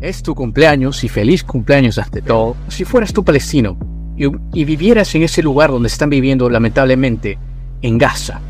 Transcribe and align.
Es 0.00 0.22
tu 0.22 0.34
cumpleaños 0.34 1.04
y 1.04 1.08
feliz 1.08 1.44
cumpleaños 1.44 1.98
ante 1.98 2.22
todo. 2.22 2.56
Si 2.68 2.84
fueras 2.84 3.12
tú 3.12 3.22
palestino 3.24 3.78
y, 4.16 4.64
vivieras 4.64 5.14
en 5.14 5.22
ese 5.22 5.42
lugar 5.42 5.70
donde 5.70 5.88
están 5.88 6.10
viviendo 6.10 6.48
lamentablemente, 6.48 7.38
en 7.82 7.98
Gaza, 7.98 8.40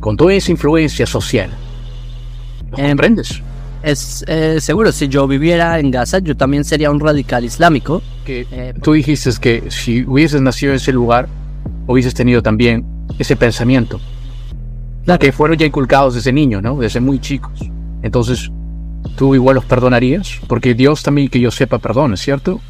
con 0.00 0.16
toda 0.16 0.32
esa 0.34 0.50
influencia 0.50 1.06
social, 1.06 1.50
¿lo 2.70 2.78
Em, 2.78 2.88
comprendes? 2.88 3.42
Es 3.82 4.24
eh, 4.26 4.60
seguro, 4.60 4.92
si 4.92 5.08
yo 5.08 5.26
viviera 5.26 5.78
en 5.78 5.90
Gaza, 5.90 6.18
yo 6.20 6.34
también 6.36 6.64
sería 6.64 6.90
un 6.90 7.00
radical 7.00 7.44
islámico. 7.44 8.02
Que 8.24 8.46
Eh, 8.50 8.74
tú 8.82 8.92
dijiste 8.92 9.30
que 9.40 9.70
si 9.70 10.04
hubieses 10.04 10.40
nacido 10.40 10.72
en 10.72 10.76
ese 10.76 10.92
lugar, 10.92 11.28
hubieses 11.86 12.14
tenido 12.14 12.42
también 12.42 12.84
ese 13.18 13.36
pensamiento. 13.36 14.00
Claro. 15.04 15.18
Que 15.18 15.32
fueron 15.32 15.58
ya 15.58 15.66
inculcados 15.66 16.14
desde 16.14 16.32
niños, 16.32 16.62
¿no? 16.62 16.78
Desde 16.78 17.00
muy 17.00 17.18
chicos. 17.18 17.60
Entonces, 18.02 18.50
tú 19.16 19.34
igual 19.34 19.56
los 19.56 19.64
perdonarías, 19.64 20.40
porque 20.46 20.74
Dios 20.74 21.02
también, 21.02 21.28
que 21.28 21.40
yo 21.40 21.50
sepa, 21.50 21.78
perdona, 21.78 22.16
¿cierto? 22.16 22.60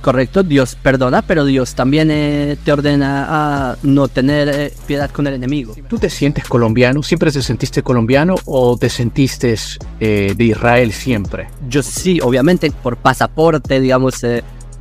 Correcto, 0.00 0.42
Dios 0.42 0.76
perdona, 0.82 1.22
pero 1.22 1.46
Dios 1.46 1.74
también 1.74 2.10
eh, 2.10 2.58
te 2.62 2.72
ordena 2.72 3.26
a 3.28 3.76
no 3.82 4.06
tener 4.08 4.48
eh, 4.48 4.72
piedad 4.86 5.10
con 5.10 5.26
el 5.26 5.32
enemigo. 5.32 5.74
¿Tú 5.88 5.98
te 5.98 6.10
sientes 6.10 6.44
colombiano? 6.44 7.02
¿Siempre 7.02 7.32
te 7.32 7.40
sentiste 7.40 7.82
colombiano 7.82 8.34
o 8.44 8.76
te 8.76 8.90
sentiste 8.90 9.54
eh, 10.00 10.34
de 10.36 10.44
Israel 10.44 10.92
siempre? 10.92 11.48
Yo 11.70 11.82
sí, 11.82 12.20
obviamente, 12.22 12.70
por 12.70 12.98
pasaporte, 12.98 13.80
digamos, 13.80 14.22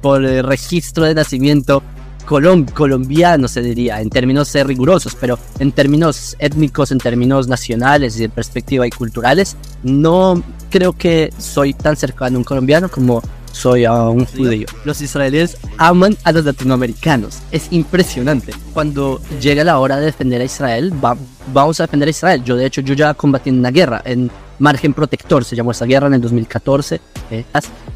por 0.04 0.26
eh, 0.26 0.41
registro 0.41 1.05
de 1.05 1.16
nacimiento 1.16 1.82
colom- 2.27 2.72
colombiano, 2.72 3.48
se 3.48 3.62
diría, 3.62 4.02
en 4.02 4.09
términos 4.09 4.54
eh, 4.55 4.63
rigurosos, 4.63 5.16
pero 5.20 5.38
en 5.59 5.72
términos 5.72 6.36
étnicos, 6.40 6.91
en 6.91 6.98
términos 6.99 7.48
nacionales 7.48 8.18
y 8.18 8.22
de 8.22 8.30
perspectiva 8.30 8.86
y 8.88 8.90
culturales, 8.90 9.55
no 9.84 10.41
creo 10.70 10.94
que 10.94 11.32
soy 11.38 11.73
tan 11.73 11.96
cercano 11.96 12.38
a 12.38 12.40
un 12.40 12.44
colombiano 12.44 12.90
como 12.90 13.22
soy 13.52 13.85
a 13.85 13.94
un 14.10 14.26
judío. 14.26 14.66
Los 14.84 14.99
israelíes 15.01 15.57
aman 15.77 16.18
a 16.24 16.32
los 16.32 16.44
latinoamericanos. 16.44 17.38
Es 17.51 17.68
impresionante. 17.70 18.51
Cuando 18.74 19.21
llega 19.40 19.63
la 19.63 19.77
hora 19.77 19.98
de 19.98 20.05
defender 20.07 20.41
a 20.41 20.46
Israel, 20.46 20.91
va- 21.04 21.16
vamos 21.54 21.79
a 21.79 21.84
defender 21.84 22.07
a 22.07 22.10
Israel. 22.10 22.44
Yo, 22.44 22.55
de 22.55 22.66
hecho, 22.66 22.82
yo 22.82 22.96
ya 22.96 23.13
combatí 23.13 23.51
en 23.51 23.60
una 23.60 23.70
guerra, 23.70 24.01
en 24.05 24.32
Margen 24.57 24.94
Protector, 24.96 25.46
se 25.46 25.55
llamó 25.55 25.70
esa 25.71 25.85
guerra 25.85 26.07
en 26.07 26.16
el 26.16 26.21
2014. 26.21 26.99
eh, 27.29 27.46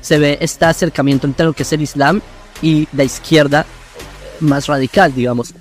se 0.01 0.19
ve 0.19 0.37
este 0.41 0.65
acercamiento 0.65 1.25
entre 1.27 1.45
lo 1.45 1.53
que 1.53 1.63
es 1.63 1.73
el 1.73 1.81
Islam 1.81 2.21
y 2.61 2.87
la 2.93 3.03
izquierda 3.03 3.65
más 4.41 4.67
radical, 4.67 5.13
digamos. 5.13 5.53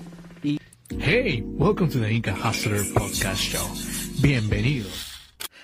Hey, 0.98 1.42
welcome 1.44 1.90
to 1.90 1.98
the 1.98 2.12
Inca 2.12 2.34
Hustler 2.34 2.82
Podcast 2.94 3.40
Show. 3.40 3.66
Bienvenidos. 4.20 5.12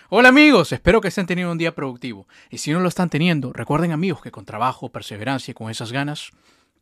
Hola 0.09 0.29
amigos, 0.29 0.73
espero 0.73 1.01
que 1.01 1.09
estén 1.09 1.27
teniendo 1.27 1.53
un 1.53 1.59
día 1.59 1.75
productivo. 1.75 2.27
Y 2.51 2.59
si 2.59 2.71
no 2.71 2.81
lo 2.81 2.89
están 2.89 3.09
teniendo, 3.09 3.53
recuerden 3.53 3.93
amigos 3.93 4.21
que 4.21 4.31
con 4.31 4.45
trabajo, 4.45 4.91
perseverancia 4.91 5.53
y 5.53 5.55
con 5.55 5.71
esas 5.71 5.93
ganas, 5.93 6.33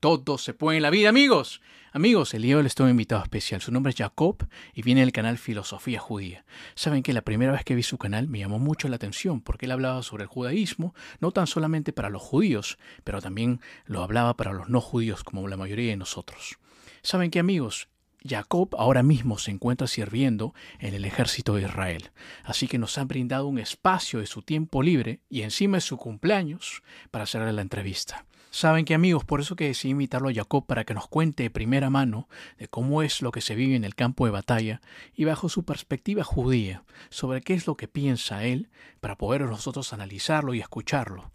todo 0.00 0.38
se 0.38 0.54
puede 0.54 0.78
en 0.78 0.82
la 0.82 0.90
vida 0.90 1.10
amigos. 1.10 1.60
Amigos, 1.92 2.32
el 2.32 2.42
día 2.42 2.54
de 2.54 2.56
hoy 2.56 2.62
les 2.62 2.74
tengo 2.74 2.86
un 2.86 2.92
invitado 2.92 3.22
especial. 3.22 3.60
Su 3.60 3.70
nombre 3.70 3.90
es 3.90 3.96
Jacob 3.96 4.48
y 4.72 4.82
viene 4.82 5.02
del 5.02 5.12
canal 5.12 5.36
Filosofía 5.36 6.00
Judía. 6.00 6.46
Saben 6.74 7.02
que 7.02 7.12
la 7.12 7.20
primera 7.20 7.52
vez 7.52 7.64
que 7.64 7.74
vi 7.74 7.82
su 7.82 7.98
canal 7.98 8.26
me 8.26 8.38
llamó 8.38 8.58
mucho 8.58 8.88
la 8.88 8.96
atención 8.96 9.42
porque 9.42 9.66
él 9.66 9.72
hablaba 9.72 10.02
sobre 10.02 10.22
el 10.22 10.28
judaísmo, 10.28 10.94
no 11.20 11.32
tan 11.32 11.46
solamente 11.46 11.92
para 11.92 12.08
los 12.08 12.22
judíos, 12.22 12.78
pero 13.04 13.20
también 13.20 13.60
lo 13.84 14.02
hablaba 14.02 14.36
para 14.38 14.54
los 14.54 14.70
no 14.70 14.80
judíos 14.80 15.22
como 15.22 15.46
la 15.48 15.58
mayoría 15.58 15.90
de 15.90 15.96
nosotros. 15.96 16.56
Saben 17.02 17.30
que 17.30 17.38
amigos, 17.38 17.88
Jacob 18.26 18.74
ahora 18.78 19.02
mismo 19.02 19.36
se 19.38 19.50
encuentra 19.50 19.86
sirviendo 19.86 20.54
en 20.78 20.94
el 20.94 21.04
ejército 21.04 21.56
de 21.56 21.62
Israel, 21.62 22.10
así 22.44 22.68
que 22.68 22.78
nos 22.78 22.96
han 22.96 23.08
brindado 23.08 23.46
un 23.46 23.58
espacio 23.58 24.20
de 24.20 24.26
su 24.26 24.40
tiempo 24.40 24.82
libre 24.82 25.20
y 25.28 25.42
encima 25.42 25.76
de 25.76 25.82
su 25.82 25.98
cumpleaños 25.98 26.82
para 27.10 27.24
hacerle 27.24 27.52
la 27.52 27.62
entrevista. 27.62 28.24
Saben 28.52 28.84
que 28.84 28.94
amigos, 28.94 29.24
por 29.24 29.40
eso 29.40 29.54
que 29.54 29.66
decidí 29.66 29.92
invitarlo 29.92 30.28
a 30.28 30.34
Jacob 30.34 30.66
para 30.66 30.84
que 30.84 30.92
nos 30.92 31.06
cuente 31.06 31.44
de 31.44 31.50
primera 31.50 31.88
mano 31.88 32.28
de 32.58 32.66
cómo 32.66 33.02
es 33.02 33.22
lo 33.22 33.30
que 33.30 33.40
se 33.40 33.54
vive 33.54 33.76
en 33.76 33.84
el 33.84 33.94
campo 33.94 34.24
de 34.24 34.32
batalla 34.32 34.80
y 35.14 35.24
bajo 35.24 35.48
su 35.48 35.64
perspectiva 35.64 36.24
judía 36.24 36.82
sobre 37.10 37.42
qué 37.42 37.54
es 37.54 37.68
lo 37.68 37.76
que 37.76 37.86
piensa 37.86 38.44
él 38.44 38.68
para 39.00 39.16
poder 39.16 39.42
nosotros 39.42 39.92
analizarlo 39.92 40.52
y 40.52 40.60
escucharlo. 40.60 41.30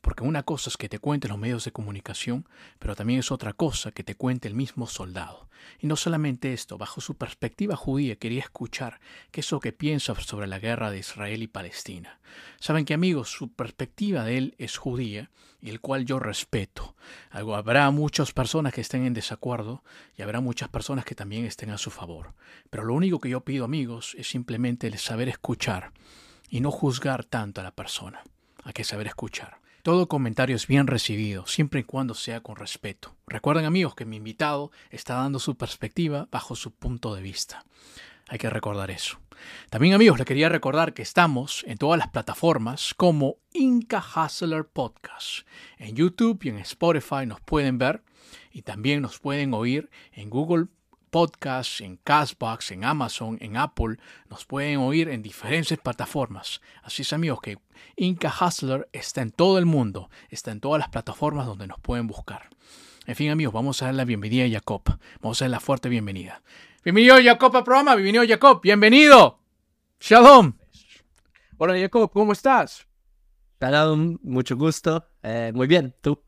Porque 0.00 0.24
una 0.24 0.42
cosa 0.42 0.70
es 0.70 0.76
que 0.76 0.88
te 0.88 0.98
cuente 0.98 1.28
los 1.28 1.38
medios 1.38 1.64
de 1.64 1.72
comunicación, 1.72 2.48
pero 2.78 2.94
también 2.94 3.20
es 3.20 3.32
otra 3.32 3.52
cosa 3.52 3.90
que 3.90 4.04
te 4.04 4.14
cuente 4.14 4.48
el 4.48 4.54
mismo 4.54 4.86
soldado. 4.86 5.48
Y 5.80 5.86
no 5.86 5.96
solamente 5.96 6.52
esto, 6.52 6.78
bajo 6.78 7.00
su 7.00 7.16
perspectiva 7.16 7.76
judía 7.76 8.16
quería 8.16 8.40
escuchar 8.40 9.00
qué 9.30 9.40
es 9.40 9.50
lo 9.50 9.60
que 9.60 9.72
piensa 9.72 10.14
sobre 10.20 10.46
la 10.46 10.58
guerra 10.58 10.90
de 10.90 10.98
Israel 10.98 11.42
y 11.42 11.48
Palestina. 11.48 12.20
Saben 12.60 12.84
que 12.84 12.94
amigos, 12.94 13.30
su 13.30 13.52
perspectiva 13.52 14.24
de 14.24 14.38
él 14.38 14.54
es 14.58 14.76
judía, 14.76 15.30
el 15.62 15.80
cual 15.80 16.04
yo 16.04 16.18
respeto. 16.18 16.94
Algo, 17.30 17.56
habrá 17.56 17.90
muchas 17.90 18.32
personas 18.32 18.72
que 18.72 18.80
estén 18.80 19.04
en 19.04 19.14
desacuerdo 19.14 19.82
y 20.16 20.22
habrá 20.22 20.40
muchas 20.40 20.68
personas 20.68 21.04
que 21.04 21.14
también 21.14 21.44
estén 21.44 21.70
a 21.70 21.78
su 21.78 21.90
favor. 21.90 22.34
Pero 22.70 22.84
lo 22.84 22.94
único 22.94 23.20
que 23.20 23.30
yo 23.30 23.40
pido 23.40 23.64
amigos 23.64 24.14
es 24.18 24.28
simplemente 24.28 24.86
el 24.86 24.98
saber 24.98 25.28
escuchar 25.28 25.92
y 26.48 26.60
no 26.60 26.70
juzgar 26.70 27.24
tanto 27.24 27.60
a 27.60 27.64
la 27.64 27.74
persona. 27.74 28.22
Hay 28.64 28.72
que 28.72 28.84
saber 28.84 29.06
escuchar. 29.06 29.60
Todo 29.86 30.08
comentario 30.08 30.56
es 30.56 30.66
bien 30.66 30.88
recibido, 30.88 31.46
siempre 31.46 31.78
y 31.78 31.84
cuando 31.84 32.14
sea 32.14 32.40
con 32.40 32.56
respeto. 32.56 33.14
Recuerden 33.28 33.66
amigos 33.66 33.94
que 33.94 34.04
mi 34.04 34.16
invitado 34.16 34.72
está 34.90 35.14
dando 35.14 35.38
su 35.38 35.56
perspectiva 35.56 36.26
bajo 36.32 36.56
su 36.56 36.72
punto 36.72 37.14
de 37.14 37.22
vista. 37.22 37.64
Hay 38.26 38.38
que 38.38 38.50
recordar 38.50 38.90
eso. 38.90 39.20
También 39.70 39.94
amigos, 39.94 40.18
les 40.18 40.26
quería 40.26 40.48
recordar 40.48 40.92
que 40.92 41.02
estamos 41.02 41.62
en 41.68 41.78
todas 41.78 42.00
las 42.00 42.08
plataformas 42.08 42.94
como 42.94 43.36
Inca 43.52 44.02
Hustler 44.04 44.66
Podcast. 44.66 45.46
En 45.78 45.94
YouTube 45.94 46.40
y 46.42 46.48
en 46.48 46.58
Spotify 46.58 47.24
nos 47.24 47.40
pueden 47.40 47.78
ver 47.78 48.02
y 48.50 48.62
también 48.62 49.02
nos 49.02 49.20
pueden 49.20 49.54
oír 49.54 49.88
en 50.10 50.30
Google 50.30 50.66
Podcasts, 51.10 51.80
en 51.80 51.96
Castbox, 51.96 52.72
en 52.72 52.84
Amazon, 52.84 53.38
en 53.40 53.56
Apple. 53.56 53.96
Nos 54.28 54.44
pueden 54.44 54.78
oír 54.78 55.08
en 55.08 55.22
diferentes 55.22 55.78
plataformas. 55.78 56.60
Así 56.82 57.02
es 57.02 57.12
amigos 57.12 57.40
que 57.40 57.58
Inca 57.96 58.32
Hustler 58.40 58.88
está 58.92 59.22
en 59.22 59.30
todo 59.30 59.58
el 59.58 59.66
mundo, 59.66 60.10
está 60.28 60.50
en 60.50 60.60
todas 60.60 60.78
las 60.78 60.88
plataformas 60.88 61.46
donde 61.46 61.66
nos 61.66 61.80
pueden 61.80 62.06
buscar. 62.06 62.48
En 63.06 63.14
fin 63.14 63.30
amigos, 63.30 63.54
vamos 63.54 63.80
a 63.82 63.86
dar 63.86 63.94
la 63.94 64.04
bienvenida 64.04 64.44
a 64.44 64.50
Jacob. 64.50 64.82
Vamos 65.20 65.40
a 65.40 65.44
dar 65.44 65.50
la 65.50 65.60
fuerte 65.60 65.88
bienvenida. 65.88 66.42
Bienvenido 66.84 67.16
Jacob 67.22 67.56
al 67.56 67.64
programa, 67.64 67.94
bienvenido 67.94 68.24
Jacob, 68.26 68.60
bienvenido. 68.62 69.40
Shalom. 70.00 70.52
Hola 71.56 71.78
Jacob, 71.78 72.10
¿cómo 72.12 72.32
estás? 72.32 72.86
Shalom, 73.60 74.18
mucho 74.22 74.56
gusto. 74.56 75.06
Eh, 75.22 75.52
muy 75.54 75.66
bien, 75.66 75.94
tú. 76.00 76.22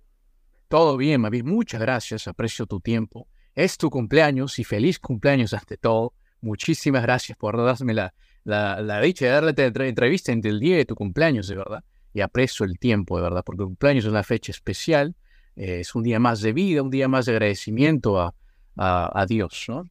Todo 0.68 0.96
bien, 0.96 1.20
Mavi. 1.20 1.42
Muchas 1.42 1.80
gracias, 1.80 2.28
aprecio 2.28 2.66
tu 2.66 2.80
tiempo. 2.80 3.28
Es 3.58 3.76
tu 3.76 3.90
cumpleaños 3.90 4.58
y 4.60 4.64
feliz 4.64 5.00
cumpleaños 5.00 5.52
ante 5.52 5.76
todo. 5.76 6.12
Muchísimas 6.40 7.02
gracias 7.02 7.36
por 7.36 7.56
darme 7.56 7.92
la, 7.92 8.14
la, 8.44 8.80
la 8.80 9.00
dicha 9.00 9.24
de 9.26 9.32
darle 9.32 9.52
la 9.74 9.86
entrevista 9.88 10.30
en 10.30 10.46
el 10.46 10.60
día 10.60 10.76
de 10.76 10.84
tu 10.84 10.94
cumpleaños, 10.94 11.48
de 11.48 11.56
verdad. 11.56 11.82
Y 12.14 12.20
aprecio 12.20 12.64
el 12.64 12.78
tiempo, 12.78 13.16
de 13.16 13.24
verdad, 13.24 13.42
porque 13.44 13.62
el 13.62 13.66
cumpleaños 13.66 14.04
es 14.04 14.10
una 14.10 14.22
fecha 14.22 14.52
especial. 14.52 15.16
eh, 15.56 15.80
es 15.80 15.92
un 15.96 16.04
día 16.04 16.20
más 16.20 16.40
de 16.40 16.52
vida, 16.52 16.82
un 16.82 16.90
día 16.90 17.08
más 17.08 17.26
de 17.26 17.32
agradecimiento 17.32 18.20
a, 18.20 18.32
a, 18.76 19.20
a 19.22 19.26
Dios, 19.26 19.64
¿no? 19.68 19.82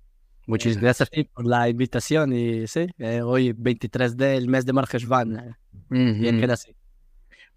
Muchas 0.45 0.77
gracias 0.77 1.09
por 1.33 1.45
la 1.45 1.67
invitación 1.67 2.31
y 2.31 2.67
sí, 2.67 2.87
eh, 2.99 3.21
hoy 3.21 3.51
23 3.51 4.15
del 4.15 4.47
mes 4.47 4.65
de 4.65 4.71
Marjeshvan. 4.71 5.37
Eh, 5.39 5.55
bien 5.89 6.35
Ujú. 6.35 6.41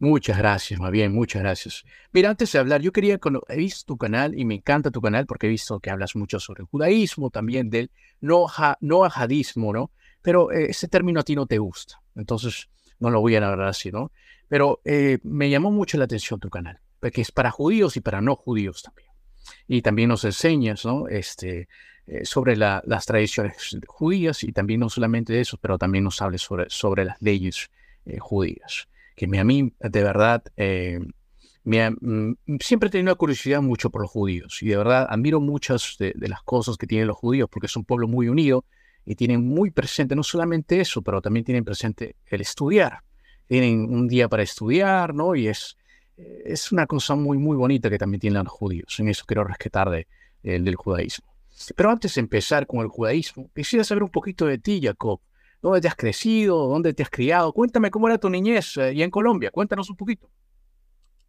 Muchas 0.03 0.39
gracias, 0.39 0.81
más 0.81 0.91
bien, 0.91 1.13
muchas 1.13 1.43
gracias. 1.43 1.85
Mira, 2.13 2.31
antes 2.31 2.51
de 2.53 2.59
hablar, 2.59 2.81
yo 2.81 2.91
quería, 2.91 3.19
he 3.49 3.57
visto 3.57 3.85
tu 3.87 3.99
canal 3.99 4.37
y 4.39 4.47
me 4.47 4.55
encanta 4.55 4.91
tu 4.91 5.03
canal 5.03 5.27
porque 5.27 5.47
he 5.47 5.51
visto 5.51 5.79
que 5.79 5.91
hablas 5.91 6.17
mucho 6.17 6.41
sobre 6.41 6.63
el 6.63 6.69
judaísmo, 6.69 7.29
también 7.29 7.69
del 7.69 7.91
no, 8.21 8.47
ja- 8.47 8.79
no 8.81 9.05
ajadismo, 9.05 9.75
¿no? 9.75 9.91
Pero 10.23 10.53
eh, 10.53 10.69
ese 10.71 10.89
término 10.89 11.21
a 11.21 11.23
ti 11.23 11.35
no 11.37 11.45
te 11.47 11.59
gusta, 11.59 12.01
entonces 12.17 12.71
no 12.99 13.11
lo 13.11 13.21
voy 13.21 13.35
a 13.37 13.47
hablar 13.47 13.69
así, 13.69 13.91
¿no? 13.93 14.11
Pero 14.49 14.81
eh, 14.87 15.19
me 15.23 15.51
llamó 15.51 15.71
mucho 15.71 15.99
la 15.99 16.05
atención 16.05 16.41
tu 16.41 16.49
canal, 16.49 16.81
porque 16.99 17.21
es 17.21 17.31
para 17.31 17.51
judíos 17.51 17.95
y 17.99 18.01
para 18.01 18.23
no 18.23 18.37
judíos 18.37 18.83
también. 18.83 19.11
Y 19.69 19.83
también 19.83 20.09
nos 20.09 20.25
enseñas, 20.25 20.85
¿no? 20.87 21.09
Este, 21.09 21.69
eh, 22.07 22.25
sobre 22.25 22.57
la- 22.57 22.83
las 22.87 23.07
tradiciones 23.07 23.77
judías 23.87 24.45
y 24.45 24.53
también 24.53 24.81
no 24.81 24.89
solamente 24.89 25.33
de 25.35 25.41
eso, 25.43 25.59
pero 25.61 25.79
también 25.79 26.05
nos 26.05 26.23
hables 26.23 26.43
sobre, 26.43 26.71
sobre 26.71 27.05
las 27.05 27.21
leyes 27.21 27.71
eh, 28.07 28.19
judías 28.19 28.89
que 29.29 29.39
a 29.39 29.45
mí, 29.45 29.73
de 29.81 30.03
verdad, 30.03 30.43
eh, 30.57 30.99
me 31.65 31.83
ha- 31.83 31.91
mm, 31.91 32.35
siempre 32.61 32.89
he 32.89 32.91
tenido 32.93 33.13
una 33.13 33.17
curiosidad 33.17 33.61
mucho 33.63 33.91
por 33.91 34.03
los 34.03 34.11
judíos 34.11 34.63
y 34.63 34.69
de 34.69 34.77
verdad 34.77 35.07
admiro 35.11 35.41
muchas 35.41 35.97
de, 35.99 36.13
de 36.17 36.29
las 36.29 36.43
cosas 36.43 36.77
que 36.77 36.87
tienen 36.87 37.07
los 37.09 37.17
judíos 37.17 37.49
porque 37.51 37.67
es 37.67 37.77
un 37.77 37.85
pueblo 37.85 38.09
muy 38.09 38.29
unido 38.29 38.65
y 39.05 39.15
tienen 39.17 39.45
muy 39.47 39.71
presente 39.71 40.15
no 40.17 40.23
solamente 40.23 40.81
eso, 40.81 41.03
pero 41.03 41.21
también 41.23 41.45
tienen 41.45 41.65
presente 41.65 42.17
el 42.27 42.41
estudiar. 42.43 43.01
Tienen 43.47 43.81
un 43.93 44.07
día 44.09 44.29
para 44.29 44.43
estudiar, 44.43 45.15
¿no? 45.15 45.35
Y 45.35 45.49
es, 45.49 45.77
eh, 46.17 46.43
es 46.47 46.71
una 46.73 46.87
cosa 46.87 47.15
muy, 47.17 47.39
muy 47.39 47.57
bonita 47.57 47.91
que 47.91 47.99
también 47.99 48.21
tienen 48.21 48.45
los 48.45 48.53
judíos. 48.53 48.99
En 49.01 49.09
eso 49.09 49.25
quiero 49.27 49.45
rescatar 49.45 49.91
de, 49.91 50.07
del- 50.43 50.65
del 50.65 50.77
judaísmo. 50.77 51.27
Pero 51.77 51.91
antes 51.91 52.15
de 52.15 52.21
empezar 52.21 52.67
con 52.67 52.81
el 52.81 52.89
judaísmo, 52.89 53.51
quisiera 53.55 53.85
saber 53.85 54.03
un 54.05 54.11
poquito 54.11 54.47
de 54.47 54.59
ti, 54.59 54.81
Jacob. 54.83 55.21
¿Dónde 55.63 55.81
te 55.81 55.89
has 55.89 55.97
crecido? 55.97 56.69
¿Dónde 56.69 56.95
te 56.95 57.03
has 57.03 57.11
criado? 57.11 57.53
Cuéntame 57.53 57.91
cómo 57.91 58.09
era 58.09 58.19
tu 58.19 58.31
niñez 58.31 58.77
eh, 58.79 58.95
y 58.95 59.03
en 59.03 59.11
Colombia. 59.11 59.51
Cuéntanos 59.51 59.91
un 59.91 59.97
poquito. 59.97 60.31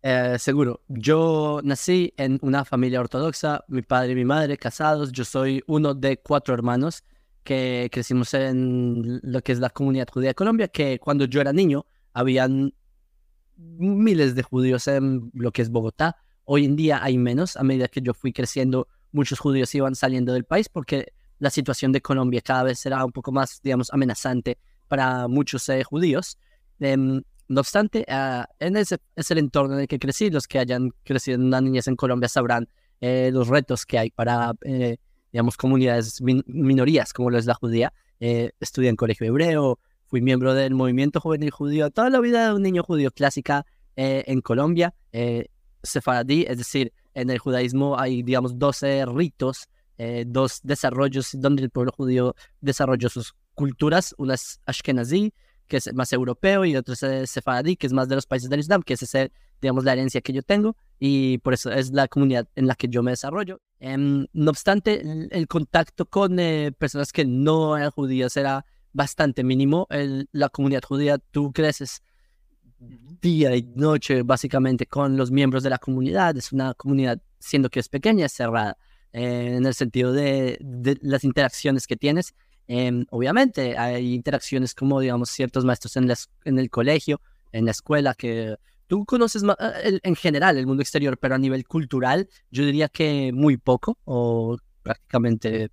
Eh, 0.02 0.38
seguro. 0.40 0.82
Yo 0.88 1.60
nací 1.64 2.14
en 2.18 2.40
una 2.42 2.66
familia 2.66 3.02
ortodoxa, 3.02 3.64
mi 3.68 3.82
padre 3.82 4.14
y 4.14 4.16
mi 4.16 4.26
madre 4.26 4.58
casados. 4.58 5.12
Yo 5.12 5.26
soy 5.26 5.62
uno 5.68 5.94
de 5.94 6.18
cuatro 6.18 6.54
hermanos 6.54 7.04
que 7.44 7.90
crecimos 7.92 8.34
en 8.34 9.20
lo 9.24 9.42
que 9.42 9.52
es 9.52 9.60
la 9.60 9.70
comunidad 9.70 10.08
judía 10.12 10.30
de 10.30 10.36
Colombia, 10.36 10.68
que 10.70 11.00
cuando 11.00 11.26
yo 11.26 11.42
era 11.42 11.52
niño 11.52 11.86
habían 12.14 12.74
miles 13.58 14.36
de 14.36 14.44
judíos 14.44 14.88
en 14.88 15.30
lo 15.34 15.52
que 15.52 15.62
es 15.62 15.70
Bogotá. 15.70 16.18
Hoy 16.46 16.66
en 16.66 16.76
día 16.76 17.04
hay 17.04 17.18
menos. 17.18 17.58
A 17.58 17.64
medida 17.64 17.88
que 17.88 18.02
yo 18.02 18.14
fui 18.14 18.34
creciendo, 18.34 18.88
muchos 19.12 19.40
judíos 19.40 19.74
iban 19.76 19.96
saliendo 19.96 20.34
del 20.34 20.46
país 20.46 20.70
porque 20.70 21.14
la 21.42 21.50
situación 21.50 21.92
de 21.92 22.02
Colombia 22.02 22.40
cada 22.42 22.64
vez 22.64 22.86
era 22.86 23.04
un 23.04 23.12
poco 23.12 23.32
más, 23.32 23.60
digamos, 23.64 23.92
amenazante 23.92 24.60
para 24.88 25.28
muchos 25.28 25.68
eh, 25.70 25.84
judíos. 25.84 26.38
Em, 26.80 27.24
no 27.48 27.62
obstante, 27.62 28.06
uh, 28.08 28.44
en 28.60 28.78
ese 28.78 29.00
es 29.16 29.32
el 29.32 29.40
entorno 29.40 29.74
en 29.74 29.82
el 29.82 29.88
que 29.88 29.98
crecí. 29.98 30.30
Los 30.30 30.48
que 30.48 30.60
hayan 30.60 30.92
crecido 31.04 31.36
en 31.36 31.46
una 31.46 31.60
niñez 31.60 31.88
en 31.88 31.96
Colombia 31.96 32.30
sabrán 32.30 32.70
eh, 33.02 33.32
los 33.34 33.48
retos 33.48 33.88
que 33.88 33.98
hay 33.98 34.12
para, 34.12 34.54
eh, 34.62 34.98
digamos, 35.32 35.58
comunidades, 35.58 36.22
minorías 36.22 37.12
como 37.12 37.32
lo 37.32 37.40
es 37.40 37.48
la 37.48 37.56
judía. 37.56 37.92
estudié 38.20 38.90
en 38.90 38.96
colegio 38.96 39.26
hebreo, 39.26 39.80
fui 40.06 40.22
miembro 40.22 40.54
del 40.54 40.76
movimiento 40.76 41.20
juvenil 41.20 41.50
judío, 41.50 41.90
toda 41.90 42.12
la 42.12 42.20
vida 42.20 42.50
de 42.50 42.54
un 42.54 42.62
niño 42.62 42.84
judío 42.84 43.10
clásica 43.10 43.66
en 43.96 44.42
Colombia. 44.42 44.94
sefaradí, 45.82 46.46
es 46.48 46.60
decir, 46.60 46.94
en 47.16 47.32
el 47.32 47.40
judaísmo 47.40 47.98
hay, 48.00 48.22
digamos, 48.22 48.60
12 48.60 49.06
ritos, 49.08 49.68
dos 50.28 50.60
desarrollos 50.64 51.30
donde 51.34 51.64
el 51.64 51.70
pueblo 51.70 51.92
judío 51.92 52.36
desarrolló 52.60 53.10
sus 53.10 53.34
culturas. 53.54 54.16
Una 54.18 54.36
es 54.36 54.60
Ashkenazi, 54.66 55.34
que 55.68 55.78
es 55.78 55.94
más 55.94 56.12
europeo, 56.12 56.66
y 56.66 56.76
otro 56.76 56.94
es 56.94 57.30
Sefaradí, 57.30 57.78
que 57.78 57.88
es 57.88 57.94
más 57.94 58.10
de 58.10 58.16
los 58.16 58.26
países 58.26 58.50
del 58.50 58.60
Islam, 58.60 58.84
que 58.84 58.96
es 58.96 59.04
ese, 59.04 59.32
digamos, 59.62 59.86
la 59.86 59.94
herencia 59.94 60.20
que 60.22 60.34
yo 60.34 60.44
tengo, 60.44 60.76
y 61.00 61.38
por 61.38 61.54
eso 61.54 61.72
es 61.72 61.92
la 61.92 62.08
comunidad 62.08 62.48
en 62.56 62.68
la 62.68 62.76
que 62.76 62.90
yo 62.90 63.02
me 63.04 63.12
desarrollo. 63.12 63.62
Em, 63.80 64.28
no 64.34 64.52
obstante, 64.52 65.02
el, 65.32 65.48
contacto 65.48 66.06
con 66.06 66.40
eh, 66.40 66.74
personas 66.78 67.12
que 67.12 67.26
no 67.26 67.78
eran 67.78 67.92
judías 67.92 68.36
era 68.38 68.66
bastante 68.94 69.44
mínimo. 69.44 69.88
la 70.34 70.50
comunidad 70.50 70.84
judía, 70.84 71.18
tú 71.18 71.52
creces 71.54 72.02
día 73.22 73.56
y 73.56 73.64
noche 73.76 74.24
básicamente 74.24 74.86
con 74.88 75.16
los 75.16 75.32
miembros 75.32 75.64
de 75.64 75.70
la 75.70 75.78
comunidad. 75.78 76.36
Es 76.38 76.52
una 76.52 76.74
comunidad, 76.74 77.22
siendo 77.40 77.70
que 77.70 77.80
es 77.80 77.90
pequeña, 77.90 78.26
es 78.26 78.34
cerrada, 78.34 78.78
eh, 79.14 79.56
en 79.58 79.66
el 79.66 79.74
sentido 79.74 80.14
de, 80.14 80.58
de, 80.62 80.98
las 81.02 81.24
interacciones 81.24 81.88
que 81.88 81.98
tienes. 81.98 82.34
Em, 82.68 83.06
obviamente 83.10 83.78
hay 83.78 84.14
interacciones 84.14 84.74
como, 84.74 85.00
digamos, 85.00 85.30
ciertos 85.30 85.66
maestros 85.66 85.98
en, 85.98 86.12
en 86.46 86.60
el 86.60 86.70
colegio, 86.70 87.22
en 87.52 87.66
la 87.66 87.72
escuela, 87.72 88.14
que 88.14 88.56
tú 88.88 89.06
conoces 89.06 89.44
eh, 89.44 90.00
en 90.04 90.16
general 90.16 90.58
el 90.58 90.68
mundo 90.68 90.82
exterior, 90.82 91.18
pero 91.18 91.36
a 91.36 91.38
nivel 91.38 91.66
cultural 91.68 92.30
yo 92.50 92.66
diría 92.66 92.90
que 92.90 93.32
muy 93.34 93.58
poco 93.58 93.98
o 94.06 94.58
prácticamente 94.84 95.72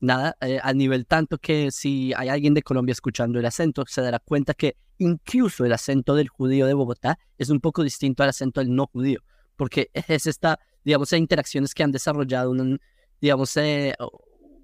nada, 0.00 0.36
eh, 0.40 0.60
a 0.62 0.72
nivel 0.72 1.06
tanto 1.06 1.38
que 1.38 1.70
si 1.70 2.12
hay 2.14 2.28
alguien 2.28 2.54
de 2.54 2.62
Colombia 2.62 2.92
escuchando 2.92 3.38
el 3.38 3.46
acento, 3.46 3.84
se 3.86 4.02
dará 4.02 4.18
cuenta 4.18 4.54
que 4.54 4.76
incluso 4.98 5.64
el 5.64 5.72
acento 5.72 6.14
del 6.14 6.28
judío 6.28 6.66
de 6.66 6.74
Bogotá 6.74 7.18
es 7.38 7.50
un 7.50 7.60
poco 7.60 7.82
distinto 7.82 8.22
al 8.22 8.30
acento 8.30 8.60
del 8.60 8.74
no 8.74 8.86
judío, 8.86 9.20
porque 9.56 9.90
es 9.92 10.26
esta, 10.26 10.60
digamos, 10.84 11.12
interacciones 11.12 11.74
que 11.74 11.82
han 11.82 11.92
desarrollado 11.92 12.50
un, 12.50 12.80
digamos, 13.20 13.56
eh, 13.56 13.94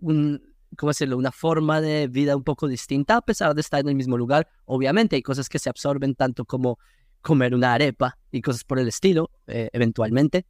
un, 0.00 0.54
¿cómo 0.76 0.90
decirlo?, 0.90 1.16
una 1.16 1.32
forma 1.32 1.80
de 1.80 2.08
vida 2.08 2.36
un 2.36 2.44
poco 2.44 2.68
distinta 2.68 3.16
a 3.16 3.22
pesar 3.22 3.54
de 3.54 3.60
estar 3.60 3.80
en 3.80 3.88
el 3.88 3.94
mismo 3.94 4.16
lugar. 4.16 4.48
Obviamente 4.64 5.16
hay 5.16 5.22
cosas 5.22 5.48
que 5.48 5.58
se 5.58 5.70
absorben 5.70 6.14
tanto 6.14 6.44
como 6.44 6.78
comer 7.20 7.54
una 7.54 7.72
arepa 7.72 8.18
y 8.30 8.42
cosas 8.42 8.64
por 8.64 8.78
el 8.78 8.88
estilo, 8.88 9.30
eh, 9.46 9.70
eventualmente, 9.72 10.46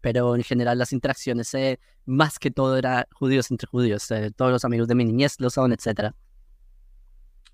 pero 0.00 0.34
en 0.34 0.42
general 0.42 0.78
las 0.78 0.92
interacciones, 0.92 1.52
eh, 1.54 1.78
más 2.06 2.38
que 2.38 2.50
todo, 2.50 2.78
eran 2.78 3.04
judíos 3.12 3.50
entre 3.50 3.66
judíos. 3.66 4.08
Todos 4.34 4.50
los 4.50 4.64
amigos 4.64 4.88
de 4.88 4.94
mi 4.94 5.04
niñez 5.04 5.36
lo 5.38 5.50
son, 5.50 5.72
etcétera. 5.72 6.14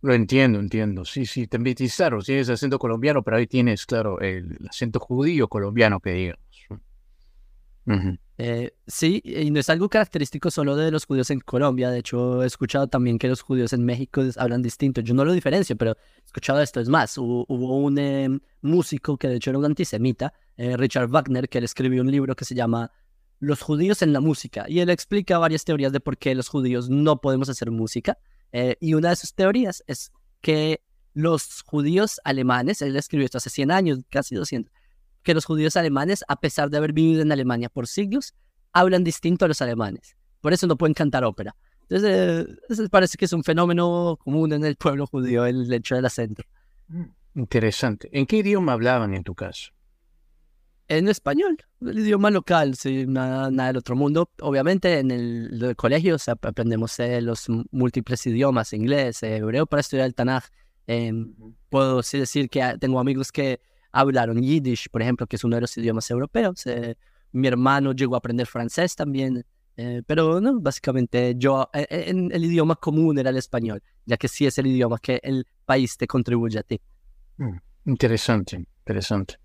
Lo 0.02 0.14
entiendo, 0.14 0.60
entiendo. 0.60 1.04
Sí, 1.04 1.26
sí, 1.26 1.48
también 1.48 1.74
claro, 1.74 2.22
tienes 2.22 2.48
acento 2.48 2.78
colombiano, 2.78 3.24
pero 3.24 3.38
ahí 3.38 3.46
tienes, 3.48 3.86
claro, 3.86 4.20
el 4.20 4.56
acento 4.68 5.00
judío 5.00 5.48
colombiano 5.48 5.98
que 5.98 6.12
digamos. 6.12 6.46
Eh, 8.38 8.74
sí, 8.86 9.22
y 9.24 9.50
no 9.50 9.60
es 9.60 9.70
algo 9.70 9.88
característico 9.88 10.50
solo 10.50 10.76
de 10.76 10.90
los 10.90 11.06
judíos 11.06 11.30
en 11.30 11.40
Colombia. 11.40 11.90
De 11.90 11.98
hecho, 11.98 12.42
he 12.42 12.46
escuchado 12.46 12.88
también 12.88 13.18
que 13.18 13.28
los 13.28 13.42
judíos 13.42 13.72
en 13.72 13.84
México 13.84 14.22
hablan 14.36 14.62
distinto. 14.62 15.00
Yo 15.00 15.14
no 15.14 15.24
lo 15.24 15.32
diferencio, 15.32 15.76
pero 15.76 15.92
he 15.92 16.26
escuchado 16.26 16.60
esto. 16.60 16.80
Es 16.80 16.88
más, 16.88 17.16
hubo, 17.16 17.46
un 17.48 17.98
em, 17.98 18.40
músico 18.60 19.16
que 19.16 19.28
de 19.28 19.36
hecho 19.36 19.50
era 19.50 19.58
un 19.58 19.64
antisemita, 19.64 20.32
eh, 20.56 20.76
Richard 20.76 21.08
Wagner, 21.08 21.48
que 21.48 21.58
él 21.58 21.64
escribió 21.64 22.02
un 22.02 22.10
libro 22.10 22.34
que 22.34 22.44
se 22.44 22.54
llama 22.54 22.90
Los 23.38 23.62
judíos 23.62 24.02
en 24.02 24.12
la 24.12 24.20
música. 24.20 24.66
Y 24.68 24.80
él 24.80 24.90
explica 24.90 25.38
varias 25.38 25.64
teorías 25.64 25.92
de 25.92 26.00
por 26.00 26.18
qué 26.18 26.34
los 26.34 26.48
judíos 26.48 26.90
no 26.90 27.20
podemos 27.20 27.48
hacer 27.48 27.70
música. 27.70 28.18
Eh, 28.52 28.76
y 28.80 28.94
una 28.94 29.10
de 29.10 29.16
sus 29.16 29.34
teorías 29.34 29.82
es 29.86 30.12
que 30.40 30.82
los 31.14 31.62
judíos 31.62 32.20
alemanes, 32.24 32.82
él 32.82 32.94
escribió 32.94 33.24
esto 33.24 33.38
hace 33.38 33.48
100 33.48 33.70
años, 33.70 34.00
casi 34.10 34.34
200, 34.34 34.70
que 35.26 35.34
los 35.34 35.44
judíos 35.44 35.76
alemanes, 35.76 36.25
a 36.28 36.37
pesar 36.37 36.70
de 36.70 36.76
haber 36.76 36.93
vivido 36.93 37.20
en 37.20 37.32
Alemania 37.32 37.69
por 37.69 37.88
siglos, 37.88 38.32
hablan 38.73 39.02
distinto 39.02 39.44
a 39.44 39.49
los 39.49 39.61
alemanes. 39.61 40.17
Por 40.40 40.52
eso 40.52 40.69
no 40.69 40.76
pueden 40.76 40.94
cantar 40.94 41.25
ópera. 41.25 41.56
Entonces, 41.88 42.46
eh, 42.78 42.88
parece 42.88 43.19
que 43.19 43.25
es 43.25 43.32
un 43.32 43.43
fenómeno 43.43 44.17
común 44.23 44.52
en 44.52 44.64
el 44.64 44.76
pueblo 44.76 45.05
judío, 45.08 45.44
el 45.44 45.70
hecho 45.73 45.96
del 45.96 46.05
acento. 46.05 46.44
Mm, 46.87 47.06
interesante. 47.34 48.08
¿En 48.12 48.25
qué 48.26 48.37
idioma 48.37 48.73
hablaban 48.73 49.14
en 49.14 49.25
tu 49.25 49.34
caso? 49.34 49.73
En 50.87 51.08
español, 51.08 51.58
el 51.81 51.99
idioma 51.99 52.31
local, 52.31 52.76
sí, 52.76 53.05
nada, 53.08 53.50
del 53.50 53.76
otro 53.78 53.96
mundo. 53.96 54.31
Obviamente 54.40 55.00
en 55.00 55.11
el, 55.11 55.75
colegio 55.75 56.17
aprendemos 56.40 57.00
eh, 57.00 57.20
los 57.20 57.46
múltiples 57.73 58.25
idiomas, 58.28 58.73
inglés, 58.73 59.25
eh, 59.25 59.38
hebreo 59.38 59.67
para 59.67 59.81
estudiar 59.81 60.06
el 60.06 60.14
Tanaj. 60.14 60.44
Em, 60.87 61.34
puedo 61.69 62.05
sí 62.05 62.20
decir 62.20 62.49
que 62.49 62.76
tengo 62.78 63.00
amigos 63.00 63.32
que 63.32 63.58
hablaron 63.96 64.43
yiddish, 64.43 64.88
por 64.90 65.00
ejemplo, 65.00 65.26
que 65.26 65.37
es 65.37 65.44
uno 65.44 65.56
de 65.56 65.62
los 65.62 65.76
idiomas 65.78 66.10
europeos. 66.10 66.66
Eh, 66.66 66.96
mi 67.32 67.48
hermano 67.48 67.93
llegó 67.93 68.14
a 68.14 68.19
aprender 68.19 68.46
francés 68.46 68.94
también, 68.94 69.44
eh, 69.76 70.02
pero 70.06 70.38
no, 70.40 70.60
básicamente 70.60 71.34
yo, 71.37 71.70
eh, 71.72 71.87
en 71.88 72.31
el 72.31 72.44
idioma 72.44 72.76
común 72.76 73.19
era 73.19 73.31
el 73.31 73.38
español, 73.38 73.82
ya 74.04 74.19
que 74.19 74.28
sí 74.28 74.46
es 74.46 74.58
el 74.58 74.66
idioma 74.66 74.98
que 74.98 75.19
el 75.22 75.46
país 75.64 75.96
te 75.96 76.06
contribuye 76.06 76.58
a 76.58 76.62
ti. 76.62 76.78
Mm, 77.38 77.56
interesante, 77.87 78.56
interesante. 78.56 79.37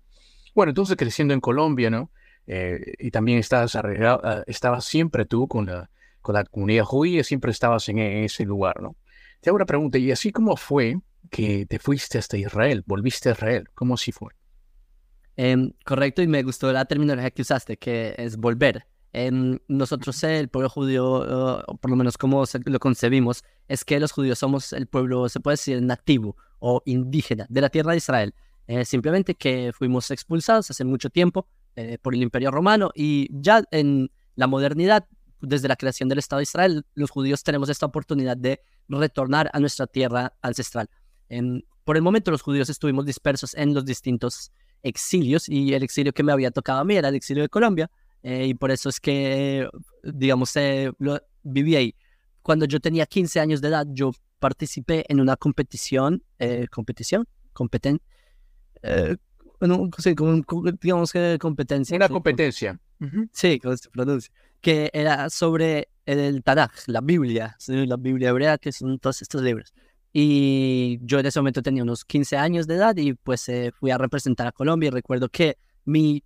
Bueno, 0.54 0.70
entonces 0.70 0.96
creciendo 0.96 1.32
en 1.32 1.40
Colombia, 1.40 1.90
¿no? 1.90 2.10
y 2.44 3.10
también 3.12 3.38
estabas, 3.38 3.76
arreglado, 3.76 4.42
estabas 4.48 4.84
siempre 4.84 5.24
tú 5.24 5.46
con 5.46 5.66
la, 5.66 5.88
con 6.20 6.34
la 6.34 6.44
comunidad 6.44 6.84
judía, 6.84 7.22
siempre 7.22 7.52
estabas 7.52 7.88
en, 7.88 7.98
en 8.00 8.24
ese 8.24 8.44
lugar, 8.44 8.82
¿no? 8.82 8.96
Te 9.40 9.48
hago 9.48 9.56
una 9.56 9.64
pregunta, 9.64 9.96
¿y 9.96 10.10
así 10.10 10.32
cómo 10.32 10.56
fue 10.56 10.96
que 11.30 11.66
te 11.66 11.78
fuiste 11.78 12.18
hasta 12.18 12.36
Israel, 12.36 12.82
volviste 12.84 13.28
a 13.28 13.32
Israel? 13.32 13.68
¿Cómo 13.74 13.94
así 13.94 14.10
fue? 14.10 14.32
Em, 15.36 15.72
correcto, 15.84 16.22
y 16.22 16.26
me 16.26 16.42
gustó 16.42 16.72
la 16.72 16.84
terminología 16.84 17.30
que 17.30 17.42
usaste, 17.42 17.76
que 17.76 18.14
es 18.18 18.36
volver. 18.36 18.86
Em, 19.14 19.58
nosotros, 19.68 20.22
el 20.24 20.48
pueblo 20.48 20.68
judío, 20.70 21.64
por 21.80 21.90
lo 21.90 21.96
menos 21.96 22.16
como 22.16 22.44
lo 22.64 22.78
concebimos, 22.78 23.44
es 23.68 23.84
que 23.84 24.00
los 24.00 24.12
judíos 24.12 24.38
somos 24.38 24.72
el 24.72 24.86
pueblo, 24.86 25.28
se 25.28 25.40
puede 25.40 25.54
decir, 25.54 25.82
nativo 25.82 26.36
o 26.58 26.82
indígena 26.86 27.46
de 27.48 27.60
la 27.60 27.68
tierra 27.68 27.92
de 27.92 27.98
Israel. 27.98 28.34
Eh, 28.66 28.84
simplemente 28.84 29.34
que 29.34 29.72
fuimos 29.74 30.10
expulsados 30.10 30.70
hace 30.70 30.84
mucho 30.84 31.10
tiempo 31.10 31.48
eh, 31.76 31.98
por 32.00 32.14
el 32.14 32.22
Imperio 32.22 32.50
Romano 32.50 32.90
y 32.94 33.28
ya 33.32 33.64
en 33.70 34.10
la 34.36 34.46
modernidad, 34.46 35.06
desde 35.40 35.68
la 35.68 35.76
creación 35.76 36.08
del 36.08 36.18
Estado 36.18 36.38
de 36.38 36.44
Israel, 36.44 36.86
los 36.94 37.10
judíos 37.10 37.42
tenemos 37.42 37.68
esta 37.68 37.86
oportunidad 37.86 38.36
de 38.36 38.60
retornar 38.88 39.50
a 39.52 39.58
nuestra 39.58 39.86
tierra 39.86 40.34
ancestral. 40.40 40.88
Em, 41.28 41.62
por 41.84 41.96
el 41.96 42.02
momento 42.02 42.30
los 42.30 42.42
judíos 42.42 42.70
estuvimos 42.70 43.04
dispersos 43.04 43.54
en 43.54 43.74
los 43.74 43.84
distintos 43.84 44.52
exilios 44.82 45.48
y 45.48 45.74
el 45.74 45.82
exilio 45.82 46.12
que 46.12 46.22
me 46.22 46.32
había 46.32 46.50
tocado 46.50 46.80
a 46.80 46.84
mí 46.84 46.96
era 46.96 47.08
el 47.08 47.14
exilio 47.14 47.42
de 47.42 47.48
Colombia 47.48 47.90
eh, 48.22 48.46
y 48.46 48.54
por 48.54 48.70
eso 48.70 48.88
es 48.88 49.00
que, 49.00 49.68
digamos, 50.02 50.54
eh, 50.56 50.92
lo, 50.98 51.20
viví 51.42 51.76
ahí. 51.76 51.94
Cuando 52.42 52.66
yo 52.66 52.80
tenía 52.80 53.06
15 53.06 53.40
años 53.40 53.60
de 53.60 53.68
edad, 53.68 53.86
yo 53.90 54.12
participé 54.38 55.04
en 55.08 55.20
una 55.20 55.36
competición, 55.36 56.22
eh, 56.38 56.66
competición, 56.70 57.26
competen, 57.52 58.00
digamos 60.80 61.12
que 61.12 61.38
competencia. 61.40 61.96
Una 61.96 62.08
competencia. 62.08 62.80
Sí, 63.32 63.58
como 63.58 63.76
se 63.76 63.90
pronuncia. 63.90 64.32
Que 64.60 64.90
era 64.92 65.28
sobre 65.30 65.88
el 66.06 66.42
Tanaj, 66.42 66.70
la 66.86 67.00
Biblia, 67.00 67.56
la 67.66 67.96
Biblia 67.96 68.30
hebrea, 68.30 68.58
que 68.58 68.72
son 68.72 68.98
todos 68.98 69.22
estos 69.22 69.42
libros. 69.42 69.72
Y 70.12 70.98
yo 71.02 71.20
en 71.20 71.26
ese 71.26 71.40
momento 71.40 71.62
tenía 71.62 71.82
unos 71.82 72.04
15 72.04 72.36
años 72.36 72.66
de 72.66 72.74
edad 72.74 72.96
y 72.96 73.14
pues 73.14 73.48
eh, 73.48 73.72
fui 73.74 73.90
a 73.90 73.98
representar 73.98 74.46
a 74.46 74.52
Colombia 74.52 74.90
recuerdo 74.90 75.28
que 75.30 75.56
mi, 75.84 76.22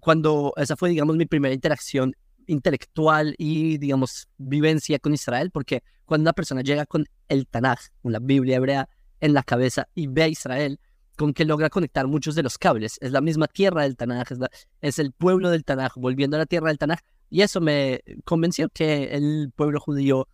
cuando 0.00 0.52
esa 0.56 0.76
fue, 0.76 0.90
digamos, 0.90 1.16
mi 1.16 1.26
primera 1.26 1.54
interacción 1.54 2.14
intelectual 2.46 3.34
y, 3.36 3.76
digamos, 3.78 4.28
vivencia 4.38 4.98
con 4.98 5.12
Israel, 5.12 5.50
porque 5.50 5.82
cuando 6.06 6.22
una 6.22 6.32
persona 6.32 6.62
llega 6.62 6.86
con 6.86 7.06
el 7.28 7.46
Tanaj, 7.46 7.78
con 8.02 8.12
la 8.12 8.18
Biblia 8.18 8.56
hebrea 8.56 8.88
en 9.20 9.34
la 9.34 9.42
cabeza 9.42 9.88
y 9.94 10.06
ve 10.06 10.22
a 10.22 10.28
Israel, 10.28 10.80
con 11.16 11.34
que 11.34 11.44
logra 11.44 11.68
conectar 11.68 12.06
muchos 12.06 12.34
de 12.34 12.42
los 12.42 12.56
cables. 12.56 12.96
Es 13.00 13.12
la 13.12 13.20
misma 13.20 13.46
tierra 13.48 13.82
del 13.82 13.96
Tanaj, 13.96 14.32
es, 14.32 14.38
es 14.80 14.98
el 14.98 15.12
pueblo 15.12 15.50
del 15.50 15.64
Tanaj, 15.64 15.92
volviendo 15.96 16.36
a 16.36 16.40
la 16.40 16.46
tierra 16.46 16.68
del 16.68 16.78
Tanaj. 16.78 17.00
Y 17.28 17.42
eso 17.42 17.60
me 17.60 18.00
convenció 18.24 18.70
que 18.70 19.14
el 19.14 19.52
pueblo 19.54 19.80
judío 19.80 20.28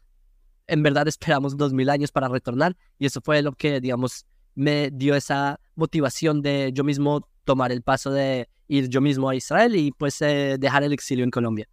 en 0.66 0.82
verdad 0.82 1.08
esperamos 1.08 1.56
dos 1.56 1.72
mil 1.72 1.90
años 1.90 2.12
para 2.12 2.28
retornar. 2.28 2.76
Y 2.98 3.06
eso 3.06 3.20
fue 3.20 3.42
lo 3.42 3.52
que, 3.52 3.80
digamos, 3.80 4.26
me 4.54 4.90
dio 4.90 5.14
esa 5.14 5.60
motivación 5.74 6.42
de 6.42 6.70
yo 6.72 6.84
mismo 6.84 7.28
tomar 7.44 7.72
el 7.72 7.82
paso 7.82 8.10
de 8.10 8.48
ir 8.68 8.88
yo 8.88 9.00
mismo 9.00 9.28
a 9.28 9.34
Israel 9.34 9.76
y 9.76 9.92
pues 9.92 10.20
eh, 10.22 10.56
dejar 10.58 10.82
el 10.82 10.92
exilio 10.92 11.24
en 11.24 11.30
Colombia. 11.30 11.68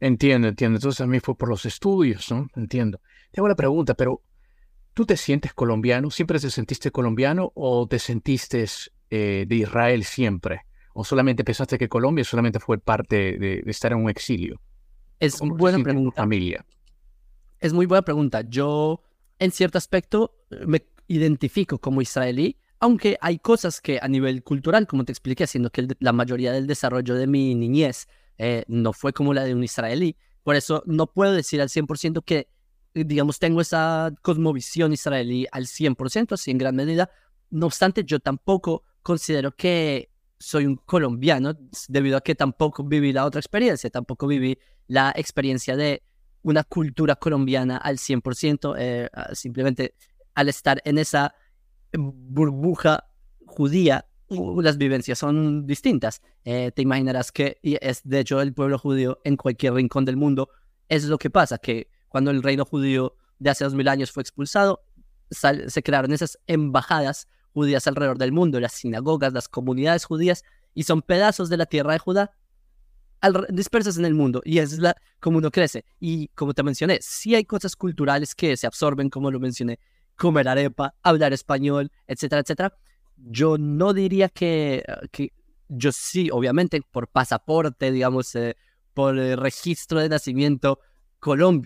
Entiendo, 0.00 0.48
entiendo. 0.48 0.76
Entonces 0.76 1.00
a 1.00 1.06
mí 1.06 1.20
fue 1.20 1.36
por 1.36 1.48
los 1.48 1.64
estudios, 1.64 2.30
¿no? 2.30 2.48
Entiendo. 2.56 3.00
Te 3.30 3.40
hago 3.40 3.48
la 3.48 3.54
pregunta, 3.54 3.94
pero 3.94 4.22
¿tú 4.92 5.06
te 5.06 5.16
sientes 5.16 5.54
colombiano? 5.54 6.10
¿Siempre 6.10 6.38
te 6.38 6.50
sentiste 6.50 6.90
colombiano 6.90 7.52
o 7.54 7.86
te 7.86 7.98
sentiste 7.98 8.66
eh, 9.10 9.44
de 9.46 9.54
Israel 9.54 10.04
siempre? 10.04 10.62
¿O 10.92 11.04
solamente 11.04 11.42
pensaste 11.42 11.78
que 11.78 11.88
Colombia 11.88 12.24
solamente 12.24 12.60
fue 12.60 12.78
parte 12.78 13.38
de, 13.38 13.62
estar 13.66 13.92
en 13.92 13.98
un 13.98 14.10
exilio? 14.10 14.60
Es 15.24 15.40
buena 15.40 15.82
pregunta. 15.82 16.22
Familia. 16.22 16.64
Es 17.60 17.72
muy 17.72 17.86
buena 17.86 18.02
pregunta. 18.02 18.42
Yo, 18.42 19.02
en 19.38 19.50
cierto 19.50 19.78
aspecto, 19.78 20.36
me 20.66 20.84
identifico 21.08 21.78
como 21.78 22.02
israelí, 22.02 22.56
aunque 22.80 23.16
hay 23.20 23.38
cosas 23.38 23.80
que 23.80 23.98
a 24.00 24.08
nivel 24.08 24.42
cultural, 24.42 24.86
como 24.86 25.04
te 25.04 25.12
expliqué, 25.12 25.44
haciendo 25.44 25.70
que 25.70 25.88
la 26.00 26.12
mayoría 26.12 26.52
del 26.52 26.66
desarrollo 26.66 27.14
de 27.14 27.26
mi 27.26 27.54
niñez 27.54 28.06
eh, 28.36 28.64
no 28.68 28.92
fue 28.92 29.12
como 29.12 29.32
la 29.32 29.44
de 29.44 29.54
un 29.54 29.64
israelí. 29.64 30.16
Por 30.42 30.56
eso 30.56 30.82
no 30.86 31.06
puedo 31.06 31.32
decir 31.32 31.62
al 31.62 31.68
100% 31.68 32.22
que, 32.24 32.48
digamos, 32.92 33.38
tengo 33.38 33.60
esa 33.60 34.12
cosmovisión 34.20 34.92
israelí 34.92 35.46
al 35.50 35.66
100%, 35.66 36.32
así 36.32 36.50
en 36.50 36.58
gran 36.58 36.76
medida. 36.76 37.10
No 37.50 37.66
obstante, 37.66 38.04
yo 38.04 38.20
tampoco 38.20 38.82
considero 39.02 39.52
que 39.56 40.10
soy 40.38 40.66
un 40.66 40.76
colombiano 40.76 41.56
debido 41.88 42.18
a 42.18 42.20
que 42.20 42.34
tampoco 42.34 42.84
viví 42.84 43.12
la 43.12 43.24
otra 43.24 43.40
experiencia, 43.40 43.88
tampoco 43.88 44.26
viví 44.26 44.58
la 44.86 45.12
experiencia 45.14 45.76
de 45.76 46.02
una 46.42 46.62
cultura 46.64 47.16
colombiana 47.16 47.76
al 47.76 47.98
100%, 47.98 48.74
eh, 48.78 49.08
simplemente 49.32 49.94
al 50.34 50.48
estar 50.48 50.80
en 50.84 50.98
esa 50.98 51.34
burbuja 51.92 53.04
judía 53.46 54.06
las 54.28 54.78
vivencias 54.78 55.18
son 55.18 55.66
distintas. 55.66 56.22
Eh, 56.44 56.72
te 56.74 56.82
imaginarás 56.82 57.32
que, 57.32 57.58
es 57.62 58.00
de 58.04 58.20
hecho 58.20 58.40
el 58.40 58.54
pueblo 58.54 58.78
judío 58.78 59.20
en 59.24 59.36
cualquier 59.36 59.74
rincón 59.74 60.04
del 60.04 60.16
mundo, 60.16 60.48
es 60.88 61.04
lo 61.04 61.18
que 61.18 61.30
pasa, 61.30 61.58
que 61.58 61.88
cuando 62.08 62.30
el 62.30 62.42
reino 62.42 62.64
judío 62.64 63.16
de 63.38 63.50
hace 63.50 63.64
dos 63.64 63.74
mil 63.74 63.88
años 63.88 64.12
fue 64.12 64.22
expulsado, 64.22 64.82
se 65.30 65.82
crearon 65.82 66.12
esas 66.12 66.38
embajadas 66.46 67.28
judías 67.52 67.86
alrededor 67.86 68.18
del 68.18 68.32
mundo, 68.32 68.60
las 68.60 68.72
sinagogas, 68.72 69.32
las 69.32 69.48
comunidades 69.48 70.04
judías, 70.04 70.44
y 70.74 70.84
son 70.84 71.02
pedazos 71.02 71.48
de 71.48 71.56
la 71.56 71.66
tierra 71.66 71.92
de 71.92 71.98
Judá 71.98 72.32
dispersas 73.48 73.98
en 73.98 74.04
el 74.04 74.14
mundo, 74.14 74.42
y 74.44 74.58
es 74.58 74.78
la, 74.78 74.94
como 75.20 75.38
uno 75.38 75.50
crece. 75.50 75.84
Y 76.00 76.28
como 76.28 76.54
te 76.54 76.62
mencioné, 76.62 76.98
sí 77.00 77.34
hay 77.34 77.44
cosas 77.44 77.76
culturales 77.76 78.34
que 78.34 78.56
se 78.56 78.66
absorben, 78.66 79.10
como 79.10 79.30
lo 79.30 79.40
mencioné, 79.40 79.78
comer 80.16 80.48
arepa, 80.48 80.94
hablar 81.02 81.32
español, 81.32 81.90
etcétera, 82.06 82.42
etcétera, 82.42 82.74
yo 83.16 83.58
no 83.58 83.92
diría 83.92 84.28
que, 84.28 84.84
ah, 84.88 85.00
que 85.10 85.32
yo 85.68 85.92
sí, 85.92 86.30
obviamente 86.30 86.80
por 86.90 87.08
pasaporte, 87.08 87.90
digamos, 87.90 88.34
eh, 88.34 88.56
por 88.92 89.16
registro 89.16 90.00
de 90.00 90.08
nacimiento 90.08 90.78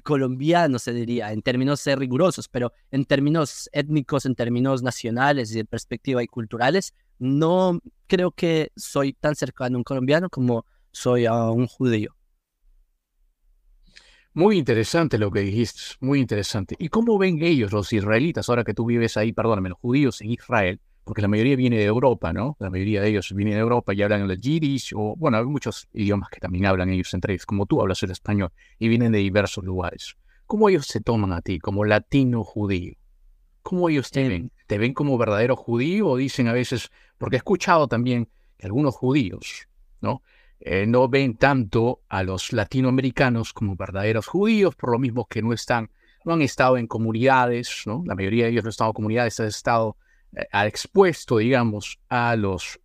colombiano, 0.05 0.79
se 0.79 0.93
diría, 0.93 1.33
en 1.33 1.43
términos 1.43 1.85
eh, 1.89 1.97
rigurosos, 1.97 2.49
pero 2.49 2.73
en 2.93 3.05
términos 3.05 3.69
étnicos, 3.73 4.25
en 4.25 4.37
términos 4.37 4.83
nacionales 4.83 5.51
y 5.51 5.57
de 5.57 5.65
perspectiva 5.65 6.23
y 6.23 6.29
culturales, 6.29 6.95
no 7.19 7.81
creo 8.07 8.31
que 8.31 8.71
soy 8.77 9.15
tan 9.15 9.35
cercano 9.35 9.77
a 9.77 9.79
un 9.79 9.85
colombiano 9.85 10.31
como 10.31 10.65
soy 10.99 11.27
a 11.27 11.51
un 11.51 11.67
judío. 11.67 12.15
Muy 14.35 14.59
interesante 14.59 15.19
lo 15.19 15.31
que 15.31 15.41
dijiste, 15.41 15.81
muy 16.01 16.21
interesante. 16.21 16.77
¿Y 16.79 16.89
cómo 16.89 17.19
ven 17.19 17.43
ellos, 17.43 17.73
los 17.73 17.93
israelitas, 17.93 18.49
ahora 18.49 18.65
que 18.65 18.75
tú 18.75 18.85
vives 18.85 19.17
ahí, 19.17 19.33
perdóname, 19.33 19.71
los 19.71 19.79
judíos 19.79 20.21
en 20.21 20.31
Israel? 20.31 20.81
porque 21.09 21.23
la 21.23 21.29
mayoría 21.29 21.57
viene 21.57 21.79
de 21.79 21.87
Europa, 21.87 22.35
¿no? 22.35 22.59
La 22.61 22.69
mayoría 22.69 23.01
de 23.01 23.09
ellos 23.09 23.33
viene 23.35 23.55
de 23.55 23.61
Europa 23.61 23.95
y 23.95 24.03
hablan 24.03 24.31
el 24.31 24.39
yiddish, 24.39 24.93
o 24.95 25.17
bueno, 25.17 25.39
hay 25.39 25.45
muchos 25.47 25.89
idiomas 25.95 26.29
que 26.29 26.39
también 26.39 26.67
hablan 26.67 26.91
ellos 26.91 27.15
entre 27.15 27.33
ellos, 27.33 27.47
como 27.47 27.65
tú 27.65 27.81
hablas 27.81 28.03
el 28.03 28.11
español, 28.11 28.53
y 28.79 28.89
vienen 28.89 29.13
de 29.13 29.21
diversos 29.21 29.65
lugares. 29.65 30.17
¿Cómo 30.45 30.69
ellos 30.69 30.85
se 30.85 31.01
toman 31.01 31.33
a 31.33 31.41
ti 31.41 31.61
como 31.61 31.87
latino 31.87 32.45
judío? 32.45 32.93
¿Cómo 33.63 33.89
ellos 33.89 34.11
te 34.11 34.29
ven? 34.29 34.53
¿Te 34.67 34.77
ven 34.77 34.93
como 34.93 35.17
verdadero 35.17 35.57
judío 35.57 36.09
o 36.09 36.19
dicen 36.19 36.47
a 36.47 36.53
veces, 36.53 36.91
porque 37.17 37.37
he 37.37 37.39
escuchado 37.39 37.89
también 37.89 38.29
que 38.59 38.67
algunos 38.67 38.95
judíos, 38.95 39.67
¿no? 40.03 40.21
Eh, 40.61 40.87
no 40.87 41.09
ven 41.09 41.37
tanto 41.37 42.03
a 42.09 42.23
los 42.23 42.53
latinoamericanos 42.53 43.53
como 43.53 43.77
verdaderos 43.77 44.27
judíos, 44.27 44.75
por 44.75 44.91
lo 44.91 44.99
mismo 44.99 45.27
que 45.27 45.41
no 45.43 45.53
están, 45.53 45.91
no 46.25 46.35
han 46.35 46.43
estado 46.43 46.77
en 46.77 46.87
comunidades, 46.87 47.83
¿no? 47.87 48.03
La 48.07 48.15
mayoría 48.15 48.45
de 48.45 48.51
ellos 48.51 48.65
no 48.65 48.69
han 48.69 48.71
estado 48.71 48.91
en 48.91 48.95
comunidades, 48.95 49.41
han 49.41 49.47
estado 49.47 49.97
eh, 50.37 50.47
expuesto, 50.67 51.39
digamos, 51.39 52.01
a 52.09 52.35
los, 52.37 52.81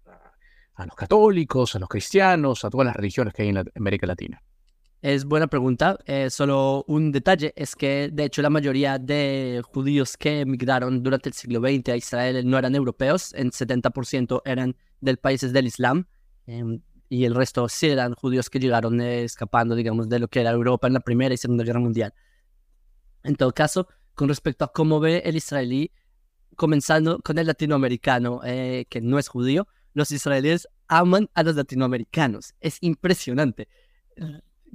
a 0.76 0.86
los 0.86 0.96
católicos, 0.96 1.76
a 1.76 1.80
los 1.80 1.90
cristianos, 1.90 2.64
a 2.64 2.70
todas 2.70 2.86
las 2.86 2.96
religiones 2.96 3.34
que 3.34 3.44
hay 3.44 3.50
en 3.50 3.64
América 3.76 4.08
Latina? 4.08 4.42
Es 5.04 5.26
buena 5.26 5.48
pregunta. 5.48 6.00
Eh, 6.06 6.30
solo 6.30 6.86
un 6.88 7.12
detalle 7.12 7.52
es 7.58 7.76
que, 7.76 8.10
de 8.14 8.24
hecho, 8.24 8.42
la 8.42 8.50
mayoría 8.50 8.98
de 8.98 9.62
judíos 9.74 10.16
que 10.16 10.40
emigraron 10.40 11.04
durante 11.04 11.28
el 11.28 11.34
siglo 11.34 11.60
XX 11.60 11.90
a 11.90 11.98
Israel 11.98 12.50
no 12.50 12.58
eran 12.58 12.74
europeos, 12.74 13.34
en 13.34 13.52
70% 13.52 14.42
eran 14.46 14.78
del 15.02 15.18
países 15.18 15.52
del 15.52 15.68
Islam, 15.68 16.06
em, 16.48 16.80
y 17.14 17.26
el 17.26 17.36
resto 17.36 17.70
sí 17.70 17.90
eran 17.90 18.16
judíos 18.16 18.50
que 18.50 18.58
llegaron 18.58 19.00
eh, 19.00 19.24
escapando, 19.24 19.76
digamos, 19.76 20.10
de 20.10 20.18
lo 20.18 20.28
que 20.28 20.42
era 20.42 20.50
Europa 20.50 20.88
en 20.88 20.94
la 20.94 21.00
Primera 21.00 21.32
y 21.32 21.38
Segunda 21.38 21.64
Guerra 21.64 21.80
Mundial. 21.80 22.12
En 23.22 23.36
todo 23.36 23.54
caso, 23.54 23.88
con 24.16 24.30
respecto 24.30 24.66
a 24.66 24.74
cómo 24.74 25.00
ve 25.00 25.22
el 25.24 25.36
israelí 25.36 25.92
comenzando 26.56 27.20
con 27.20 27.38
el 27.38 27.46
latinoamericano 27.46 28.42
eh, 28.44 28.88
que 28.90 29.00
no 29.00 29.20
es 29.20 29.28
judío, 29.28 29.68
los 29.94 30.10
israelíes 30.10 30.68
aman 30.88 31.30
a 31.36 31.44
los 31.44 31.56
latinoamericanos. 31.56 32.56
Es 32.60 32.80
impresionante. 32.82 33.68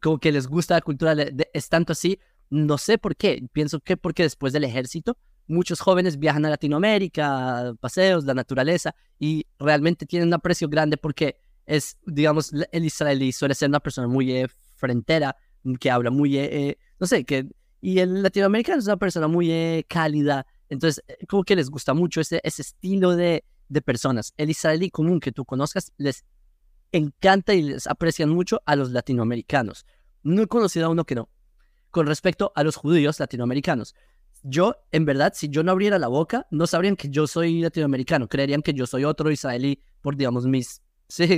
Como 0.00 0.18
que 0.18 0.30
les 0.30 0.46
gusta 0.46 0.74
la 0.74 0.80
cultura, 0.80 1.16
es 1.52 1.68
tanto 1.68 1.92
así, 1.92 2.20
no 2.50 2.78
sé 2.78 2.98
por 2.98 3.16
qué. 3.16 3.48
Pienso 3.52 3.80
que 3.80 3.96
porque 3.96 4.22
después 4.22 4.52
del 4.52 4.62
ejército, 4.62 5.18
muchos 5.48 5.80
jóvenes 5.80 6.20
viajan 6.20 6.44
a 6.44 6.50
Latinoamérica, 6.50 7.74
paseos, 7.80 8.24
la 8.26 8.34
naturaleza, 8.34 8.94
y 9.18 9.44
realmente 9.58 10.06
tienen 10.06 10.28
un 10.28 10.34
aprecio 10.34 10.68
grande 10.68 10.98
porque 10.98 11.40
es, 11.68 11.98
digamos, 12.06 12.50
el 12.72 12.84
israelí 12.84 13.30
suele 13.30 13.54
ser 13.54 13.68
una 13.68 13.80
persona 13.80 14.08
muy 14.08 14.32
eh, 14.32 14.48
frentera, 14.74 15.36
que 15.78 15.90
habla 15.90 16.10
muy, 16.10 16.38
eh, 16.38 16.78
no 16.98 17.06
sé, 17.06 17.24
que, 17.24 17.46
y 17.82 17.98
el 17.98 18.22
latinoamericano 18.22 18.78
es 18.78 18.86
una 18.86 18.96
persona 18.96 19.28
muy 19.28 19.84
cálida, 19.86 20.46
entonces, 20.70 21.04
eh, 21.08 21.26
como 21.26 21.44
que 21.44 21.54
les 21.56 21.68
gusta 21.68 21.92
mucho 21.92 22.22
ese, 22.22 22.40
ese 22.42 22.62
estilo 22.62 23.14
de, 23.14 23.44
de 23.68 23.82
personas. 23.82 24.32
El 24.38 24.48
israelí 24.48 24.90
común 24.90 25.20
que 25.20 25.30
tú 25.30 25.44
conozcas 25.44 25.92
les 25.98 26.24
encanta 26.90 27.52
y 27.52 27.62
les 27.62 27.86
aprecian 27.86 28.30
mucho 28.30 28.62
a 28.64 28.74
los 28.74 28.90
latinoamericanos. 28.90 29.84
No 30.22 30.42
he 30.42 30.46
conocido 30.46 30.86
a 30.86 30.88
uno 30.88 31.04
que 31.04 31.16
no. 31.16 31.28
Con 31.90 32.06
respecto 32.06 32.50
a 32.54 32.64
los 32.64 32.76
judíos 32.76 33.20
latinoamericanos, 33.20 33.94
yo, 34.42 34.74
en 34.90 35.04
verdad, 35.04 35.32
si 35.34 35.48
yo 35.50 35.62
no 35.62 35.72
abriera 35.72 35.98
la 35.98 36.08
boca, 36.08 36.46
no 36.50 36.66
sabrían 36.66 36.96
que 36.96 37.10
yo 37.10 37.26
soy 37.26 37.60
latinoamericano. 37.60 38.28
Creerían 38.28 38.62
que 38.62 38.72
yo 38.72 38.86
soy 38.86 39.04
otro 39.04 39.30
israelí 39.30 39.82
por, 40.00 40.16
digamos, 40.16 40.46
mis 40.46 40.80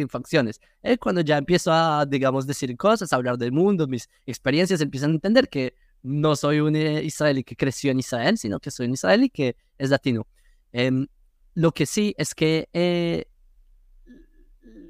facciones. 0.08 0.60
Eh, 0.82 0.98
cuando 0.98 1.20
ya 1.20 1.38
empiezo 1.38 1.72
a, 1.72 2.04
digamos, 2.06 2.46
decir 2.46 2.76
cosas, 2.76 3.12
a 3.12 3.16
hablar 3.16 3.38
del 3.38 3.52
mundo, 3.52 3.86
mis 3.86 4.08
experiencias, 4.26 4.80
empiezan 4.80 5.10
a 5.10 5.14
entender 5.14 5.48
que 5.48 5.74
no 6.02 6.34
soy 6.34 6.60
un 6.60 6.76
eh, 6.76 7.02
israelí 7.04 7.44
que 7.44 7.56
creció 7.56 7.90
en 7.90 7.98
Israel, 7.98 8.38
sino 8.38 8.58
que 8.58 8.70
soy 8.70 8.86
un 8.86 8.94
israelí 8.94 9.30
que 9.30 9.56
es 9.78 9.90
latino. 9.90 10.26
Em, 10.72 11.06
lo 11.54 11.72
que 11.72 11.86
sí 11.86 12.14
es 12.16 12.34
que 12.34 12.68
eh, 12.72 13.26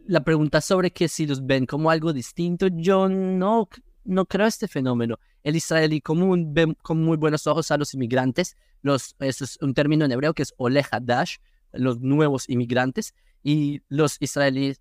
la 0.06 0.22
pregunta 0.22 0.60
sobre 0.60 0.90
que 0.90 1.08
si 1.08 1.26
los 1.26 1.44
ven 1.44 1.66
como 1.66 1.90
algo 1.90 2.12
distinto, 2.12 2.68
yo 2.68 3.08
no, 3.08 3.68
no 4.04 4.26
creo 4.26 4.46
este 4.46 4.68
fenómeno. 4.68 5.18
El 5.42 5.56
israelí 5.56 6.00
común 6.00 6.52
ve 6.52 6.74
con 6.82 7.02
muy 7.02 7.16
buenos 7.16 7.46
ojos 7.46 7.70
a 7.70 7.76
los 7.76 7.94
inmigrantes. 7.94 8.56
Los, 8.82 9.14
eso 9.20 9.44
es 9.44 9.58
un 9.60 9.74
término 9.74 10.04
en 10.04 10.12
hebreo 10.12 10.34
que 10.34 10.42
es 10.42 10.54
Ole 10.56 10.84
Hadash, 10.90 11.36
los 11.72 12.00
nuevos 12.00 12.48
inmigrantes. 12.48 13.14
Y 13.42 13.82
los 13.88 14.16
israelíes, 14.20 14.80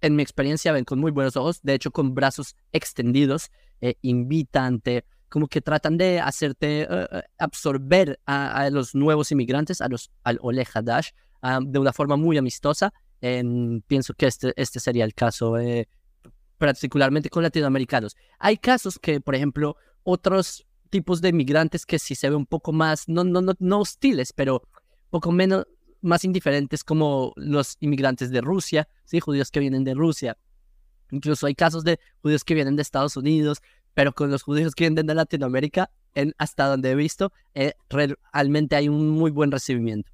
en 0.00 0.16
mi 0.16 0.22
experiencia, 0.22 0.72
ven 0.72 0.84
con 0.84 0.98
muy 0.98 1.10
buenos 1.10 1.36
ojos, 1.36 1.60
de 1.62 1.74
hecho, 1.74 1.90
con 1.90 2.14
brazos 2.14 2.56
extendidos, 2.72 3.50
eh, 3.80 3.94
invitante 4.02 5.04
como 5.30 5.46
que 5.46 5.62
tratan 5.62 5.96
de 5.96 6.20
hacerte 6.20 6.82
eh, 6.82 6.86
eh, 6.90 7.22
absorber 7.38 8.20
a, 8.26 8.68
los 8.68 8.94
nuevos 8.94 9.30
inmigrantes, 9.32 9.80
a 9.80 9.88
los, 9.88 10.10
al 10.24 10.38
Ole 10.42 10.66
Hadash, 10.74 11.10
ah, 11.40 11.60
de 11.62 11.78
una 11.78 11.92
forma 11.92 12.16
muy 12.16 12.36
amistosa. 12.36 12.92
pienso 13.20 14.12
que 14.14 14.26
este, 14.26 14.52
este 14.56 14.80
sería 14.80 15.04
el 15.04 15.14
caso, 15.14 15.56
eh, 15.56 15.88
particularmente 16.58 17.30
con 17.30 17.44
latinoamericanos. 17.44 18.16
Hay 18.38 18.58
casos 18.58 18.98
que, 18.98 19.20
por 19.20 19.36
ejemplo, 19.36 19.76
otros 20.02 20.66
tipos 20.90 21.20
de 21.20 21.28
inmigrantes 21.28 21.86
que 21.86 22.00
sí 22.00 22.16
se 22.16 22.28
ven 22.28 22.38
un 22.38 22.46
poco 22.46 22.72
más, 22.72 23.08
no, 23.08 23.22
no, 23.22 23.40
no, 23.40 23.54
no 23.60 23.80
hostiles, 23.80 24.32
pero 24.32 24.62
poco 25.10 25.30
menos, 25.30 25.64
más 26.02 26.24
indiferentes 26.24 26.84
como 26.84 27.32
los 27.36 27.76
inmigrantes 27.80 28.30
de 28.30 28.40
Rusia, 28.40 28.88
¿sí? 29.04 29.20
judíos 29.20 29.50
que 29.50 29.60
vienen 29.60 29.84
de 29.84 29.94
Rusia. 29.94 30.36
Incluso 31.10 31.46
hay 31.46 31.54
casos 31.54 31.84
de 31.84 31.98
judíos 32.22 32.44
que 32.44 32.54
vienen 32.54 32.76
de 32.76 32.82
Estados 32.82 33.16
Unidos, 33.16 33.62
pero 33.94 34.12
con 34.12 34.30
los 34.30 34.42
judíos 34.42 34.74
que 34.74 34.84
vienen 34.84 35.06
de 35.06 35.14
Latinoamérica, 35.14 35.90
en, 36.14 36.34
hasta 36.38 36.66
donde 36.66 36.90
he 36.90 36.94
visto, 36.94 37.32
eh, 37.54 37.74
realmente 37.88 38.76
hay 38.76 38.88
un 38.88 39.10
muy 39.10 39.30
buen 39.30 39.50
recibimiento. 39.50 40.10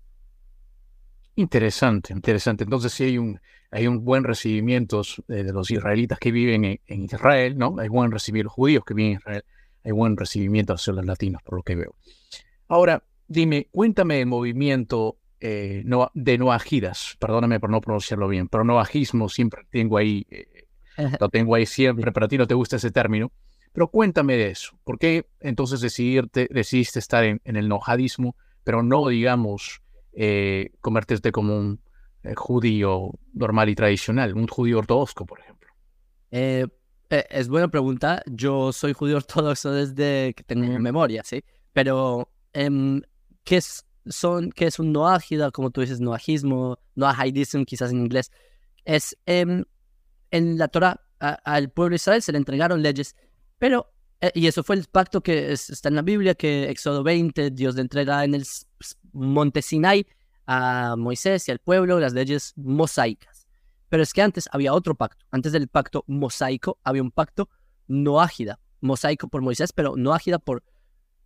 Interesante, 1.35 2.15
interesante. 2.15 2.65
Entonces 2.65 2.93
sí 2.93 3.05
hay 3.05 3.19
un, 3.19 3.39
hay 3.71 3.87
un 3.87 4.05
buen 4.05 4.25
recibimiento 4.25 5.03
eh, 5.29 5.43
de 5.43 5.53
los 5.53 5.71
israelitas 5.71 6.19
que 6.19 6.33
viven 6.33 6.81
en, 6.87 7.05
Israel, 7.05 7.59
¿no? 7.59 7.77
Hay 7.79 7.89
buen 7.89 8.11
recibimiento 8.11 8.47
los 8.47 8.55
judíos 8.55 8.85
que 8.85 8.95
viven 8.95 9.13
en 9.13 9.19
Israel, 9.19 9.45
hay 9.85 9.93
buen 9.93 10.17
recibimiento 10.17 10.73
hacia 10.73 10.95
los 10.95 11.05
latinos, 11.05 11.43
por 11.43 11.57
lo 11.57 11.63
que 11.63 11.75
veo. 11.75 11.95
Ahora, 12.69 13.05
dime, 13.29 13.69
cuéntame 13.71 14.21
el 14.21 14.27
movimiento 14.27 15.19
eh, 15.41 15.83
no, 15.85 16.11
de 16.15 16.39
noajidas, 16.39 17.17
perdóname 17.19 17.61
por 17.61 17.71
no 17.71 17.81
pronunciarlo 17.81 18.29
bien, 18.29 18.49
pero 18.49 18.65
noajismo 18.65 19.29
siempre 19.29 19.67
tengo 19.71 19.99
ahí, 19.99 20.27
eh, 20.31 20.67
lo 21.21 21.29
tengo 21.29 21.55
ahí 21.55 21.67
siempre, 21.67 22.13
pero 22.13 22.27
a 22.27 22.29
ti 22.29 22.39
no 22.39 22.47
te 22.47 22.55
gusta 22.55 22.77
ese 22.77 22.91
término. 22.91 23.33
Pero 23.73 23.89
cuéntame 23.89 24.39
de 24.39 24.49
eso. 24.49 24.79
¿Por 24.85 24.99
qué 24.99 25.27
entonces 25.39 25.83
decidirte, 25.83 26.49
decidiste 26.51 26.99
estar 26.99 27.25
en, 27.25 27.41
el 27.45 27.69
nojadismo, 27.69 28.35
pero 28.65 28.83
no, 28.83 29.07
digamos, 29.09 29.83
eh, 30.15 30.71
convertirte 30.81 31.31
como 31.31 31.59
un 31.59 31.81
eh, 32.23 32.35
judío 32.35 33.11
normal 33.35 33.69
y 33.69 33.75
tradicional, 33.75 34.35
un 34.35 34.47
judío 34.47 34.79
ortodoxo, 34.79 35.27
por 35.27 35.41
ejemplo? 35.41 35.69
Eh, 36.31 36.67
es 37.11 37.49
buena 37.49 37.69
pregunta. 37.69 38.23
Yo 38.27 38.73
soy 38.73 38.95
judío 38.95 39.19
ortodoxo 39.19 39.71
desde 39.73 40.33
que 40.35 40.43
tengo 40.43 40.79
memoria, 40.79 41.23
¿sí? 41.23 41.45
Pero, 41.75 42.31
em, 42.55 43.03
¿qué, 43.45 43.59
es, 43.59 43.86
son, 44.09 44.51
¿qué 44.51 44.67
es 44.67 44.79
un 44.79 44.93
noágida? 44.93 45.51
Como 45.51 45.71
tú 45.71 45.81
dices, 45.81 46.01
noajismo, 46.01 46.79
noahidism, 46.95 47.65
quizás 47.65 47.91
en 47.91 48.01
inglés. 48.01 48.31
Es 48.85 49.17
em, 49.27 49.65
en 50.31 50.59
la 50.59 50.69
Torah 50.69 51.01
al 51.19 51.71
pueblo 51.71 51.93
de 51.93 51.97
Israel 51.97 52.21
se 52.21 52.31
le 52.31 52.39
entregaron 52.39 52.83
leyes 52.83 53.17
pero, 53.59 53.93
eh, 54.21 54.31
y 54.35 54.47
eso 54.47 54.63
fue 54.63 54.77
el 54.77 54.85
pacto 54.87 55.23
que 55.23 55.53
está 55.53 55.89
en 55.89 55.97
la 55.97 56.03
Biblia, 56.03 56.35
que 56.35 56.69
Éxodo 56.71 57.03
20, 57.03 57.51
Dios 57.51 57.75
le 57.75 57.83
entrega 57.83 58.25
en 58.25 58.35
el 58.35 58.45
monte 59.13 59.63
Sinai 59.63 60.07
a 60.47 60.95
Moisés 60.97 61.49
y 61.49 61.53
al 61.53 61.59
pueblo 61.59 61.99
las 61.99 62.13
leyes 62.13 62.53
mosaicas. 62.57 63.47
Pero 63.89 64.03
es 64.03 64.13
que 64.13 64.23
antes 64.23 64.49
había 64.53 64.75
otro 64.75 64.95
pacto. 64.95 65.25
Antes 65.31 65.53
del 65.53 65.69
pacto 65.69 66.05
mosaico 66.07 66.79
había 66.83 67.03
un 67.03 67.11
pacto 67.11 67.49
noágida. 67.87 68.59
Mosaico 68.81 69.29
por 69.29 69.43
Moisés, 69.43 69.73
pero 69.73 69.97
noágida 69.97 70.39
por 70.39 70.63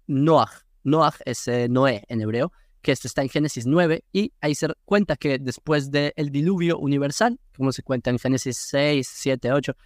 Noah. 0.07 0.51
Noah 0.85 1.15
es 1.25 1.49
eh, 1.49 1.69
Noé 1.69 2.05
en 2.09 2.21
hebreo, 2.21 2.53
que 2.83 2.93
esto 2.93 3.09
está 3.09 3.23
en 3.23 3.29
Génesis 3.29 3.67
9, 3.67 4.05
y 4.13 4.33
ahí 4.41 4.55
se 4.55 4.69
cuenta 4.85 5.17
que 5.17 5.39
después 5.39 5.91
del 5.91 6.31
diluvio 6.31 6.79
universal, 6.79 7.39
como 7.57 7.73
se 7.73 7.83
cuenta 7.83 8.11
en 8.11 8.19
Génesis 8.19 8.57
6, 8.57 9.09
7, 9.13 9.53
8, 9.53 9.77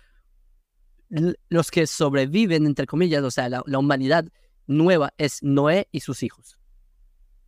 los 1.48 1.70
que 1.70 1.86
sobreviven, 1.86 2.66
entre 2.66 2.86
comillas, 2.86 3.22
o 3.22 3.30
sea, 3.30 3.48
la, 3.48 3.78
humanidad 3.78 4.26
nueva 4.66 5.12
es 5.18 5.42
Noé 5.42 5.88
y 5.92 6.00
sus 6.00 6.22
hijos. 6.22 6.58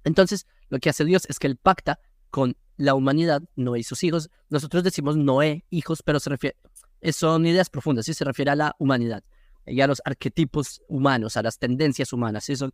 Entonces, 0.05 0.47
lo 0.69 0.79
que 0.79 0.91
hace 0.91 1.05
Dios 1.05 1.25
es 1.29 1.39
que 1.39 1.47
él 1.47 1.57
pacta 1.57 2.01
con 2.31 2.57
la 2.77 2.95
humanidad, 2.95 3.43
Noé 3.57 3.81
y 3.81 3.85
sus 3.85 4.05
hijos. 4.05 4.31
Nosotros 4.51 4.85
decimos 4.85 5.17
Noé, 5.17 5.65
hijos, 5.71 6.03
pero 6.03 6.21
se 6.21 6.31
refiere, 6.31 6.57
son 7.13 7.47
ideas 7.47 7.71
profundas, 7.71 8.07
¿sí? 8.07 8.15
se 8.15 8.25
refiere 8.25 8.51
a 8.51 8.57
la 8.57 8.77
humanidad 8.79 9.25
y 9.65 9.81
a 9.81 9.87
los 9.87 10.01
arquetipos 10.05 10.83
humanos, 10.89 11.37
a 11.37 11.43
las 11.43 11.59
tendencias 11.59 12.13
humanas. 12.13 12.45
¿sí? 12.45 12.57
Son, 12.57 12.73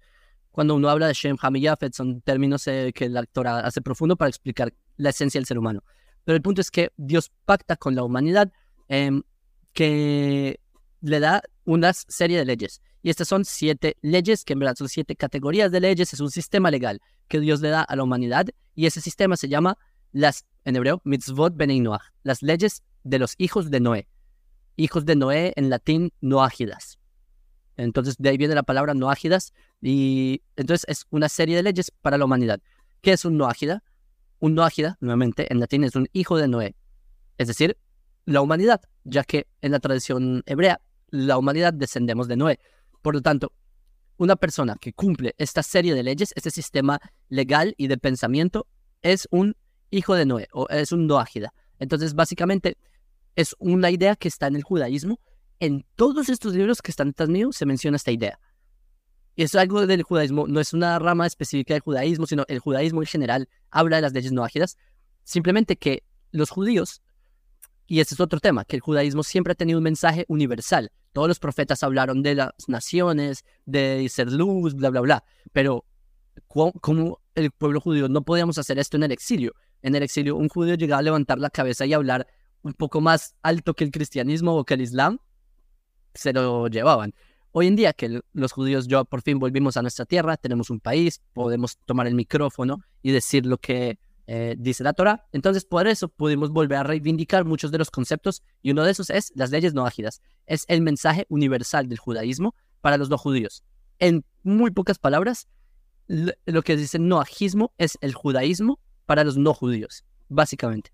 cuando 0.53 0.75
uno 0.75 0.89
habla 0.89 1.09
de 1.09 1.15
Shem, 1.15 1.37
Ham 1.41 1.57
y 1.57 1.63
Yafet, 1.63 1.95
son 1.95 2.21
términos 2.21 2.67
eh, 2.69 2.93
que 2.95 3.07
el 3.07 3.17
actor 3.17 3.49
hace 3.49 3.81
profundo 3.81 4.17
para 4.17 4.29
explicar 4.29 4.73
la 4.99 5.11
esencia 5.11 5.41
del 5.41 5.47
ser 5.47 5.59
humano. 5.59 5.83
Pero 6.25 6.37
el 6.37 6.43
punto 6.43 6.61
es 6.61 6.71
que 6.71 6.93
Dios 6.97 7.33
pacta 7.45 7.77
con 7.77 7.95
la 7.95 8.05
humanidad 8.05 8.53
em, 8.89 9.23
que 9.73 10.61
le 11.01 11.21
da 11.21 11.43
una 11.65 11.93
serie 11.93 12.39
de 12.39 12.45
leyes. 12.45 12.83
Y 13.03 13.11
estas 13.11 13.29
son 13.29 13.45
siete 13.45 13.97
leyes, 14.03 14.45
que 14.45 14.53
en 14.53 14.61
verdad 14.61 14.77
son 14.77 14.89
siete 14.89 15.17
categorías 15.17 15.73
de 15.73 15.81
leyes, 15.81 16.13
es 16.13 16.21
un 16.21 16.31
sistema 16.31 16.71
legal 16.71 17.01
que 17.27 17.41
Dios 17.41 17.61
le 17.61 17.71
da 17.71 17.83
a 17.83 17.97
la 17.97 18.05
humanidad. 18.05 18.47
Y 18.75 18.87
ese 18.87 19.01
sistema 19.01 19.37
se 19.37 19.49
llama, 19.49 19.79
las, 20.13 20.45
en 20.65 20.77
hebreo, 20.77 21.01
mitzvot 21.05 21.57
benei 21.57 21.81
Noach, 21.81 22.03
las 22.23 22.43
leyes 22.43 22.83
de 23.03 23.19
los 23.19 23.35
hijos 23.39 23.71
de 23.71 23.81
Noé. 23.81 24.09
Hijos 24.77 25.05
de 25.05 25.17
Noé 25.17 25.53
en 25.57 25.71
latín, 25.71 26.13
noágidas. 26.21 26.99
Entonces, 27.77 28.17
de 28.19 28.29
ahí 28.29 28.37
viene 28.37 28.55
la 28.55 28.63
palabra 28.63 28.95
noágidas. 28.95 29.53
Y 29.81 30.43
entonces 30.57 30.85
es 30.89 31.07
una 31.11 31.29
serie 31.29 31.57
de 31.57 31.63
leyes 31.63 31.91
para 32.03 32.19
la 32.19 32.25
humanidad. 32.25 32.61
¿Qué 33.01 33.13
es 33.13 33.25
un 33.25 33.37
noágida? 33.37 33.83
Un 34.39 34.55
noágida, 34.55 34.97
nuevamente, 35.01 35.53
en 35.53 35.61
latín 35.61 35.85
es 35.85 35.95
un 35.97 36.09
hijo 36.13 36.37
de 36.37 36.49
Noé. 36.49 36.75
Es 37.39 37.49
decir, 37.49 37.77
la 38.25 38.41
humanidad, 38.41 38.81
ya 39.05 39.25
que 39.25 39.47
en 39.61 39.73
la 39.73 39.81
tradición 39.81 40.43
hebrea 40.47 40.81
la 41.09 41.39
humanidad 41.39 41.73
descendemos 41.73 42.29
de 42.29 42.37
Noé. 42.37 42.59
Por 43.03 43.15
lo 43.15 43.21
tanto, 43.21 43.53
una 44.17 44.37
persona 44.37 44.77
que 44.81 44.93
cumple 44.93 45.35
esta 45.39 45.63
serie 45.63 45.95
de 45.95 46.03
leyes, 46.03 46.33
este 46.37 46.51
sistema 46.51 47.01
legal 47.29 47.75
y 47.77 47.89
de 47.89 47.99
pensamiento, 47.99 48.67
es 49.03 49.27
un 49.31 49.57
hijo 49.91 50.15
de 50.15 50.27
Noé 50.27 50.49
o 50.53 50.69
es 50.69 50.93
un 50.93 51.07
Noágida. 51.07 51.53
Entonces, 51.79 52.15
básicamente, 52.15 52.77
es 53.37 53.55
una 53.59 53.91
idea 53.91 54.17
que 54.17 54.29
está 54.29 54.47
en 54.47 54.57
el 54.57 54.63
judaísmo. 54.63 55.19
En 55.63 55.87
todos 55.95 56.29
estos 56.29 56.55
libros 56.55 56.83
que 56.83 56.91
están 56.91 57.11
detrás 57.11 57.29
mío 57.29 57.53
se 57.53 57.67
menciona 57.67 57.97
esta 57.97 58.11
idea. 58.11 58.41
Y 59.37 59.45
es 59.45 59.55
algo 59.55 59.87
del 59.87 60.03
judaísmo, 60.03 60.49
no 60.49 60.59
es 60.59 60.73
una 60.73 60.99
rama 60.99 61.25
específica 61.25 61.73
del 61.73 61.83
judaísmo, 61.83 62.27
sino 62.27 62.45
el 62.49 62.59
judaísmo 62.59 63.01
en 63.01 63.07
general 63.07 63.49
habla 63.71 63.95
de 63.95 64.03
las 64.03 64.13
leyes 64.13 64.33
noágidas. 64.33 64.77
Simplemente 65.23 65.77
que 65.77 66.03
los 66.33 66.51
judíos, 66.51 67.01
y 67.87 68.01
ese 68.01 68.17
es 68.17 68.21
otro 68.21 68.41
tema, 68.41 68.65
que 68.65 68.75
el 68.75 68.83
judaísmo 68.83 69.23
siempre 69.23 69.53
ha 69.53 69.55
tenido 69.55 69.79
un 69.79 69.85
mensaje 69.85 70.25
universal. 70.27 70.91
Todos 71.13 71.29
los 71.29 71.39
profetas 71.39 71.85
hablaron 71.85 72.25
de 72.25 72.35
las 72.35 72.51
naciones, 72.67 73.45
de 73.65 74.09
ser 74.09 74.33
luz, 74.33 74.75
bla, 74.75 74.91
bla, 74.91 75.01
bla. 75.01 75.25
Pero, 75.53 75.85
¿cómo, 76.49 77.21
el 77.37 77.53
pueblo 77.53 77.81
judío 77.81 78.09
no 78.09 78.23
podíamos 78.23 78.59
hacer 78.59 78.81
esto 78.81 78.97
en 78.97 79.05
el 79.05 79.13
exilio? 79.13 79.55
En 79.81 79.95
el 79.95 80.03
exilio, 80.03 80.35
un 80.35 80.49
judío 80.49 80.75
llegaba 80.75 80.99
a 80.99 81.03
levantar 81.03 81.39
la 81.39 81.51
cabeza 81.51 81.87
y 81.87 81.93
hablar 81.93 82.27
un 82.63 82.73
poco 82.73 83.01
más 83.01 83.37
alto 83.43 83.75
que 83.75 83.85
el 83.85 83.93
cristianismo 83.93 84.57
o 84.57 84.65
que 84.65 84.75
el 84.75 84.81
islam, 84.81 85.21
se 86.15 86.33
lo 86.33 86.69
llevaban. 86.69 87.15
Hoy 87.53 87.67
en 87.67 87.77
día 87.77 87.93
que 87.93 88.21
los 88.33 88.53
judíos 88.53 88.87
yo 88.89 89.05
por 89.05 89.23
fin 89.23 89.39
volvimos 89.39 89.77
a 89.77 89.83
nuestra 89.83 90.07
tierra, 90.07 90.37
tenemos 90.37 90.71
un 90.71 90.81
país, 90.81 91.21
podemos 91.35 91.77
tomar 91.85 92.07
el 92.07 92.15
micrófono 92.15 92.83
y 93.03 93.13
decir 93.13 93.45
lo 93.45 93.59
que 93.59 93.99
eh, 94.27 94.55
dice 94.59 94.83
la 94.85 94.95
Torah. 94.95 95.27
Entonces, 95.33 95.65
por 95.65 95.87
eso 95.87 96.09
pudimos 96.09 96.51
volver 96.51 96.79
a 96.79 96.83
reivindicar 96.83 97.45
muchos 97.45 97.71
de 97.71 97.79
los 97.79 97.91
conceptos 97.91 98.43
y 98.63 98.71
uno 98.71 98.85
de 98.85 98.93
esos 98.93 99.11
es 99.11 99.33
las 99.35 99.51
leyes 99.51 99.75
no 99.75 99.85
ágidas. 99.85 100.23
Es 100.47 100.65
el 100.69 100.81
mensaje 100.81 101.27
universal 101.29 101.89
del 101.89 101.99
judaísmo 101.99 102.55
para 102.81 102.97
los 102.97 103.11
no 103.11 103.19
judíos. 103.19 103.65
En 103.99 104.25
muy 104.43 104.71
pocas 104.71 104.99
palabras, 104.99 105.49
lo 106.07 106.63
que 106.63 106.77
dice 106.77 106.99
noajismo 106.99 107.73
es 107.77 107.99
el 108.01 108.15
judaísmo 108.15 108.81
para 109.07 109.25
los 109.25 109.37
no 109.37 109.53
judíos, 109.53 110.05
básicamente. 110.29 110.93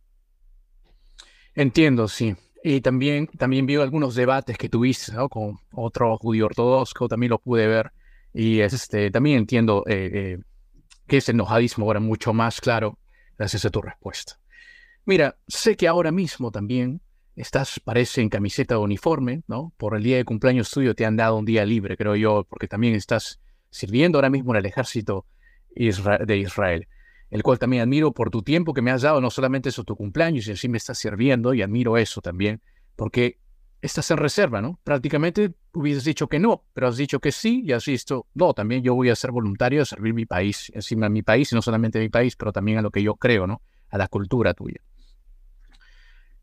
Entiendo, 1.54 2.08
sí. 2.08 2.36
Y 2.62 2.80
también, 2.80 3.26
también 3.26 3.66
vi 3.66 3.76
algunos 3.76 4.14
debates 4.14 4.58
que 4.58 4.68
tuviste 4.68 5.12
con 5.30 5.56
otro 5.72 6.16
judío 6.18 6.46
ortodoxo, 6.46 7.08
también 7.08 7.30
lo 7.30 7.38
pude 7.38 7.66
ver. 7.66 7.92
Y 8.34 8.60
este, 8.60 9.10
también 9.10 9.38
entiendo 9.38 9.84
eh, 9.86 10.10
eh, 10.12 10.38
que 11.06 11.18
es 11.18 11.28
el 11.28 11.36
nojadismo 11.36 11.86
ahora 11.86 12.00
mucho 12.00 12.32
más 12.32 12.60
claro 12.60 12.98
Gracias 13.38 13.64
a 13.64 13.70
tu 13.70 13.80
respuesta. 13.80 14.40
Mira, 15.04 15.38
sé 15.46 15.76
que 15.76 15.86
ahora 15.86 16.10
mismo 16.10 16.50
también 16.50 17.00
estás, 17.36 17.78
parece, 17.78 18.20
en 18.20 18.28
camiseta 18.28 18.74
de 18.74 18.80
uniforme, 18.80 19.44
¿no? 19.46 19.72
Por 19.76 19.96
el 19.96 20.02
día 20.02 20.16
de 20.16 20.24
cumpleaños 20.24 20.70
tuyo 20.72 20.94
te 20.96 21.06
han 21.06 21.16
dado 21.16 21.36
un 21.36 21.44
día 21.44 21.64
libre, 21.64 21.96
creo 21.96 22.16
yo, 22.16 22.44
porque 22.50 22.66
también 22.66 22.94
estás 22.94 23.40
sirviendo 23.70 24.18
ahora 24.18 24.28
mismo 24.28 24.52
en 24.52 24.58
el 24.58 24.66
ejército 24.66 25.24
de 25.70 26.36
Israel, 26.36 26.88
el 27.30 27.42
cual 27.42 27.58
también 27.58 27.82
admiro 27.82 28.12
por 28.12 28.30
tu 28.30 28.42
tiempo 28.42 28.72
que 28.74 28.82
me 28.82 28.90
has 28.90 29.02
dado, 29.02 29.20
no 29.20 29.30
solamente 29.30 29.68
eso 29.68 29.84
tu 29.84 29.96
cumpleaños, 29.96 30.44
sino 30.44 30.56
sí 30.56 30.68
me 30.68 30.78
estás 30.78 30.98
sirviendo 30.98 31.54
y 31.54 31.62
admiro 31.62 31.96
eso 31.96 32.20
también, 32.20 32.60
porque 32.96 33.38
estás 33.80 34.10
en 34.10 34.16
reserva, 34.16 34.60
¿no? 34.60 34.78
Prácticamente 34.82 35.54
hubieses 35.72 36.04
dicho 36.04 36.28
que 36.28 36.38
no, 36.38 36.64
pero 36.72 36.88
has 36.88 36.96
dicho 36.96 37.20
que 37.20 37.32
sí 37.32 37.62
y 37.64 37.72
has 37.72 37.84
visto, 37.84 38.26
no, 38.34 38.54
también 38.54 38.82
yo 38.82 38.94
voy 38.94 39.10
a 39.10 39.16
ser 39.16 39.30
voluntario 39.30 39.82
a 39.82 39.84
servir 39.84 40.14
mi 40.14 40.26
país, 40.26 40.72
encima 40.74 41.06
de 41.06 41.10
mi 41.10 41.22
país, 41.22 41.52
y 41.52 41.54
no 41.54 41.62
solamente 41.62 42.00
mi 42.00 42.08
país, 42.08 42.34
pero 42.34 42.52
también 42.52 42.78
a 42.78 42.82
lo 42.82 42.90
que 42.90 43.02
yo 43.02 43.14
creo, 43.14 43.46
¿no? 43.46 43.62
A 43.90 43.98
la 43.98 44.08
cultura 44.08 44.54
tuya. 44.54 44.80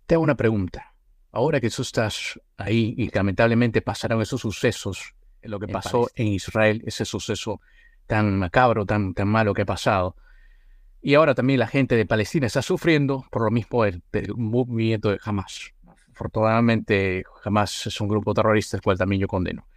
Te 0.05 0.15
hago 0.15 0.23
una 0.23 0.35
pregunta. 0.35 0.93
Ahora 1.31 1.59
que 1.59 1.69
tú 1.69 1.81
estás 1.81 2.39
ahí 2.57 2.93
y 2.97 3.09
lamentablemente 3.09 3.81
pasaron 3.81 4.21
esos 4.21 4.39
sucesos, 4.39 5.15
lo 5.41 5.59
que 5.59 5.67
pasó 5.67 6.09
en 6.15 6.27
Israel, 6.27 6.81
ese 6.85 7.05
suceso 7.05 7.59
tan 8.07 8.39
macabro, 8.39 8.85
tan, 8.85 9.13
tan 9.13 9.27
malo 9.27 9.53
que 9.53 9.63
ha 9.63 9.65
pasado, 9.65 10.15
y 11.05 11.13
ahora 11.13 11.35
también 11.35 11.59
la 11.59 11.67
gente 11.67 11.95
de 11.95 12.05
Palestina 12.05 12.47
está 12.47 12.61
sufriendo 12.61 13.25
por 13.31 13.43
lo 13.43 13.51
mismo 13.51 13.83
del, 13.83 14.01
del 14.11 14.35
movimiento 14.35 15.09
de 15.09 15.19
Hamas 15.23 15.75
afortunadamente 16.15 17.23
jamás 17.43 17.87
es 17.87 17.99
un 17.99 18.07
grupo 18.07 18.33
terrorista, 18.33 18.77
el 18.77 18.83
cual 18.83 18.97
también 18.97 19.21
yo 19.21 19.27
condeno. 19.27 19.67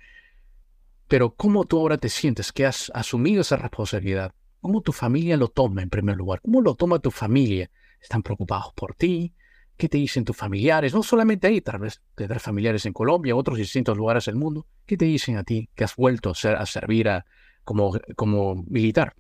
Pero 1.08 1.34
¿cómo 1.34 1.64
tú 1.64 1.80
ahora 1.80 1.98
te 1.98 2.08
sientes 2.08 2.52
que 2.52 2.64
has 2.64 2.92
asumido 2.94 3.40
esa 3.40 3.56
responsabilidad? 3.56 4.32
¿Cómo 4.60 4.80
tu 4.80 4.92
familia 4.92 5.36
lo 5.36 5.48
toma 5.48 5.82
en 5.82 5.90
primer 5.90 6.16
lugar? 6.16 6.40
¿Cómo 6.40 6.60
lo 6.60 6.74
toma 6.74 7.00
tu 7.00 7.10
familia? 7.10 7.70
¿Están 8.00 8.22
preocupados 8.22 8.72
por 8.74 8.94
ti? 8.94 9.34
¿Qué 9.76 9.88
te 9.88 9.98
dicen 9.98 10.24
tus 10.24 10.36
familiares? 10.36 10.94
No 10.94 11.02
solamente 11.02 11.46
ahí, 11.46 11.60
tal 11.60 11.80
vez 11.80 12.00
tendrás 12.14 12.42
familiares 12.42 12.84
en 12.86 12.92
Colombia, 12.92 13.34
otros 13.34 13.58
distintos 13.58 13.96
lugares 13.96 14.26
del 14.26 14.36
mundo. 14.36 14.66
¿Qué 14.86 14.96
te 14.96 15.06
dicen 15.06 15.36
a 15.38 15.44
ti 15.44 15.68
que 15.74 15.84
has 15.84 15.96
vuelto 15.96 16.30
a, 16.30 16.34
ser, 16.34 16.56
a 16.56 16.66
servir 16.66 17.08
a, 17.08 17.26
como, 17.64 17.98
como 18.14 18.64
militar? 18.68 19.14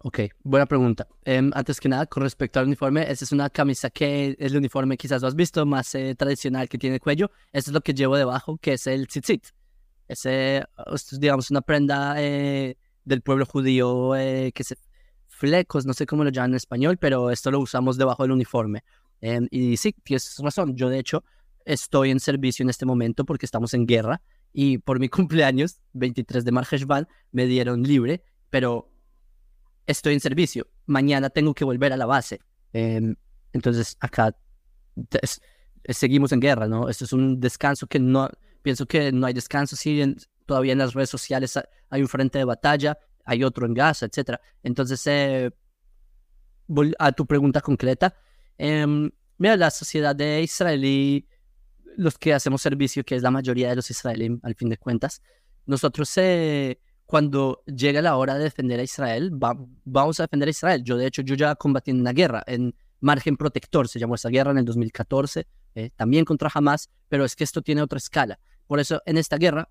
Ok, 0.00 0.20
buena 0.44 0.66
pregunta. 0.66 1.08
Em, 1.24 1.50
antes 1.54 1.80
que 1.80 1.88
nada, 1.88 2.06
con 2.06 2.22
respecto 2.22 2.60
al 2.60 2.66
uniforme, 2.66 3.10
esa 3.10 3.24
es 3.24 3.32
una 3.32 3.50
camisa 3.50 3.90
que 3.90 4.36
es 4.38 4.52
el 4.52 4.56
uniforme 4.56 4.96
quizás 4.96 5.22
lo 5.22 5.28
has 5.28 5.34
visto, 5.34 5.66
más 5.66 5.92
eh, 5.96 6.14
tradicional 6.14 6.68
que 6.68 6.78
tiene 6.78 7.00
cuello. 7.00 7.30
Eso 7.52 7.70
es 7.70 7.74
lo 7.74 7.80
que 7.80 7.94
llevo 7.94 8.16
debajo, 8.16 8.58
que 8.58 8.74
es 8.74 8.86
el 8.86 9.08
tzitzit. 9.08 9.46
Es, 10.06 10.22
digamos, 11.18 11.50
una 11.50 11.62
prenda 11.62 12.14
eh, 12.18 12.76
del 13.04 13.22
pueblo 13.22 13.44
judío 13.44 14.14
eh, 14.14 14.52
que 14.54 14.64
se 14.64 14.76
flecos, 15.26 15.86
no 15.86 15.92
sé 15.92 16.06
cómo 16.06 16.24
lo 16.24 16.30
llaman 16.30 16.50
en 16.52 16.56
español, 16.56 16.96
pero 16.98 17.30
esto 17.30 17.50
lo 17.50 17.60
usamos 17.60 17.96
debajo 17.96 18.22
del 18.22 18.32
uniforme. 18.32 18.84
Em, 19.20 19.48
y 19.50 19.76
sí, 19.76 19.94
tienes 20.04 20.36
razón. 20.38 20.76
Yo, 20.76 20.88
de 20.88 20.98
hecho, 20.98 21.24
estoy 21.64 22.10
en 22.10 22.20
servicio 22.20 22.62
en 22.62 22.70
este 22.70 22.86
momento 22.86 23.24
porque 23.24 23.46
estamos 23.46 23.74
en 23.74 23.86
guerra 23.86 24.20
y 24.52 24.78
por 24.78 25.00
mi 25.00 25.08
cumpleaños, 25.08 25.80
23 25.92 26.44
de 26.44 26.52
Marjeshvan, 26.52 27.08
me 27.32 27.46
dieron 27.46 27.82
libre, 27.82 28.22
pero 28.50 28.90
estoy 29.88 30.14
en 30.14 30.20
servicio. 30.20 30.68
Mañana 30.86 31.30
tengo 31.30 31.52
que 31.54 31.64
volver 31.64 31.92
a 31.92 31.96
la 31.96 32.06
base. 32.06 32.40
Em, 32.72 33.16
entonces, 33.52 33.96
acá 33.98 34.36
seguimos 35.88 36.30
en 36.32 36.40
guerra, 36.40 36.68
¿no? 36.68 36.88
Esto 36.88 37.04
es 37.04 37.12
un 37.12 37.40
descanso 37.40 37.86
que 37.86 37.98
no, 37.98 38.30
pienso 38.62 38.86
que 38.86 39.10
no 39.10 39.26
hay 39.26 39.34
descanso. 39.34 39.74
Sí, 39.74 40.16
todavía 40.46 40.72
en 40.72 40.78
las 40.78 40.94
redes 40.94 41.10
sociales 41.10 41.58
hay 41.90 42.02
un 42.02 42.08
frente 42.08 42.38
de 42.38 42.44
batalla, 42.44 42.96
hay 43.24 43.42
otro 43.42 43.66
en 43.66 43.74
Gaza, 43.74 44.06
etc. 44.06 44.38
Entonces, 44.62 45.04
eh, 45.06 45.50
a 46.98 47.12
tu 47.12 47.26
pregunta 47.26 47.60
concreta, 47.60 48.14
Em, 48.58 49.10
mira, 49.38 49.56
la 49.56 49.70
sociedad 49.70 50.14
de 50.14 50.42
israelí, 50.42 51.28
los 51.96 52.18
que 52.18 52.34
hacemos 52.34 52.60
servicio, 52.60 53.04
que 53.04 53.14
es 53.14 53.22
la 53.22 53.30
mayoría 53.30 53.68
de 53.70 53.76
los 53.76 53.90
israelíes, 53.90 54.32
al 54.42 54.54
fin 54.56 54.68
de 54.68 54.76
cuentas, 54.76 55.22
nosotros 55.64 56.12
eh, 56.16 56.80
cuando 57.08 57.62
llega 57.64 58.02
la 58.02 58.18
hora 58.18 58.34
de 58.34 58.44
defender 58.44 58.78
a 58.80 58.82
Israel, 58.82 59.30
vamos 59.32 60.20
a 60.20 60.24
defender 60.24 60.46
a 60.46 60.50
Israel. 60.50 60.84
Yo, 60.84 60.98
de 60.98 61.06
hecho, 61.06 61.22
yo 61.22 61.36
ya 61.36 61.54
combatí 61.54 61.90
en 61.90 62.00
una 62.00 62.12
guerra, 62.12 62.44
en 62.46 62.74
margen 63.00 63.38
protector, 63.38 63.88
se 63.88 63.98
llamó 63.98 64.16
esa 64.16 64.28
guerra 64.28 64.50
en 64.50 64.58
el 64.58 64.66
2014, 64.66 65.46
eh, 65.74 65.90
también 65.96 66.26
contra 66.26 66.50
Hamas, 66.52 66.90
pero 67.08 67.24
es 67.24 67.34
que 67.34 67.44
esto 67.44 67.62
tiene 67.62 67.80
otra 67.80 67.96
escala. 67.96 68.38
Por 68.66 68.78
eso, 68.78 69.00
en 69.06 69.16
esta 69.16 69.38
guerra, 69.38 69.70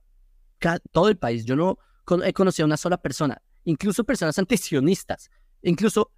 todo 0.92 1.10
el 1.10 1.18
país, 1.18 1.46
yo 1.46 1.56
no 1.56 1.78
he 2.24 2.34
conocido 2.34 2.64
a 2.64 2.70
una 2.70 2.78
sola 2.78 2.98
persona, 2.98 3.40
incluso 3.66 4.04
personas 4.04 4.40
antisionistas, 4.40 5.30
incluso 5.62 6.10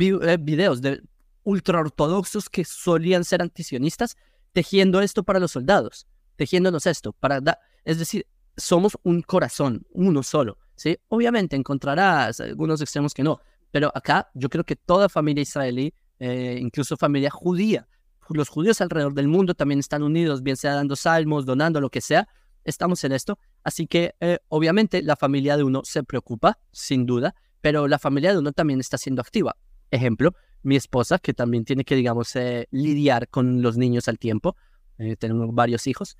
eh, 0.00 0.38
videos 0.40 0.82
de 0.82 1.02
ultraortodoxos 1.44 2.50
que 2.50 2.64
solían 2.64 3.22
ser 3.22 3.42
antisionistas, 3.42 4.16
tejiendo 4.50 5.02
esto 5.02 5.22
para 5.22 5.38
los 5.38 5.52
soldados, 5.52 6.08
tejiéndonos 6.34 6.86
esto, 6.86 7.12
para 7.12 7.40
es 7.84 8.00
decir, 8.00 8.26
somos 8.56 8.98
un 9.02 9.22
corazón, 9.22 9.86
uno 9.90 10.22
solo, 10.22 10.58
¿sí? 10.76 10.98
Obviamente 11.08 11.56
encontrarás 11.56 12.40
algunos 12.40 12.80
extremos 12.80 13.14
que 13.14 13.22
no, 13.22 13.40
pero 13.70 13.90
acá 13.94 14.30
yo 14.34 14.48
creo 14.48 14.64
que 14.64 14.76
toda 14.76 15.08
familia 15.08 15.42
israelí, 15.42 15.94
eh, 16.18 16.58
incluso 16.60 16.96
familia 16.96 17.30
judía, 17.30 17.88
los 18.34 18.48
judíos 18.48 18.80
alrededor 18.80 19.14
del 19.14 19.28
mundo 19.28 19.54
también 19.54 19.80
están 19.80 20.02
unidos, 20.02 20.42
bien 20.42 20.56
sea 20.56 20.74
dando 20.74 20.96
salmos, 20.96 21.44
donando, 21.44 21.80
lo 21.80 21.90
que 21.90 22.00
sea, 22.00 22.28
estamos 22.64 23.02
en 23.04 23.12
esto, 23.12 23.38
así 23.64 23.86
que 23.86 24.14
eh, 24.20 24.38
obviamente 24.48 25.02
la 25.02 25.16
familia 25.16 25.56
de 25.56 25.64
uno 25.64 25.82
se 25.84 26.02
preocupa, 26.04 26.58
sin 26.70 27.06
duda, 27.06 27.34
pero 27.60 27.88
la 27.88 27.98
familia 27.98 28.32
de 28.32 28.38
uno 28.38 28.52
también 28.52 28.80
está 28.80 28.98
siendo 28.98 29.20
activa. 29.20 29.56
Ejemplo, 29.90 30.34
mi 30.62 30.76
esposa, 30.76 31.18
que 31.18 31.34
también 31.34 31.64
tiene 31.64 31.84
que, 31.84 31.94
digamos, 31.96 32.34
eh, 32.36 32.66
lidiar 32.70 33.28
con 33.28 33.62
los 33.62 33.76
niños 33.76 34.08
al 34.08 34.18
tiempo. 34.18 34.56
Eh, 34.98 35.16
tenemos 35.16 35.54
varios 35.54 35.86
hijos. 35.86 36.16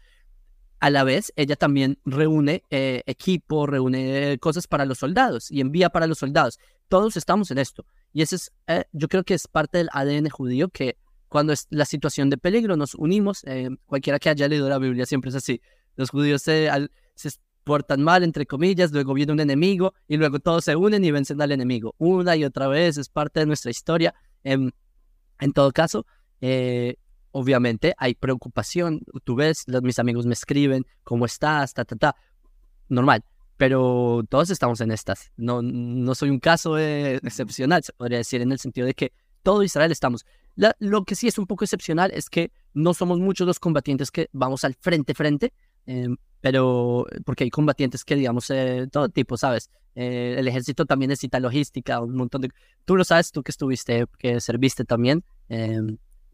A 0.82 0.90
la 0.90 1.04
vez, 1.04 1.32
ella 1.36 1.54
también 1.54 2.00
reúne 2.04 2.64
eh, 2.68 3.04
equipo, 3.06 3.68
reúne 3.68 4.36
cosas 4.40 4.66
para 4.66 4.84
los 4.84 4.98
soldados 4.98 5.48
y 5.48 5.60
envía 5.60 5.90
para 5.90 6.08
los 6.08 6.18
soldados. 6.18 6.58
Todos 6.88 7.16
estamos 7.16 7.52
en 7.52 7.58
esto. 7.58 7.86
Y 8.12 8.22
eso 8.22 8.34
es, 8.34 8.50
yo 8.90 9.06
creo 9.06 9.22
que 9.22 9.34
es 9.34 9.46
parte 9.46 9.78
del 9.78 9.88
ADN 9.92 10.28
judío 10.28 10.70
que 10.70 10.96
cuando 11.28 11.52
es 11.52 11.68
la 11.70 11.84
situación 11.84 12.30
de 12.30 12.36
peligro 12.36 12.76
nos 12.76 12.96
unimos. 12.96 13.44
cualquiera 13.86 14.18
que 14.18 14.30
haya 14.30 14.48
leído 14.48 14.68
la 14.68 14.80
Biblia 14.80 15.06
siempre 15.06 15.28
es 15.28 15.36
así. 15.36 15.60
Los 15.94 16.10
judíos 16.10 16.42
se, 16.42 16.68
se 17.14 17.30
portan 17.62 18.02
mal, 18.02 18.24
entre 18.24 18.44
comillas, 18.44 18.90
luego 18.90 19.14
viene 19.14 19.30
un 19.30 19.38
enemigo 19.38 19.94
y 20.08 20.16
luego 20.16 20.40
todos 20.40 20.64
se 20.64 20.74
unen 20.74 21.04
y 21.04 21.12
vencen 21.12 21.40
al 21.40 21.52
enemigo. 21.52 21.94
Una 21.98 22.34
y 22.34 22.44
otra 22.44 22.66
vez 22.66 22.98
es 22.98 23.08
parte 23.08 23.38
de 23.38 23.46
nuestra 23.46 23.70
historia 23.70 24.16
en, 24.42 24.74
en 25.38 25.52
todo 25.52 25.70
caso, 25.70 26.06
eh, 26.40 26.96
obviamente 27.32 27.94
hay 27.98 28.14
preocupación. 28.14 29.02
Tú 29.24 29.34
ves, 29.34 29.64
los, 29.66 29.82
mis 29.82 29.98
amigos 29.98 30.26
me 30.26 30.34
escriben, 30.34 30.86
¿cómo 31.02 31.26
estás? 31.26 31.74
Ta, 31.74 31.84
ta, 31.84 31.96
ta. 31.96 32.16
Normal. 32.88 33.24
Pero 33.56 34.22
todos 34.28 34.50
estamos 34.50 34.80
en 34.80 34.92
estas. 34.92 35.32
No, 35.36 35.62
no 35.62 36.14
soy 36.14 36.30
un 36.30 36.40
caso 36.40 36.78
eh, 36.78 37.16
excepcional, 37.16 37.82
se 37.82 37.92
podría 37.92 38.18
decir, 38.18 38.40
en 38.40 38.52
el 38.52 38.58
sentido 38.58 38.86
de 38.86 38.94
que 38.94 39.12
todo 39.42 39.62
Israel 39.62 39.92
estamos. 39.92 40.24
lo 40.78 41.04
que 41.04 41.14
sí 41.14 41.28
es 41.28 41.38
un 41.38 41.46
poco 41.46 41.64
excepcional 41.64 42.10
es 42.12 42.30
que 42.30 42.52
no 42.74 42.94
somos 42.94 43.18
muchos 43.18 43.46
los 43.46 43.58
combatientes 43.58 44.10
que 44.10 44.28
vamos 44.32 44.64
al 44.64 44.74
frente, 44.74 45.14
frente, 45.14 45.52
em, 45.86 46.16
pero 46.40 47.06
porque 47.24 47.44
hay 47.44 47.50
combatientes 47.50 48.04
que, 48.04 48.16
digamos, 48.16 48.50
eh, 48.50 48.88
todo 48.90 49.08
tipo, 49.08 49.36
¿sabes? 49.36 49.70
Eh, 49.94 50.36
el 50.38 50.48
ejército 50.48 50.86
también 50.86 51.10
necesita 51.10 51.40
logística, 51.40 52.00
un 52.00 52.16
montón 52.16 52.42
de... 52.42 52.50
Tú 52.84 52.96
lo 52.96 53.04
sabes, 53.04 53.30
tú 53.30 53.42
que 53.42 53.50
estuviste, 53.50 54.06
que 54.18 54.40
serviste 54.40 54.84
también, 54.84 55.24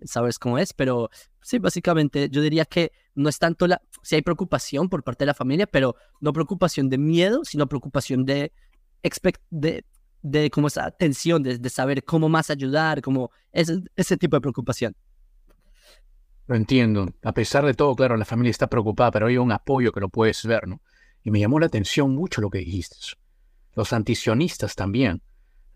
sabes 0.05 0.39
cómo 0.39 0.59
es, 0.59 0.73
pero 0.73 1.11
sí, 1.41 1.59
básicamente 1.59 2.29
yo 2.31 2.41
diría 2.43 2.65
que 2.65 2.93
no 3.15 3.29
es 3.29 3.39
tanto 3.39 3.67
la... 3.67 3.81
Si 4.03 4.15
hay 4.15 4.23
preocupación 4.23 4.89
por 4.89 5.03
parte 5.03 5.25
de 5.25 5.27
la 5.27 5.35
familia, 5.35 5.67
pero 5.67 5.97
no 6.21 6.33
preocupación 6.33 6.89
de 6.89 6.99
miedo, 6.99 7.45
sino 7.45 7.69
preocupación 7.69 8.25
de... 8.25 8.53
de 9.51 9.85
de 10.21 10.51
como 10.51 10.67
esa 10.67 10.91
tensión, 10.91 11.43
de, 11.43 11.59
de 11.59 11.71
saber 11.71 12.03
cómo 12.05 12.29
más 12.29 12.51
ayudar, 12.51 13.01
como 13.03 13.31
ese, 13.53 13.83
ese 13.95 14.17
tipo 14.17 14.37
de 14.37 14.41
preocupación. 14.41 14.97
Lo 16.47 16.57
entiendo. 16.57 17.09
A 17.23 17.33
pesar 17.33 17.65
de 17.65 17.75
todo, 17.75 17.95
claro, 17.95 18.17
la 18.17 18.25
familia 18.25 18.51
está 18.51 18.69
preocupada, 18.69 19.11
pero 19.11 19.27
hay 19.27 19.37
un 19.37 19.53
apoyo 19.53 19.93
que 19.93 20.01
lo 20.01 20.09
puedes 20.09 20.45
ver, 20.45 20.67
¿no? 20.67 20.81
Y 21.23 21.31
me 21.31 21.41
llamó 21.41 21.61
la 21.61 21.67
atención 21.67 22.15
mucho 22.15 22.41
lo 22.41 22.51
que 22.51 22.59
dijiste. 22.59 22.97
Los 23.75 23.93
antisionistas 23.93 24.75
también, 24.75 25.23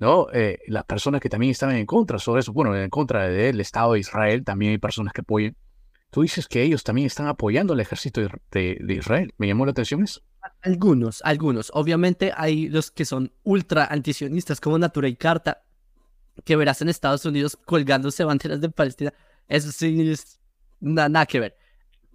¿no? 0.03 0.27
Eh, 0.33 0.59
las 0.67 0.85
personas 0.85 1.21
que 1.21 1.29
también 1.29 1.53
estaban 1.53 1.77
en 1.77 1.87
contra 1.87 2.19
sobre 2.19 2.41
eso, 2.41 2.53
bueno, 2.53 2.77
en 2.77 2.91
contra 2.91 3.29
del 3.29 3.61
Estado 3.61 3.93
de 3.93 4.01
Israel, 4.01 4.45
también 4.45 4.73
hay 4.73 4.79
personas 4.79 5.13
que 5.13 5.21
apoyan. 5.21 5.57
Tú 6.11 6.23
dices 6.23 6.49
que 6.49 6.61
ellos 6.61 6.83
también 6.83 7.07
están 7.07 7.29
apoyando 7.29 7.73
al 7.73 7.81
ejército 7.81 8.21
de, 8.21 8.79
de 8.81 8.95
Israel. 8.95 9.33
¿Me 9.39 9.47
llamó 9.47 9.65
la 9.65 9.71
atención 9.71 10.03
eso? 10.03 10.21
Algunos, 10.61 11.23
algunos. 11.23 11.71
Obviamente 11.73 12.33
hay 12.37 12.69
los 12.69 12.91
que 12.91 13.05
son 13.05 13.33
ultra 13.45 13.87
antisionistas 13.87 14.61
como 14.61 14.77
Natura 14.77 15.07
y 15.07 15.15
Carta, 15.15 15.63
que 16.45 16.57
verás 16.57 16.83
en 16.83 16.89
Estados 16.89 17.25
Unidos 17.25 17.57
colgándose 17.65 18.25
banderas 18.25 18.61
de 18.61 18.71
Palestina. 18.71 19.15
Eso 19.49 19.71
sí 19.71 20.11
es 20.11 20.41
nada 20.81 21.25
que 21.27 21.39
ver. 21.39 21.57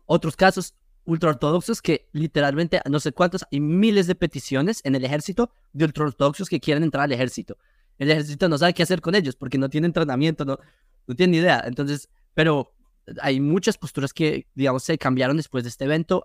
Otros 0.06 0.36
casos 0.36 0.76
ultraortodoxos 1.06 1.82
que 1.82 2.10
literalmente, 2.12 2.82
no 2.90 3.00
sé 3.00 3.14
cuántos, 3.14 3.46
hay 3.50 3.62
miles 3.62 4.08
de 4.08 4.16
peticiones 4.16 4.82
en 4.84 4.94
el 4.94 5.06
ejército 5.06 5.52
de 5.72 5.86
ultraortodoxos 5.86 6.50
que 6.50 6.60
quieren 6.60 6.84
entrar 6.84 7.06
al 7.06 7.14
ejército. 7.14 7.58
El 7.98 8.12
ejército 8.12 8.48
no 8.50 8.58
sabe 8.58 8.74
qué 8.74 8.84
hacer 8.84 9.02
con 9.02 9.16
ellos 9.16 9.36
porque 9.36 9.58
no 9.58 9.70
tiene 9.70 9.88
entrenamiento, 9.88 10.46
no, 10.46 10.60
no 11.08 11.16
tiene 11.16 11.32
ni 11.32 11.38
idea. 11.38 11.64
Entonces, 11.66 12.10
pero 12.34 12.74
hay 13.22 13.40
muchas 13.40 13.78
posturas 13.78 14.14
que, 14.14 14.48
digamos, 14.54 14.84
se 14.84 14.98
cambiaron 14.98 15.38
después 15.38 15.64
de 15.64 15.70
este 15.70 15.86
evento. 15.86 16.22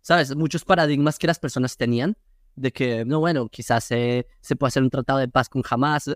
¿Sabes? 0.00 0.34
Muchos 0.34 0.64
paradigmas 0.64 1.18
que 1.18 1.26
las 1.26 1.38
personas 1.38 1.76
tenían 1.76 2.16
de 2.56 2.72
que, 2.72 3.04
no, 3.04 3.20
bueno, 3.20 3.48
quizás 3.48 3.84
se, 3.84 4.26
se 4.40 4.56
puede 4.56 4.68
hacer 4.68 4.82
un 4.82 4.90
tratado 4.90 5.18
de 5.18 5.28
paz 5.28 5.48
con 5.48 5.62
Hamas. 5.68 6.10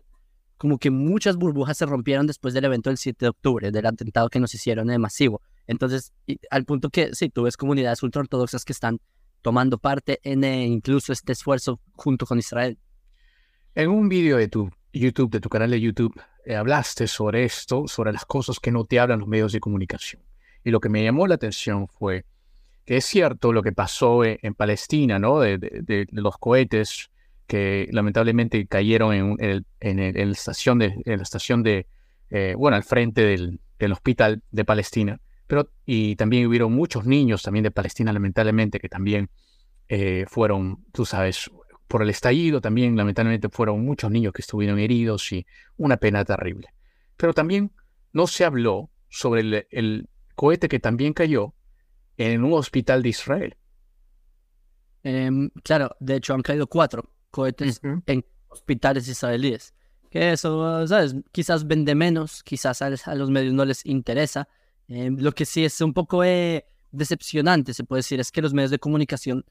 Como 0.58 0.78
que 0.78 0.90
muchas 0.90 1.36
burbujas 1.36 1.76
se 1.76 1.86
rompieron 1.86 2.26
después 2.26 2.54
del 2.54 2.64
evento 2.64 2.88
del 2.88 2.96
7 2.96 3.26
de 3.26 3.28
octubre, 3.28 3.70
del 3.70 3.86
atentado 3.86 4.28
que 4.30 4.40
nos 4.40 4.54
hicieron 4.54 4.86
de 4.86 4.98
masivo. 4.98 5.42
Entonces, 5.66 6.12
al 6.50 6.64
punto 6.64 6.88
que 6.88 7.14
sí, 7.14 7.28
tú 7.28 7.42
ves 7.42 7.56
comunidades 7.56 8.02
ultraortodoxas 8.02 8.64
que 8.64 8.72
están 8.72 9.00
tomando 9.42 9.78
parte 9.78 10.18
en 10.22 10.44
eh, 10.44 10.64
incluso 10.64 11.12
este 11.12 11.32
esfuerzo 11.32 11.80
junto 11.92 12.26
con 12.26 12.38
Israel. 12.38 12.78
En 13.74 13.90
un 13.90 14.08
vídeo 14.08 14.38
de 14.38 14.48
tu 14.48 14.70
YouTube, 14.98 15.30
de 15.30 15.40
tu 15.40 15.48
canal 15.48 15.70
de 15.70 15.80
YouTube, 15.80 16.20
eh, 16.44 16.56
hablaste 16.56 17.06
sobre 17.06 17.44
esto, 17.44 17.86
sobre 17.86 18.12
las 18.12 18.24
cosas 18.24 18.60
que 18.60 18.72
no 18.72 18.84
te 18.84 19.00
hablan 19.00 19.20
los 19.20 19.28
medios 19.28 19.52
de 19.52 19.60
comunicación. 19.60 20.22
Y 20.64 20.70
lo 20.70 20.80
que 20.80 20.88
me 20.88 21.02
llamó 21.02 21.26
la 21.26 21.36
atención 21.36 21.88
fue 21.88 22.24
que 22.84 22.98
es 22.98 23.04
cierto 23.04 23.52
lo 23.52 23.62
que 23.62 23.72
pasó 23.72 24.24
eh, 24.24 24.38
en, 24.42 24.54
Palestina, 24.54 25.18
¿no? 25.18 25.40
De, 25.40 26.06
los 26.10 26.38
cohetes 26.38 27.10
que 27.46 27.88
lamentablemente 27.90 28.66
cayeron 28.66 29.38
en, 29.40 29.64
en, 29.80 30.26
la 30.26 30.32
estación 30.32 30.78
de, 30.78 31.86
de 32.30 32.54
bueno, 32.56 32.76
al 32.76 32.84
frente 32.84 33.22
del, 33.22 33.60
del 33.78 33.92
hospital 33.92 34.42
de 34.50 34.64
Palestina. 34.64 35.20
Pero, 35.46 35.70
y 35.84 36.16
también 36.16 36.46
hubieron 36.46 36.72
muchos 36.72 37.06
niños 37.06 37.42
también 37.42 37.62
de 37.62 37.70
Palestina, 37.70 38.12
lamentablemente, 38.12 38.80
que 38.80 38.88
también 38.88 39.30
eh, 39.88 40.24
fueron, 40.28 40.84
tú 40.92 41.04
sabes, 41.04 41.50
por 41.88 42.02
el 42.02 42.10
estallido 42.10 42.60
también 42.60 42.96
lamentablemente 42.96 43.48
fueron 43.48 43.84
muchos 43.84 44.10
niños 44.10 44.32
que 44.32 44.42
estuvieron 44.42 44.78
heridos 44.78 45.32
y 45.32 45.46
una 45.76 45.96
pena 45.96 46.24
terrible. 46.24 46.68
Pero 47.16 47.32
también 47.32 47.72
no 48.12 48.26
se 48.26 48.44
habló 48.44 48.90
sobre 49.08 49.40
el, 49.40 49.66
el 49.70 50.08
cohete 50.34 50.68
que 50.68 50.80
también 50.80 51.12
cayó 51.12 51.54
en 52.16 52.44
un 52.44 52.52
hospital 52.54 53.02
de 53.02 53.08
Israel. 53.08 53.56
Em, 55.02 55.50
claro, 55.62 55.94
de 56.00 56.16
hecho 56.16 56.34
han 56.34 56.42
caído 56.42 56.66
cuatro 56.66 57.08
cohetes 57.30 57.80
en 58.06 58.24
hospitales 58.48 59.06
israelíes. 59.06 59.74
Que 60.10 60.32
eso, 60.32 60.86
¿sabes? 60.86 61.14
Quizás 61.30 61.66
vende 61.66 61.94
menos, 61.94 62.42
quizás 62.42 62.82
a, 62.82 63.14
los 63.14 63.30
medios 63.30 63.54
no 63.54 63.64
les 63.64 63.84
interesa. 63.86 64.48
Em, 64.88 65.16
lo 65.18 65.32
que 65.32 65.44
sí 65.44 65.64
es 65.64 65.80
un 65.80 65.92
poco 65.92 66.24
eh, 66.24 66.66
decepcionante, 66.90 67.74
se 67.74 67.84
puede 67.84 68.00
decir, 68.00 68.18
es 68.18 68.32
que 68.32 68.42
los 68.42 68.54
medios 68.54 68.70
de 68.70 68.78
comunicación 68.78 69.44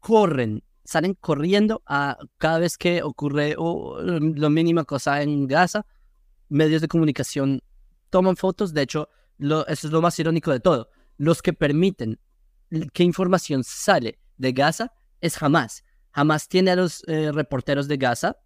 corren, 0.00 0.62
salen 0.84 1.14
corriendo 1.14 1.82
a 1.86 2.18
cada 2.38 2.58
vez 2.58 2.76
que 2.76 3.02
ocurre 3.02 3.54
o, 3.58 4.00
lo 4.00 4.50
mínima 4.50 4.84
cosa 4.84 5.22
en 5.22 5.46
Gaza. 5.46 5.86
Medios 6.48 6.82
de 6.82 6.88
comunicación 6.88 7.62
toman 8.10 8.36
fotos, 8.36 8.74
de 8.74 8.82
hecho, 8.82 9.08
lo, 9.38 9.66
eso 9.66 9.86
es 9.86 9.92
lo 9.92 10.00
más 10.00 10.18
irónico 10.18 10.52
de 10.52 10.60
todo. 10.60 10.88
Los 11.16 11.42
que 11.42 11.52
permiten 11.52 12.18
que 12.92 13.02
información 13.02 13.64
sale 13.64 14.18
de 14.36 14.52
Gaza 14.52 14.92
es 15.20 15.40
Hamas. 15.42 15.84
Hamas 16.12 16.48
tiene 16.48 16.70
a 16.72 16.76
los 16.76 17.02
eh, 17.08 17.32
reporteros 17.32 17.88
de 17.88 17.96
Gaza, 17.96 18.36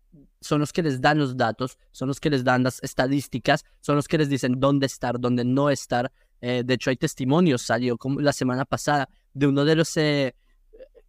son 0.40 0.60
los 0.60 0.72
que 0.72 0.82
les 0.82 1.00
dan 1.00 1.18
los 1.18 1.36
datos, 1.36 1.78
son 1.90 2.08
los 2.08 2.20
que 2.20 2.30
les 2.30 2.44
dan 2.44 2.62
las 2.62 2.82
estadísticas, 2.82 3.64
son 3.80 3.96
los 3.96 4.08
que 4.08 4.18
les 4.18 4.28
dicen 4.28 4.60
dónde 4.60 4.86
estar, 4.86 5.18
dónde 5.18 5.44
no 5.44 5.68
estar. 5.70 6.10
Eh, 6.40 6.62
de 6.64 6.74
hecho, 6.74 6.90
hay 6.90 6.96
testimonios, 6.96 7.62
salió 7.62 7.98
como 7.98 8.20
la 8.20 8.32
semana 8.32 8.64
pasada 8.64 9.08
de 9.34 9.46
uno 9.46 9.64
de 9.64 9.74
los, 9.74 9.96
eh, 9.96 10.34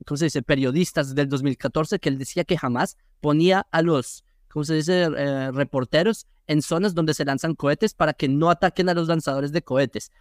¿cómo 0.06 0.18
se 0.18 0.26
dice?, 0.26 0.42
periodistas 0.42 1.16
del 1.16 1.30
2014 1.30 2.00
que 2.00 2.10
él 2.10 2.18
decía 2.18 2.44
que 2.44 2.58
Hamas 2.62 2.98
ponía 3.22 3.68
a 3.72 3.82
los, 3.82 4.24
¿cómo 4.50 4.64
se 4.64 4.76
dice?, 4.76 5.10
reporteros 5.52 6.28
en 6.48 6.62
zonas 6.62 6.96
donde 6.96 7.14
se 7.14 7.26
lanzan 7.26 7.56
cohetes 7.56 7.94
para 7.94 8.14
que 8.14 8.28
no 8.28 8.50
ataquen 8.50 8.90
a 8.90 8.94
los 8.94 9.08
lanzadores 9.08 9.52
de 9.52 9.62
cohetes. 9.62 10.12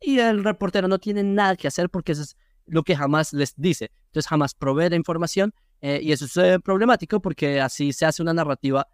Y 0.00 0.18
el 0.18 0.42
reportero 0.44 0.88
no 0.88 0.98
tiene 0.98 1.22
nada 1.22 1.56
que 1.56 1.68
hacer 1.68 1.90
porque 1.90 2.12
eso 2.12 2.22
es 2.22 2.36
lo 2.66 2.82
que 2.82 2.96
jamás 2.96 3.32
les 3.32 3.54
dice. 3.56 3.90
Entonces 4.06 4.28
jamás 4.28 4.54
provee 4.54 4.88
la 4.88 4.96
información 4.96 5.54
eh, 5.80 6.00
y 6.02 6.12
eso 6.12 6.24
es 6.24 6.36
eh, 6.36 6.58
problemático 6.60 7.20
porque 7.20 7.60
así 7.60 7.92
se 7.92 8.06
hace 8.06 8.22
una 8.22 8.32
narrativa 8.32 8.88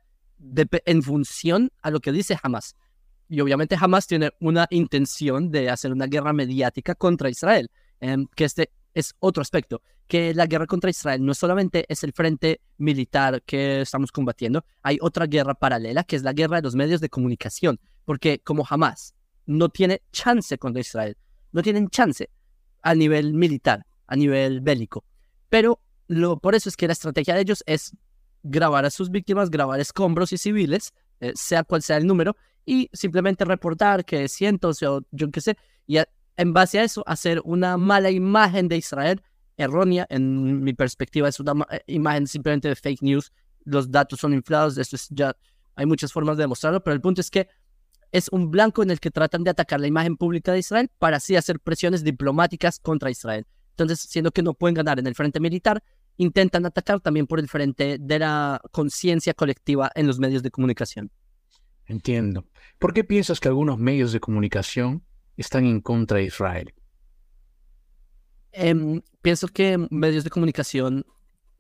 en 0.87 1.03
función 1.03 1.71
a 1.83 1.91
lo 1.91 2.01
que 2.01 2.13
dice 2.13 2.37
jamás. 2.37 2.75
Y 3.29 3.41
obviamente 3.41 3.77
jamás 3.77 4.07
tiene 4.07 4.33
una 4.41 4.67
intención 4.71 5.51
de 5.51 5.71
hacer 5.71 5.93
una 5.93 6.07
guerra 6.07 6.33
mediática 6.33 6.95
contra 6.95 7.31
Israel, 7.31 7.71
em, 8.01 8.27
que 8.35 8.45
este 8.45 8.71
es 8.95 9.15
otro 9.21 9.43
aspecto, 9.43 9.83
que 10.07 10.35
la 10.35 10.47
guerra 10.47 10.67
contra 10.67 10.91
Israel 10.91 11.25
no 11.25 11.35
solamente 11.35 11.87
es 11.89 12.03
el 12.03 12.13
frente 12.13 12.61
militar 12.79 13.43
que 13.43 13.83
estamos 13.83 14.11
combatiendo, 14.11 14.65
hay 14.83 14.99
otra 15.01 15.27
guerra 15.27 15.55
paralela, 15.55 16.05
que 16.05 16.17
es 16.17 16.23
la 16.23 16.33
guerra 16.33 16.57
de 16.57 16.63
los 16.63 16.75
medios 16.75 17.01
de 17.01 17.09
comunicación, 17.09 17.79
porque 18.05 18.41
como 18.41 18.65
jamás 18.65 19.15
no 19.47 19.69
tiene 19.69 20.03
chance 20.13 20.59
contra 20.59 20.81
Israel, 20.81 21.17
no 21.53 21.63
tienen 21.63 21.89
chance, 21.89 22.29
a 22.83 22.95
nivel 22.95 23.35
militar, 23.35 23.87
a 24.07 24.17
nivel 24.17 24.61
bélico. 24.61 25.05
Pero 25.49 25.81
lo, 26.09 26.39
por 26.39 26.55
eso 26.55 26.69
es 26.69 26.77
que 26.77 26.87
la 26.87 26.93
estrategia 26.93 27.35
de 27.35 27.43
ellos 27.43 27.63
es 27.67 27.93
grabar 28.43 28.85
a 28.85 28.91
sus 28.91 29.11
víctimas, 29.11 29.51
grabar 29.51 29.81
escombros 29.81 30.33
y 30.33 30.39
civiles, 30.39 30.93
eh, 31.21 31.33
sea 31.35 31.63
cual 31.63 31.83
sea 31.83 31.99
el 31.99 32.07
número, 32.07 32.37
y 32.65 32.89
simplemente 32.93 33.45
reportar 33.45 34.05
que 34.05 34.29
cientos 34.29 34.83
o 34.83 35.03
yo 35.11 35.31
qué 35.31 35.41
sé, 35.41 35.57
y 35.87 35.99
en 36.41 36.55
base 36.55 36.79
a 36.79 36.85
eso 36.85 37.05
hacer 37.07 37.43
una 37.45 37.77
mala 37.77 38.11
imagen 38.11 38.67
de 38.67 38.79
Israel, 38.79 39.23
errónea, 39.59 40.07
en 40.09 40.65
mi 40.65 40.73
perspectiva 40.73 41.29
es 41.29 41.39
una 41.39 41.67
eh, 41.71 41.83
imagen 41.87 42.27
simplemente 42.27 42.69
de 42.69 42.77
fake 42.77 43.03
news, 43.03 43.31
los 43.65 43.91
datos 43.91 44.21
son 44.21 44.33
inflados, 44.33 44.79
esto 44.79 44.97
es 44.97 45.09
ya, 45.11 45.37
hay 45.75 45.85
muchas 45.85 46.13
formas 46.13 46.39
de 46.39 46.45
demostrarlo, 46.45 46.83
pero 46.83 46.95
el 46.95 47.03
punto 47.03 47.21
es 47.21 47.31
que 47.31 47.49
es 48.11 48.29
un 48.31 48.51
blanco 48.51 48.83
en 48.83 48.91
el 48.91 49.01
que 49.01 49.11
tratan 49.11 49.45
de 49.45 49.51
atacar 49.51 49.81
la 49.81 49.87
imagen 49.87 50.17
pública 50.17 50.53
de 50.53 50.61
Israel 50.61 50.91
para 50.99 51.19
así 51.19 51.37
hacer 51.37 51.61
presiones 51.61 52.03
diplomáticas 52.03 52.81
contra 52.81 53.11
Israel. 53.11 53.47
Entonces, 53.73 54.01
siendo 54.01 54.33
que 54.33 54.43
no 54.43 54.55
pueden 54.55 54.75
ganar 54.75 54.99
en 54.99 55.07
el 55.07 55.15
frente 55.15 55.41
militar, 55.41 55.85
intentan 56.17 56.65
atacar 56.65 57.01
también 57.01 57.27
por 57.27 57.39
el 57.39 57.49
frente 57.49 57.99
de 58.01 58.19
la 58.19 58.61
conciencia 58.73 59.35
colectiva 59.35 59.93
en 59.95 60.07
los 60.07 60.19
medios 60.19 60.43
de 60.43 60.51
comunicación. 60.51 61.11
Entiendo. 61.85 62.47
¿Por 62.79 62.95
qué 62.95 63.05
piensas 63.05 63.41
que 63.41 63.49
algunos 63.49 63.79
medios 63.79 64.13
de 64.13 64.21
comunicación 64.21 65.05
están 65.37 65.67
en 65.67 65.81
contra 65.81 66.19
de 66.19 66.25
Israel? 66.25 66.75
Em, 68.53 69.01
pienso 69.23 69.49
que 69.49 69.79
medios 69.91 70.25
de 70.25 70.31
comunicación 70.31 71.05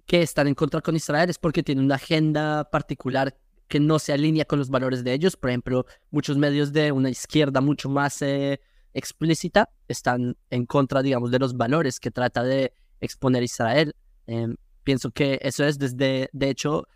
que 0.06 0.22
están 0.22 0.48
en 0.48 0.54
contra 0.54 0.80
con 0.80 0.96
Israel 0.96 1.30
es 1.30 1.38
porque 1.38 1.62
tienen 1.62 1.84
una 1.84 1.94
agenda 1.94 2.68
particular 2.70 3.36
que 3.68 3.78
no 3.78 4.00
se 4.00 4.12
alinea 4.12 4.44
con 4.44 4.58
los 4.58 4.68
valores 4.68 5.04
de 5.04 5.12
ellos. 5.12 5.36
Por 5.36 5.50
ejemplo, 5.50 5.86
muchos 6.10 6.36
medios 6.36 6.72
de 6.72 6.90
una 6.90 7.08
izquierda 7.08 7.60
mucho 7.60 7.88
más 7.88 8.20
eh, 8.20 8.60
explícita 8.92 9.70
están 9.86 10.36
en 10.50 10.66
contra, 10.66 11.02
digamos, 11.02 11.30
de 11.30 11.38
los 11.38 11.56
valores 11.56 12.00
que 12.00 12.10
trata 12.10 12.42
de 12.42 12.72
exponer 13.00 13.44
Israel. 13.44 13.94
Em, 14.26 14.56
pienso 14.82 15.12
que 15.12 15.38
eso 15.42 15.64
es 15.64 15.78
desde, 15.78 16.28
de 16.32 16.50
hecho, 16.50 16.88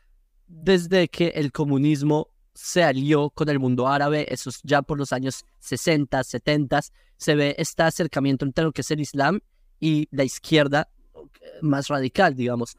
desde 0.48 1.08
que 1.08 1.28
el 1.28 1.52
comunismo 1.52 2.34
se 2.55 2.83
alió 2.83 3.31
con 3.31 3.49
el 3.49 3.59
mundo 3.59 3.88
árabe, 3.88 4.27
eso 4.33 4.51
es 4.51 4.61
ya 4.62 4.83
por 4.83 4.99
los 4.99 5.12
años 5.12 5.45
60, 5.61 6.23
70, 6.23 6.81
se 7.17 7.35
ve 7.35 7.55
este 7.59 7.83
acercamiento 7.83 8.45
entre 8.45 8.64
lo 8.64 8.73
que 8.73 8.83
es 8.83 8.90
el 8.90 9.01
Islam 9.01 9.40
y 9.81 10.09
la 10.11 10.25
izquierda 10.25 10.88
más 11.61 11.88
radical, 11.88 12.35
digamos 12.35 12.77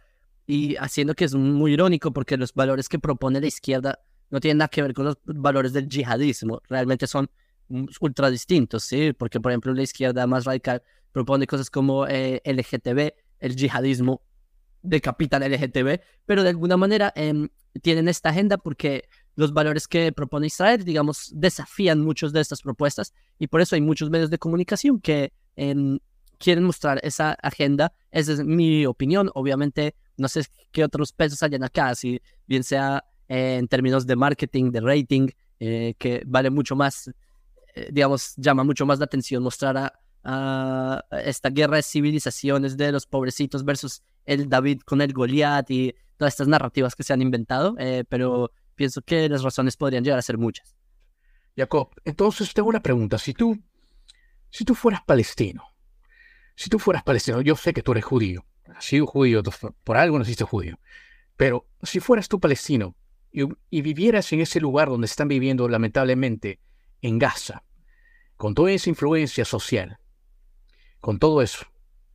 y 0.47 0.75
haciendo 0.77 1.15
que 1.15 1.25
es 1.25 1.35
muy 1.35 1.73
irónico 1.73 2.11
porque 2.11 2.37
los 2.37 2.53
valores 2.53 2.89
que 2.89 2.99
propone 2.99 3.41
la 3.41 3.47
izquierda 3.47 3.99
no 4.29 4.39
tienen 4.39 4.59
nada 4.59 4.67
que 4.67 4.81
ver 4.81 4.93
con 4.93 5.05
los 5.05 5.17
valores 5.23 5.73
del 5.73 5.87
yihadismo, 5.87 6.61
realmente 6.67 7.07
son 7.07 7.29
ultra 7.99 8.29
distintos, 8.29 8.83
¿sí? 8.83 9.13
Porque, 9.13 9.39
por 9.39 9.51
ejemplo, 9.51 9.73
la 9.73 9.81
izquierda 9.81 10.27
más 10.27 10.45
radical 10.45 10.83
propone 11.11 11.47
cosas 11.47 11.69
como 11.69 12.05
eh, 12.07 12.41
LGTB, 12.45 13.13
el 13.39 13.55
yihadismo 13.55 14.21
decapita 14.81 15.37
el 15.37 15.51
LGTB, 15.51 15.99
pero 16.25 16.43
de 16.43 16.49
alguna 16.49 16.77
manera 16.77 17.11
em, 17.15 17.49
tienen 17.81 18.07
esta 18.07 18.29
agenda 18.29 18.57
porque 18.57 19.07
los 19.35 19.53
valores 19.53 19.87
que 19.87 20.11
propone 20.11 20.47
Israel, 20.47 20.83
digamos, 20.83 21.31
desafían 21.33 22.01
muchas 22.01 22.31
de 22.33 22.41
estas 22.41 22.61
propuestas 22.61 23.13
y 23.37 23.47
por 23.47 23.61
eso 23.61 23.75
hay 23.75 23.81
muchos 23.81 24.09
medios 24.09 24.29
de 24.29 24.39
comunicación 24.39 24.99
que 24.99 25.33
em, 25.55 25.99
quieren 26.37 26.63
mostrar 26.63 26.99
esa 27.03 27.33
agenda. 27.41 27.93
Esa 28.11 28.33
es 28.33 28.43
mi 28.43 28.85
opinión. 28.85 29.29
Obviamente, 29.33 29.95
no 30.17 30.27
sé 30.27 30.45
qué 30.71 30.83
otros 30.83 31.11
pesos 31.11 31.43
hayan 31.43 31.63
acá, 31.63 31.95
si 31.95 32.21
bien 32.47 32.63
sea 32.63 33.03
eh, 33.27 33.57
en 33.57 33.67
términos 33.67 34.05
de 34.05 34.15
marketing, 34.15 34.71
de 34.71 34.81
rating, 34.81 35.27
eh, 35.59 35.95
que 35.97 36.23
vale 36.25 36.49
mucho 36.49 36.75
más, 36.75 37.11
eh, 37.75 37.89
digamos, 37.91 38.33
llama 38.37 38.63
mucho 38.63 38.85
más 38.85 38.99
la 38.99 39.05
atención 39.05 39.43
mostrar 39.43 39.77
a, 39.77 39.91
esta 41.23 41.51
guerra 41.51 41.75
de 41.75 41.83
civilizaciones 41.83 42.75
de 42.77 42.91
los 42.91 43.05
pobrecitos 43.05 43.63
versus 43.63 44.01
el 44.25 44.49
David 44.49 44.81
con 44.83 44.99
el 45.01 45.13
Goliat 45.13 45.69
y 45.69 45.93
todas 46.17 46.33
estas 46.33 46.47
narrativas 46.47 46.95
que 46.95 47.03
se 47.03 47.13
han 47.13 47.21
inventado, 47.21 47.75
pero 48.09 48.49
pienso 48.75 49.01
que 49.01 49.27
las 49.29 49.43
razones 49.43 49.77
podrían 49.77 50.03
llegar 50.03 50.19
a 50.19 50.21
ser 50.21 50.37
muchas. 50.37 50.75
Jacob, 51.55 51.89
entonces 52.03 52.53
tengo 52.53 52.69
una 52.69 52.81
pregunta. 52.81 53.17
Si 53.17 53.33
tú, 53.33 53.57
si 54.49 54.65
tú 54.65 54.75
fueras 54.75 55.01
palestino, 55.03 55.63
si 56.55 56.69
tú 56.69 56.79
fueras 56.79 57.03
palestino, 57.03 57.41
yo 57.41 57.55
sé 57.55 57.73
que 57.73 57.81
tú 57.81 57.93
eres 57.93 58.05
judío, 58.05 58.45
has 58.75 58.85
sido 58.85 59.05
judío, 59.05 59.41
por 59.83 59.97
algo 59.97 60.19
naciste 60.19 60.43
judío. 60.43 60.79
Pero 61.37 61.67
si 61.81 61.99
fueras 61.99 62.27
tú 62.27 62.39
palestino 62.39 62.95
y, 63.31 63.81
vivieras 63.81 64.31
en 64.31 64.41
ese 64.41 64.59
lugar 64.61 64.89
donde 64.89 65.05
están 65.05 65.27
viviendo 65.27 65.67
lamentablemente, 65.67 66.59
en 67.01 67.19
Gaza, 67.19 67.63
con 68.37 68.53
toda 68.55 68.71
esa 68.71 68.89
influencia 68.89 69.45
social, 69.45 69.99
con 70.99 71.19
todo 71.19 71.41
eso, 71.41 71.65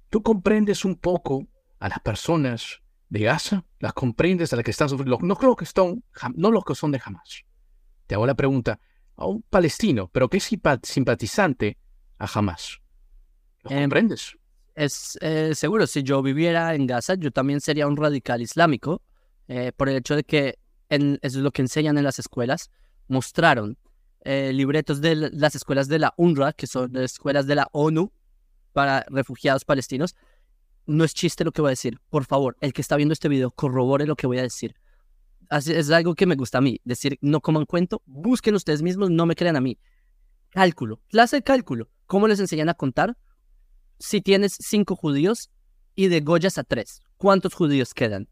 ¿tú 0.09 0.23
comprendes 0.23 0.85
un 0.85 0.97
poco 0.97 1.47
a 1.79 1.89
las 1.89 2.01
personas 2.01 2.83
de 3.11 3.21
Gaza? 3.21 3.65
¿Las 3.79 3.93
comprendes 3.93 4.53
a 4.53 4.57
las 4.57 4.65
que 4.65 4.71
están 4.71 4.89
sufriendo? 4.89 5.19
No 5.21 5.37
creo 5.37 5.55
que 5.55 5.67
son, 5.67 6.03
no 6.35 6.51
los 6.51 6.65
que 6.65 6.75
son 6.75 6.93
de 6.93 7.01
Hamas. 7.05 7.45
Te 8.07 8.15
hago 8.15 8.27
la 8.27 8.35
pregunta 8.35 8.81
a 9.17 9.27
un 9.27 9.43
palestino, 9.43 10.09
pero 10.09 10.29
que 10.29 10.39
es 10.39 10.51
simpatizante 10.83 11.77
a 12.19 12.27
Hamas. 12.33 12.81
¿Lo 13.63 13.71
em, 13.71 13.83
comprendes? 13.83 14.37
es 14.75 15.19
eh, 15.21 15.55
seguro, 15.55 15.87
si 15.87 16.03
yo 16.03 16.23
viviera 16.23 16.75
en 16.75 16.87
Gaza, 16.87 17.15
yo 17.15 17.31
también 17.31 17.61
sería 17.61 17.87
un 17.87 17.97
radical 17.97 18.41
islámico, 18.41 19.03
eh, 19.49 19.73
por 19.77 19.89
el 19.89 19.97
hecho 19.97 20.17
de 20.17 20.25
que 20.25 20.59
eso 20.89 21.19
es 21.23 21.35
lo 21.37 21.51
que 21.51 21.63
enseñan 21.63 21.99
en 21.99 22.05
las 22.05 22.19
escuelas. 22.19 22.71
Mostraron 23.09 23.79
eh, 24.23 24.53
libretos 24.53 25.01
de 25.01 25.15
las 25.15 25.55
escuelas 25.55 25.89
de 25.89 25.99
la 25.99 26.15
UNRWA, 26.17 26.53
que 26.53 26.67
son 26.67 26.97
escuelas 26.97 27.47
de 27.47 27.57
la 27.57 27.69
ONU 27.73 28.13
para 28.73 29.05
refugiados 29.09 29.65
palestinos. 29.65 30.17
No 30.91 31.05
es 31.05 31.15
chiste 31.15 31.45
lo 31.45 31.53
que 31.53 31.61
voy 31.61 31.69
a 31.69 31.71
decir. 31.71 32.01
Por 32.11 32.25
favor, 32.25 32.57
el 32.61 32.73
que 32.73 32.81
está 32.81 32.97
viendo 32.97 33.13
este 33.13 33.29
video, 33.29 33.51
corrobore 33.51 34.07
lo 34.07 34.17
que 34.17 34.27
voy 34.27 34.39
a 34.39 34.43
decir. 34.43 34.75
es 35.51 35.91
algo 35.91 36.15
que 36.15 36.27
me 36.27 36.35
gusta 36.35 36.59
a 36.59 36.61
mí. 36.61 36.81
Decir, 36.85 37.17
no 37.21 37.41
coman 37.41 37.65
cuento, 37.65 38.03
busquen 38.07 38.55
ustedes 38.55 38.83
mismos, 38.83 39.11
no 39.11 39.25
me 39.25 39.37
crean 39.37 39.57
a 39.57 39.61
mí. 39.61 39.79
Cálculo, 40.51 41.01
clase 41.09 41.37
de 41.37 41.43
cálculo. 41.43 41.89
¿Cómo 42.07 42.27
les 42.27 42.41
enseñan 42.41 42.69
a 42.69 42.75
contar? 42.75 43.17
si 44.01 44.23
tienes 44.23 44.57
cinco 44.59 44.97
judíos 44.97 45.51
y 45.95 46.09
degollas 46.09 46.57
a 46.59 46.65
tres, 46.65 47.03
¿cuántos 47.19 47.55
judíos 47.55 47.95
quedan? 47.95 48.29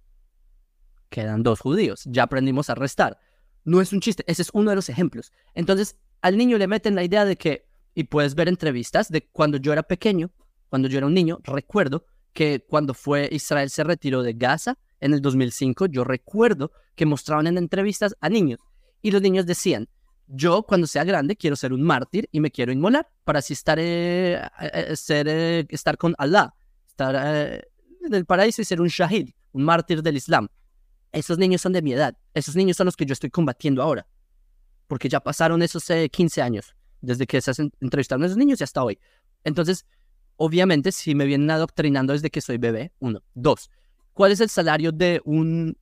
quedan 1.10 1.42
dos 1.42 1.60
judíos. 1.60 2.02
Ya 2.06 2.24
aprendimos 2.24 2.68
a 2.68 2.74
restar. 2.74 3.18
No 3.64 3.80
es 3.80 3.92
un 3.94 4.00
chiste, 4.00 4.24
ese 4.26 4.42
es 4.42 4.50
uno 4.52 4.70
de 4.70 4.76
los 4.76 4.88
ejemplos. 4.90 5.32
Entonces, 5.54 5.96
al 6.20 6.36
niño 6.36 6.58
le 6.58 6.66
meten 6.66 6.94
la 6.94 7.02
idea 7.02 7.24
de 7.24 7.36
que, 7.36 7.66
y 7.94 8.04
puedes 8.04 8.34
ver 8.34 8.48
entrevistas 8.48 9.08
de 9.08 9.26
cuando 9.32 9.56
yo 9.56 9.72
era 9.72 9.82
pequeño, 9.82 10.30
cuando 10.68 10.88
yo 10.88 10.98
era 10.98 11.06
un 11.06 11.14
niño, 11.14 11.38
recuerdo 11.44 12.04
que 12.32 12.64
cuando 12.68 12.94
fue 12.94 13.28
Israel 13.32 13.70
se 13.70 13.84
retiró 13.84 14.22
de 14.22 14.32
Gaza 14.32 14.78
en 15.00 15.14
el 15.14 15.20
2005, 15.20 15.86
yo 15.86 16.04
recuerdo 16.04 16.72
que 16.94 17.06
mostraban 17.06 17.46
en 17.46 17.58
entrevistas 17.58 18.14
a 18.20 18.28
niños 18.28 18.60
y 19.02 19.10
los 19.10 19.22
niños 19.22 19.46
decían, 19.46 19.88
yo 20.26 20.62
cuando 20.62 20.86
sea 20.86 21.04
grande 21.04 21.36
quiero 21.36 21.56
ser 21.56 21.72
un 21.72 21.82
mártir 21.82 22.28
y 22.30 22.40
me 22.40 22.50
quiero 22.50 22.72
inmolar 22.72 23.08
para 23.24 23.38
así 23.38 23.54
estar, 23.54 23.78
eh, 23.80 24.40
eh, 24.60 24.96
ser, 24.96 25.26
eh, 25.28 25.66
estar 25.70 25.96
con 25.96 26.14
Allah, 26.18 26.54
estar 26.86 27.14
en 28.04 28.14
el 28.14 28.26
paraíso 28.26 28.60
y 28.62 28.64
ser 28.64 28.80
un 28.80 28.88
shahid, 28.88 29.30
un 29.52 29.64
mártir 29.64 30.02
del 30.02 30.16
Islam. 30.16 30.48
Esos 31.12 31.38
niños 31.38 31.62
son 31.62 31.72
de 31.72 31.80
mi 31.80 31.92
edad, 31.92 32.16
esos 32.34 32.54
niños 32.54 32.76
son 32.76 32.84
los 32.84 32.96
que 32.96 33.06
yo 33.06 33.14
estoy 33.14 33.30
combatiendo 33.30 33.82
ahora, 33.82 34.06
porque 34.86 35.08
ya 35.08 35.20
pasaron 35.20 35.62
esos 35.62 35.84
15 36.10 36.42
años, 36.42 36.74
desde 37.00 37.26
que 37.26 37.40
se 37.40 37.52
entrevistaron 37.80 38.24
a 38.24 38.26
esos 38.26 38.36
niños 38.36 38.60
y 38.60 38.64
hasta 38.64 38.84
hoy. 38.84 38.98
Entonces, 39.44 39.86
obviamente, 40.38 40.90
si 40.90 41.14
me 41.14 41.26
vienen 41.26 41.50
adoctrinando 41.50 42.14
desde 42.14 42.30
que 42.30 42.40
soy 42.40 42.56
bebé, 42.56 42.92
uno. 42.98 43.22
Dos, 43.34 43.70
¿cuál 44.14 44.32
es 44.32 44.40
el 44.40 44.48
salario 44.48 44.90
de 44.90 45.20
un 45.24 45.76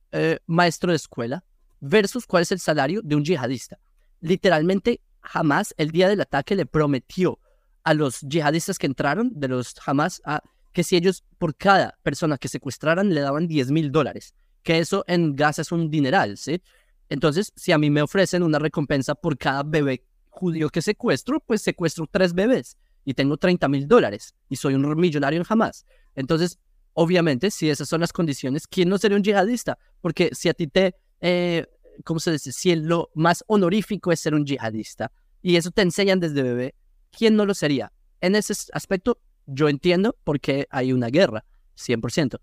maestro 0.45 0.91
de 0.91 0.97
escuela 0.97 1.43
versus 1.79 2.27
cuál 2.27 2.43
es 2.43 2.51
el 2.51 2.59
salario 2.59 3.01
de 3.01 3.15
un 3.15 3.23
yihadista? 3.23 3.79
literalmente 4.21 5.01
jamás 5.21 5.73
el 5.77 5.91
día 5.91 6.09
del 6.09 6.21
ataque 6.21 6.55
le 6.55 6.65
prometió 6.65 7.39
a 7.83 7.93
los 7.93 8.21
yihadistas 8.21 8.77
que 8.77 8.87
entraron 8.87 9.31
de 9.33 9.47
los 9.47 9.75
Hamas 9.85 10.21
a, 10.25 10.41
que 10.73 10.83
si 10.83 10.95
ellos 10.95 11.23
por 11.37 11.55
cada 11.55 11.97
persona 12.03 12.37
que 12.37 12.47
secuestraran 12.47 13.13
le 13.13 13.21
daban 13.21 13.47
10 13.47 13.71
mil 13.71 13.91
dólares, 13.91 14.33
que 14.63 14.79
eso 14.79 15.03
en 15.07 15.35
Gaza 15.35 15.61
es 15.61 15.71
un 15.71 15.89
dineral, 15.89 16.37
¿sí? 16.37 16.61
Entonces, 17.09 17.53
si 17.55 17.71
a 17.71 17.77
mí 17.77 17.89
me 17.89 18.01
ofrecen 18.01 18.43
una 18.43 18.59
recompensa 18.59 19.15
por 19.15 19.37
cada 19.37 19.63
bebé 19.63 20.03
judío 20.29 20.69
que 20.69 20.81
secuestro, 20.81 21.39
pues 21.39 21.61
secuestro 21.61 22.05
tres 22.11 22.33
bebés 22.33 22.77
y 23.07 23.13
tengo 23.13 23.37
30 23.37 23.69
mil 23.69 23.87
dólares 23.87 24.35
y 24.49 24.57
soy 24.57 24.73
un 24.73 24.99
millonario 24.99 25.39
en 25.39 25.45
Hamas. 25.47 25.85
Entonces, 26.13 26.59
obviamente, 26.91 27.51
si 27.51 27.69
esas 27.69 27.87
son 27.87 28.01
las 28.01 28.11
condiciones, 28.11 28.67
¿quién 28.67 28.89
no 28.89 28.97
sería 28.97 29.15
un 29.15 29.23
yihadista? 29.23 29.77
Porque 30.01 30.31
si 30.33 30.49
a 30.49 30.53
ti 30.53 30.67
te 30.67 30.93
eh, 31.21 31.65
¿cómo 32.03 32.19
se 32.19 32.33
dice? 32.33 32.51
Si 32.51 32.75
lo 32.75 33.09
más 33.13 33.45
honorífico 33.47 34.11
es 34.11 34.19
ser 34.19 34.35
un 34.35 34.45
yihadista 34.45 35.09
y 35.41 35.55
eso 35.55 35.71
te 35.71 35.83
enseñan 35.83 36.19
desde 36.19 36.43
bebé, 36.43 36.75
¿quién 37.09 37.37
no 37.37 37.45
lo 37.45 37.53
sería? 37.53 37.93
En 38.19 38.35
ese 38.35 38.53
aspecto, 38.73 39.21
yo 39.45 39.69
entiendo 39.69 40.17
por 40.25 40.41
qué 40.41 40.67
hay 40.69 40.91
una 40.91 41.07
guerra, 41.07 41.45
100%. 41.77 42.41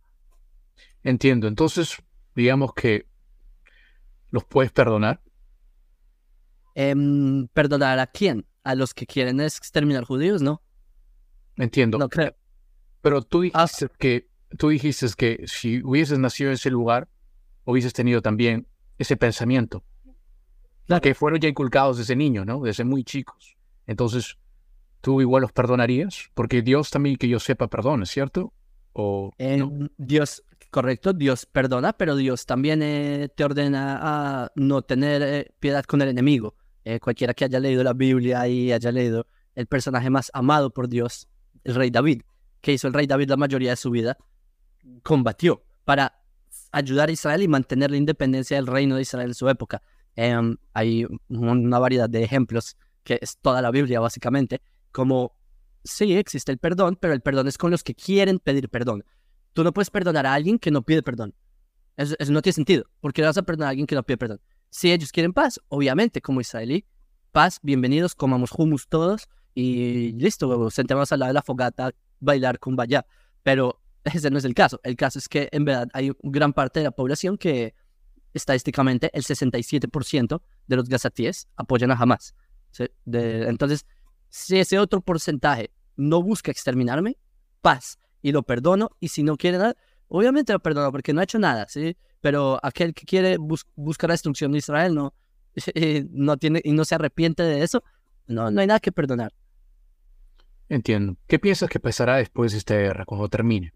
Entiendo. 1.03 1.47
Entonces, 1.47 1.99
digamos 2.35 2.73
que 2.73 3.07
los 4.31 4.45
puedes 4.45 4.73
perdonar. 4.73 5.21
Em, 6.75 7.49
¿Perdonar 7.49 7.99
a 7.99 8.07
quién? 8.07 8.47
¿A 8.65 8.75
los 8.75 8.95
que 8.95 9.07
quieren 9.07 9.41
exterminar 9.41 10.05
judíos? 10.05 10.43
No. 10.43 10.63
Entiendo. 11.57 11.99
No 11.99 12.09
creo. 12.09 12.35
Pero 13.03 13.23
tú 13.23 13.43
dijiste, 13.43 13.89
que, 13.99 14.29
tú 14.59 14.71
dijiste 14.71 15.07
que 15.17 15.45
si 15.47 15.83
hubieses 15.83 16.19
nacido 16.19 16.51
en 16.51 16.55
ese 16.55 16.71
lugar, 16.71 17.09
hubieses 17.65 17.93
tenido 17.93 18.23
también 18.23 18.67
ese 18.99 19.17
pensamiento. 19.17 19.85
Que 21.03 21.15
fueron 21.15 21.41
ya 21.41 21.49
inculcados 21.49 21.99
desde 21.99 22.17
niños, 22.17 22.47
¿no? 22.47 22.61
Desde 22.61 22.85
muy 22.85 23.05
chicos. 23.05 23.57
Entonces, 23.87 24.39
¿tú 25.01 25.21
igual 25.21 25.43
los 25.43 25.53
perdonarías? 25.53 26.31
Porque 26.35 26.63
Dios 26.63 26.91
también, 26.91 27.17
que 27.17 27.29
yo 27.29 27.41
sepa, 27.41 27.69
perdona, 27.69 28.07
¿cierto? 28.07 28.53
O, 28.93 29.33
Dios, 29.97 30.45
correcto, 30.71 31.13
Dios 31.13 31.47
perdona, 31.47 31.93
pero 31.95 32.17
Dios 32.17 32.47
también 32.47 32.81
eh, 32.83 33.29
te 33.35 33.45
ordena 33.45 33.99
a 34.01 34.53
no 34.55 34.83
tener 34.83 35.23
eh, 35.23 35.51
piedad 35.59 35.85
con 35.85 36.01
el 36.01 36.09
enemigo. 36.09 36.55
Eh, 36.85 37.01
cualquiera 37.01 37.33
que 37.35 37.45
haya 37.45 37.59
leído 37.61 37.83
la 37.83 37.95
Biblia 37.95 38.47
y 38.47 38.73
haya 38.73 38.93
leído 38.93 39.27
el 39.55 39.67
personaje 39.67 40.11
más 40.11 40.31
amado 40.35 40.71
por 40.71 40.89
Dios, 40.89 41.29
el 41.65 41.75
rey 41.75 41.91
David, 41.91 42.23
que 42.61 42.73
hizo 42.73 42.89
el 42.89 42.95
rey 42.95 43.07
David 43.07 43.29
la 43.29 43.37
mayoría 43.37 43.71
de 43.71 43.77
su 43.77 43.91
vida, 43.91 44.19
combatió 45.03 45.65
para 45.85 46.21
ayudar 46.73 47.09
a 47.09 47.13
Israel 47.13 47.43
y 47.43 47.49
mantener 47.49 47.91
la 47.91 47.97
independencia 47.97 48.57
del 48.57 48.67
reino 48.67 48.97
de 48.97 49.03
Israel 49.03 49.31
en 49.31 49.35
su 49.35 49.49
época. 49.49 49.83
Em, 50.17 50.57
hay 50.73 51.07
una 51.29 51.79
variedad 51.79 52.09
de 52.09 52.23
ejemplos, 52.23 52.77
que 53.03 53.19
es 53.21 53.39
toda 53.39 53.63
la 53.63 53.71
Biblia 53.71 54.01
básicamente, 54.01 54.61
como 54.93 55.37
sí 55.85 56.17
existe 56.17 56.53
el 56.53 56.59
perdón, 56.59 56.97
pero 57.01 57.15
el 57.15 57.21
perdón 57.21 57.49
es 57.49 57.59
con 57.59 57.71
los 57.71 57.83
que 57.83 57.95
quieren 57.95 58.39
pedir 58.39 58.69
perdón. 58.69 59.05
Tú 59.53 59.63
no 59.65 59.73
puedes 59.73 59.91
perdonar 59.91 60.27
a 60.27 60.35
alguien 60.35 60.59
que 60.59 60.71
no 60.71 60.83
pide 60.83 61.03
perdón. 61.03 61.35
Eso, 61.97 62.17
no 62.33 62.43
tiene 62.43 62.55
sentido. 62.55 62.85
porque 63.01 63.23
vas 63.23 63.39
a 63.39 63.43
perdonar 63.43 63.69
a 63.69 63.71
alguien 63.71 63.87
que 63.87 63.95
no 63.95 64.03
pide 64.03 64.17
perdón? 64.17 64.41
Si 64.77 64.91
ellos 64.91 65.13
quieren 65.13 65.33
paz, 65.33 65.61
obviamente, 65.69 66.21
como 66.21 66.41
israelí, 66.41 66.85
paz, 67.31 67.61
bienvenidos, 67.63 68.17
comamos 68.17 68.51
hummus 68.51 68.89
todos 68.89 69.29
y 69.55 70.11
listo, 70.15 70.69
sentemos 70.69 71.13
al 71.13 71.21
lado 71.21 71.31
de 71.31 71.35
la 71.35 71.43
fogata, 71.43 71.93
bailar 72.19 72.59
con 72.59 72.75
vaya. 72.75 73.07
Pero 73.45 73.81
ese 74.03 74.33
no 74.33 74.39
es 74.39 74.45
el 74.45 74.53
caso. 74.53 74.81
El 74.83 74.97
caso 74.97 75.21
es 75.21 75.29
que 75.29 75.49
en 75.53 75.65
verdad 75.65 75.87
hay 75.93 76.11
gran 76.25 76.53
parte 76.53 76.81
de 76.81 76.87
la 76.87 76.91
población 76.91 77.39
que 77.39 77.73
estadísticamente 78.33 79.13
el 79.15 79.23
67% 79.23 80.43
de 80.67 80.77
los 80.77 80.89
gazatíes 80.89 81.47
apoyan 81.55 81.93
a 81.93 81.95
Hamas. 81.95 82.35
entonces, 83.07 83.87
si 84.29 84.59
ese 84.59 84.81
otro 84.81 85.03
porcentaje 85.03 85.71
no 85.95 86.21
busca 86.21 86.51
exterminarme, 86.51 87.17
paz, 87.61 88.01
y 88.23 88.33
lo 88.33 88.43
perdono, 88.43 88.91
y 88.99 89.07
si 89.07 89.23
no 89.23 89.37
quiere 89.37 89.59
nada, 89.59 89.77
obviamente 90.09 90.53
lo 90.53 90.59
perdono 90.59 90.91
porque 90.91 91.13
no 91.13 91.21
ha 91.21 91.25
hecho 91.25 91.39
nada, 91.39 91.69
¿sí? 91.69 91.97
Pero 92.25 92.59
aquel 92.63 92.95
que 92.95 93.05
quiere 93.05 93.37
buscar 93.37 94.09
la 94.09 94.15
destrucción 94.15 94.51
de 94.53 94.57
Israel 94.57 94.95
no, 94.95 95.13
no 96.11 96.39
tiene, 96.39 96.63
y 96.65 96.73
no 96.73 96.87
se 96.87 96.95
arrepiente 96.95 97.43
de 97.43 97.63
eso, 97.63 97.85
no, 98.27 98.51
no 98.51 98.63
hay 98.63 98.67
nada 98.67 98.81
que 98.81 98.93
perdonar. 98.93 99.35
Entiendo. 100.71 101.19
¿Qué 101.27 101.39
piensas 101.39 101.69
que 101.69 101.81
pasará 101.81 102.17
después 102.17 102.53
de 102.53 102.59
esta 102.59 102.77
guerra, 102.77 103.05
cuando 103.05 103.29
termine? 103.29 103.75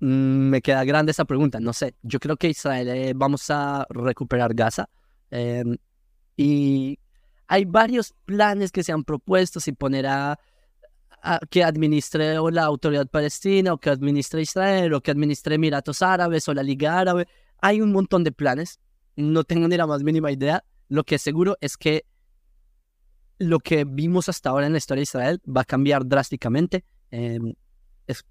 Mm, 0.00 0.50
me 0.50 0.60
queda 0.60 0.84
grande 0.84 1.12
esa 1.12 1.24
pregunta, 1.24 1.60
no 1.60 1.72
sé. 1.72 1.94
Yo 2.02 2.20
creo 2.20 2.36
que 2.36 2.50
Israel 2.50 2.88
eh, 2.90 3.14
vamos 3.16 3.48
a 3.48 3.86
recuperar 3.88 4.52
Gaza. 4.52 4.90
Em, 5.30 5.78
y 6.36 6.98
hay 7.46 7.64
varios 7.64 8.12
planes 8.26 8.70
que 8.70 8.84
se 8.84 8.92
han 8.92 9.02
propuesto, 9.02 9.60
si 9.60 9.72
poner 9.72 10.06
a, 10.08 10.38
que 11.50 11.64
administre 11.64 12.38
o 12.38 12.50
la 12.50 12.64
autoridad 12.64 13.06
palestina, 13.06 13.72
o 13.72 13.78
que 13.78 13.90
administre 13.90 14.42
Israel, 14.42 14.94
o 14.94 15.00
que 15.00 15.10
administre 15.10 15.54
Emiratos 15.54 16.02
Árabes, 16.02 16.48
o 16.48 16.54
la 16.54 16.62
Liga 16.62 16.98
Árabe. 16.98 17.26
Hay 17.60 17.80
un 17.80 17.92
montón 17.92 18.24
de 18.24 18.32
planes. 18.32 18.80
No 19.16 19.44
tengo 19.44 19.68
ni 19.68 19.76
la 19.76 19.86
más 19.86 20.02
mínima 20.02 20.30
idea. 20.32 20.64
Lo 20.88 21.04
que 21.04 21.16
es 21.16 21.22
seguro 21.22 21.56
es 21.60 21.76
que 21.76 22.04
lo 23.38 23.58
que 23.60 23.84
vimos 23.84 24.28
hasta 24.28 24.50
ahora 24.50 24.66
en 24.66 24.72
la 24.72 24.78
historia 24.78 25.00
de 25.00 25.04
Israel 25.04 25.40
va 25.46 25.62
a 25.62 25.64
cambiar 25.64 26.06
drásticamente. 26.06 26.84
Em, 27.10 27.54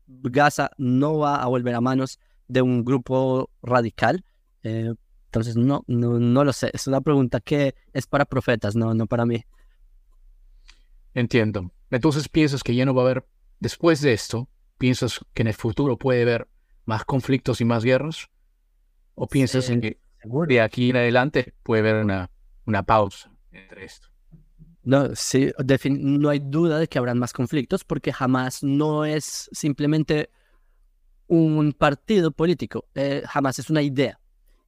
Gaza 0.08 0.72
no 0.78 1.18
va 1.18 1.42
a 1.42 1.48
volver 1.48 1.74
a 1.76 1.82
manos 1.82 2.20
de 2.48 2.62
un 2.62 2.84
grupo 2.84 3.50
radical. 3.62 4.24
Eh, 4.64 4.94
entonces, 5.26 5.56
no, 5.56 5.84
no, 5.88 6.44
lo 6.44 6.54
sé. 6.54 6.72
Es 6.74 6.88
una 6.88 7.02
pregunta 7.02 7.40
que 7.40 7.76
es 7.94 8.08
para 8.08 8.26
profetas, 8.26 8.76
no, 8.76 8.94
no 8.94 9.06
para 9.06 9.26
mí. 9.26 9.44
Entiendo. 11.14 11.72
Entonces, 11.92 12.30
¿piensas 12.30 12.64
que 12.64 12.76
ya 12.76 12.86
no 12.86 12.94
va 12.94 13.02
a 13.04 13.06
haber, 13.06 13.26
después 13.60 14.02
de 14.02 14.14
esto, 14.14 14.48
piensas 14.78 15.20
que 15.34 15.44
en 15.44 15.48
el 15.48 15.54
futuro 15.54 15.98
puede 15.98 16.22
haber 16.22 16.48
más 16.86 17.06
conflictos 17.06 17.62
y 17.62 17.66
más 17.66 17.84
guerras? 17.84 18.30
¿O 19.16 19.28
piensas 19.28 19.70
que 19.70 20.00
de 20.48 20.62
aquí 20.62 20.92
en 20.92 20.98
adelante 20.98 21.54
puede 21.64 21.82
haber 21.82 22.04
una, 22.04 22.30
una 22.66 22.84
pausa 22.84 23.32
entre 23.52 23.86
esto? 23.86 24.08
No, 24.84 25.14
sí, 25.16 25.52
no 25.90 26.30
hay 26.30 26.40
duda 26.40 26.80
de 26.80 26.88
que 26.88 26.98
habrán 26.98 27.20
más 27.20 27.34
conflictos 27.34 27.84
porque 27.84 28.14
jamás 28.14 28.64
no 28.64 29.06
es 29.06 29.50
simplemente 29.52 30.30
un 31.28 31.74
partido 31.74 32.32
político, 32.32 32.88
eh, 32.96 33.24
jamás 33.28 33.60
es 33.60 33.70
una 33.70 33.82
idea. 33.82 34.20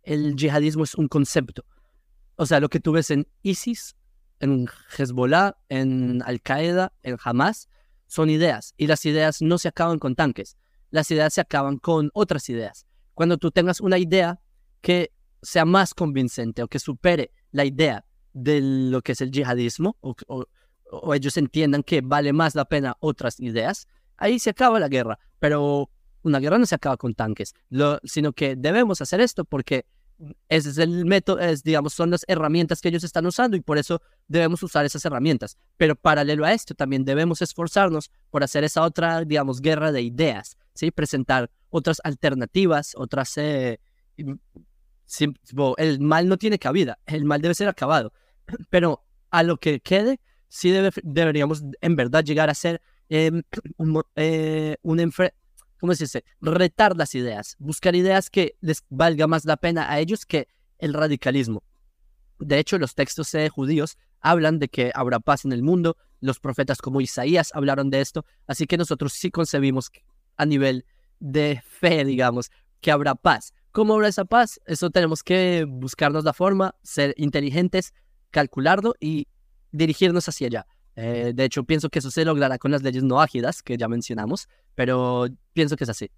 El 0.04 0.36
yihadismo 0.36 0.84
es 0.84 0.96
un 0.96 1.08
concepto. 1.08 1.66
O 2.36 2.46
sea, 2.46 2.60
lo 2.60 2.70
que 2.70 2.80
tú 2.80 2.92
ves 2.92 3.10
en 3.10 3.28
ISIS, 3.42 3.96
en 4.42 4.68
Hezbollah, 4.98 5.56
en 5.70 6.22
Al-Qaeda, 6.26 6.92
en 7.04 7.18
Hamas, 7.24 7.70
son 8.08 8.30
ideas. 8.30 8.74
Y 8.76 8.88
las 8.88 9.06
ideas 9.06 9.42
no 9.42 9.58
se 9.58 9.70
acaban 9.70 10.00
con 10.00 10.16
tanques. 10.16 10.58
Las 10.90 11.10
ideas 11.12 11.34
se 11.34 11.42
acaban 11.42 11.78
con 11.78 12.10
otras 12.14 12.50
ideas. 12.50 12.86
Cuando 13.14 13.38
tú 13.38 13.52
tengas 13.52 13.80
una 13.80 13.98
idea 13.98 14.42
que 14.82 15.14
sea 15.42 15.64
más 15.64 15.94
convincente 15.94 16.64
o 16.64 16.68
que 16.68 16.80
supere 16.80 17.32
la 17.52 17.66
idea 17.66 18.06
de 18.34 18.62
lo 18.62 19.02
que 19.02 19.14
es 19.14 19.22
el 19.22 19.32
yihadismo 19.32 19.98
o, 20.02 20.46
ellos 21.14 21.38
entiendan 21.38 21.84
que 21.84 22.02
vale 22.02 22.34
más 22.34 22.54
la 22.54 22.66
pena 22.66 22.98
otras 23.00 23.40
ideas, 23.40 23.88
ahí 24.18 24.40
se 24.40 24.50
acaba 24.50 24.78
la 24.78 24.90
guerra. 24.90 25.20
Pero 25.40 25.90
una 26.24 26.40
guerra 26.40 26.58
no 26.58 26.66
se 26.66 26.76
acaba 26.76 26.98
con 26.98 27.14
tanques, 27.14 27.54
sino 28.04 28.34
que 28.34 28.58
debemos 28.58 29.02
hacer 29.02 29.22
esto 29.22 29.46
porque 29.46 29.86
ese 30.50 30.70
es 30.70 30.78
el 30.78 31.06
método, 31.06 31.40
es, 31.40 31.64
digamos, 31.64 31.94
son 31.94 32.12
las 32.12 32.24
herramientas 32.28 32.82
que 32.82 32.90
ellos 32.90 33.04
están 33.04 33.26
usando 33.26 33.58
y 33.58 33.62
por 33.62 33.78
eso 33.78 34.02
debemos 34.28 34.62
usar 34.64 34.86
esas 34.86 35.04
herramientas. 35.06 35.58
Pero 35.78 35.96
paralelo 35.96 36.46
a 36.46 36.54
esto, 36.54 36.76
también 36.76 37.06
debemos 37.06 37.42
esforzarnos 37.42 38.12
por 38.30 38.44
hacer 38.44 38.64
esa 38.64 38.84
otra, 38.84 39.24
digamos, 39.26 39.62
guerra 39.62 39.92
de 39.92 40.02
ideas, 40.02 40.58
¿sí? 40.74 40.92
Presentar 40.92 41.50
otras 41.70 42.02
alternativas, 42.04 42.94
otras... 42.96 43.38
Eh, 43.38 43.80
el 45.78 46.00
mal 46.00 46.28
no 46.28 46.38
tiene 46.38 46.60
cabida, 46.60 47.00
el 47.06 47.26
mal 47.26 47.42
debe 47.42 47.54
ser 47.54 47.68
acabado. 47.68 48.14
Pero 48.70 49.04
a 49.30 49.44
lo 49.44 49.58
que 49.58 49.80
quede, 49.80 50.20
sí 50.48 50.72
deberíamos 51.04 51.64
en 51.82 51.96
verdad 51.96 52.24
llegar 52.24 52.50
a 52.50 52.54
ser 52.54 52.82
em, 53.10 53.42
un, 53.78 54.04
eh, 54.16 54.78
¿cómo 55.82 55.96
se 55.96 56.04
dice? 56.04 56.24
Retar 56.42 56.96
las 56.96 57.16
ideas, 57.16 57.56
buscar 57.58 57.96
ideas 57.96 58.30
que 58.30 58.56
les 58.62 58.84
valga 58.90 59.26
más 59.26 59.46
la 59.46 59.58
pena 59.58 59.92
a 59.92 60.00
ellos 60.00 60.28
que 60.28 60.48
el 60.78 60.94
radicalismo. 60.94 61.64
De 62.38 62.60
hecho, 62.60 62.78
los 62.78 62.94
textos 62.94 63.34
eh, 63.34 63.50
judíos 63.50 63.98
hablan 64.20 64.60
de 64.60 64.68
que 64.68 64.92
habrá 64.94 65.20
paz 65.20 65.44
en 65.44 65.54
el 65.54 65.64
mundo, 65.64 65.98
los 66.20 66.40
profetas 66.40 66.84
como 66.84 67.02
Isaías 67.02 67.50
hablaron 67.56 67.90
de 67.90 68.00
esto, 68.00 68.26
así 68.46 68.68
que 68.68 68.78
nosotros 68.78 69.14
sí 69.14 69.32
concebimos 69.32 69.90
a 70.38 70.46
nivel 70.46 70.86
de 71.20 71.64
fe, 71.68 72.06
digamos, 72.06 72.52
que 72.80 72.92
habrá 72.92 73.16
paz. 73.16 73.52
¿Cómo 73.72 73.96
habrá 73.96 74.08
esa 74.08 74.26
paz? 74.26 74.62
Eso 74.68 74.92
tenemos 74.92 75.24
que 75.24 75.66
buscarnos 75.68 76.24
la 76.24 76.34
forma, 76.34 76.76
ser 76.84 77.16
inteligentes, 77.18 77.96
calcularlo 78.30 78.94
y 79.00 79.28
dirigirnos 79.72 80.30
hacia 80.30 80.46
allá. 80.46 80.68
Eh, 80.96 81.32
de 81.34 81.44
hecho, 81.46 81.64
pienso 81.64 81.90
que 81.90 82.00
eso 82.00 82.12
se 82.12 82.26
logrará 82.26 82.58
con 82.58 82.72
las 82.72 82.84
leyes 82.84 83.04
no 83.04 83.22
ágidas 83.22 83.62
que 83.64 83.78
ya 83.78 83.88
mencionamos, 83.88 84.50
pero 84.76 85.28
pienso 85.54 85.76
que 85.76 85.86
es 85.86 85.90
así. 85.90 86.12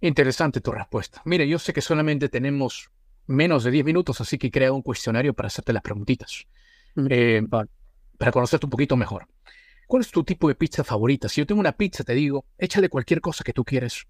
Interesante 0.00 0.60
tu 0.60 0.72
respuesta. 0.72 1.22
Mire, 1.24 1.48
yo 1.48 1.58
sé 1.58 1.72
que 1.72 1.80
solamente 1.80 2.28
tenemos 2.28 2.90
menos 3.26 3.64
de 3.64 3.70
10 3.70 3.84
minutos, 3.84 4.20
así 4.20 4.38
que 4.38 4.50
creo 4.50 4.74
un 4.74 4.82
cuestionario 4.82 5.34
para 5.34 5.48
hacerte 5.48 5.72
las 5.72 5.82
preguntitas. 5.82 6.46
Eh, 7.08 7.42
para 8.18 8.32
conocerte 8.32 8.66
un 8.66 8.70
poquito 8.70 8.96
mejor. 8.96 9.26
¿Cuál 9.86 10.02
es 10.02 10.10
tu 10.10 10.24
tipo 10.24 10.48
de 10.48 10.54
pizza 10.54 10.82
favorita? 10.82 11.28
Si 11.28 11.40
yo 11.40 11.46
tengo 11.46 11.60
una 11.60 11.72
pizza, 11.72 12.02
te 12.02 12.14
digo, 12.14 12.44
échale 12.58 12.88
cualquier 12.88 13.20
cosa 13.20 13.44
que 13.44 13.52
tú 13.52 13.64
quieres. 13.64 14.06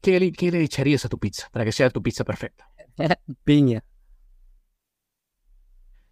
¿Qué 0.00 0.18
le, 0.18 0.32
qué 0.32 0.50
le 0.50 0.62
echarías 0.62 1.04
a 1.04 1.08
tu 1.08 1.18
pizza 1.18 1.48
para 1.52 1.64
que 1.64 1.72
sea 1.72 1.90
tu 1.90 2.02
pizza 2.02 2.24
perfecta? 2.24 2.68
Piña. 3.44 3.84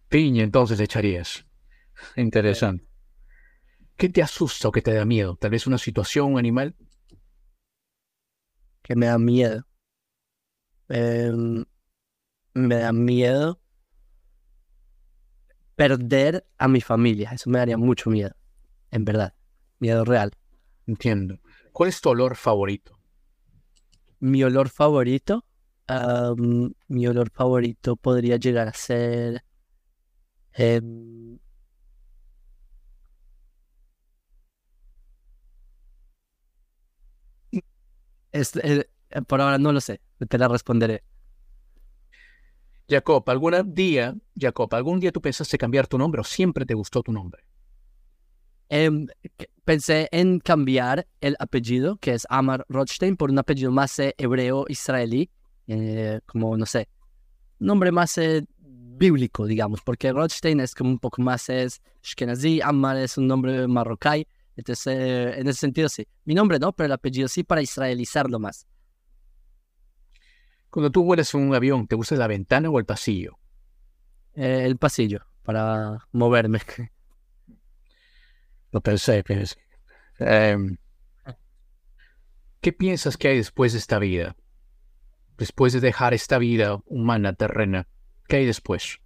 Piña, 0.07 0.43
entonces 0.43 0.77
le 0.77 0.85
echarías. 0.85 1.45
Interesante. 2.15 2.85
¿Qué 3.95 4.09
te 4.09 4.21
asusta 4.21 4.69
o 4.69 4.71
qué 4.71 4.81
te 4.81 4.93
da 4.93 5.05
miedo? 5.05 5.35
¿Tal 5.35 5.51
vez 5.51 5.67
una 5.67 5.77
situación, 5.77 6.33
un 6.33 6.39
animal? 6.39 6.75
Que 8.81 8.95
me 8.95 9.07
da 9.07 9.17
miedo. 9.17 9.65
Em, 10.87 11.65
me 12.53 12.75
da 12.75 12.91
miedo 12.93 13.61
perder 15.75 16.45
a 16.57 16.67
mi 16.67 16.81
familia. 16.81 17.31
Eso 17.31 17.49
me 17.49 17.59
daría 17.59 17.77
mucho 17.77 18.09
miedo. 18.09 18.35
En 18.91 19.05
verdad. 19.05 19.33
Miedo 19.79 20.03
real. 20.03 20.31
Entiendo. 20.87 21.39
¿Cuál 21.71 21.89
es 21.89 22.01
tu 22.01 22.09
olor 22.09 22.35
favorito? 22.35 22.99
Mi 24.19 24.43
olor 24.43 24.69
favorito. 24.69 25.45
mi 26.87 27.07
olor 27.07 27.31
favorito 27.31 27.95
podría 27.95 28.37
llegar 28.37 28.67
a 28.67 28.73
ser. 28.73 29.43
Em, 38.31 38.83
Eh, 39.09 39.21
por 39.21 39.41
ahora 39.41 39.57
no 39.57 39.71
lo 39.71 39.81
sé, 39.81 40.01
te 40.27 40.37
la 40.37 40.47
responderé. 40.47 41.03
Jacob, 42.87 43.23
¿algún 43.29 43.73
día, 43.73 44.15
Jacob, 44.35 44.73
algún 44.73 44.99
día 44.99 45.11
tú 45.11 45.21
pensaste 45.21 45.57
cambiar 45.57 45.87
tu 45.87 45.97
nombre 45.97 46.21
o 46.21 46.23
siempre 46.23 46.65
te 46.65 46.73
gustó 46.73 47.03
tu 47.03 47.11
nombre? 47.11 47.43
Em, 48.69 49.07
pensé 49.63 50.07
en 50.11 50.39
cambiar 50.39 51.07
el 51.21 51.35
apellido, 51.39 51.97
que 51.97 52.13
es 52.13 52.25
Amar 52.29 52.65
Rothstein, 52.69 53.15
por 53.15 53.31
un 53.31 53.39
apellido 53.39 53.71
más 53.71 53.97
eh, 53.99 54.13
hebreo 54.17 54.65
israelí, 54.69 55.29
eh, 55.67 56.19
como, 56.25 56.55
no 56.57 56.65
sé, 56.65 56.87
nombre 57.59 57.91
más 57.91 58.19
bíblico, 58.59 59.45
digamos, 59.45 59.81
porque 59.81 60.11
Rothstein 60.11 60.59
es 60.59 60.75
como 60.75 60.91
un 60.91 60.99
poco 60.99 61.21
más 61.21 61.49
es 61.49 61.81
Shkenazi, 62.03 62.61
Amar 62.61 62.97
es 62.97 63.17
un 63.17 63.27
nombre 63.27 63.67
marroquí, 63.67 64.27
entonces, 64.59 64.87
eh, 64.87 65.39
en 65.39 65.47
ese 65.47 65.61
sentido 65.61 65.87
sí. 65.87 66.05
Mi 66.25 66.33
nombre 66.33 66.59
no, 66.59 66.73
pero 66.73 66.87
el 66.87 66.91
apellido 66.91 67.29
sí 67.29 67.45
para 67.45 67.61
israelizarlo 67.61 68.39
más. 68.39 68.67
Cuando 70.69 70.91
tú 70.91 71.05
vuelas 71.05 71.33
en 71.33 71.47
un 71.47 71.55
avión, 71.55 71.87
¿te 71.87 71.95
gusta 71.95 72.15
la 72.17 72.27
ventana 72.27 72.69
o 72.69 72.77
el 72.77 72.85
pasillo? 72.85 73.39
Eh, 74.35 74.63
el 74.65 74.75
pasillo, 74.75 75.25
para 75.43 76.05
moverme. 76.11 76.59
Lo 78.73 78.81
pensé, 78.81 79.23
pensé. 79.23 79.55
Em, 80.19 80.75
¿Qué 82.59 82.73
piensas 82.73 83.15
que 83.15 83.29
hay 83.29 83.37
después 83.37 83.71
de 83.71 83.79
esta 83.79 83.97
vida? 83.97 84.35
Después 85.37 85.71
de 85.71 85.79
dejar 85.79 86.13
esta 86.13 86.37
vida 86.37 86.81
humana, 86.85 87.31
terrena, 87.31 87.87
¿qué 88.27 88.37
hay 88.37 88.45
después? 88.45 88.99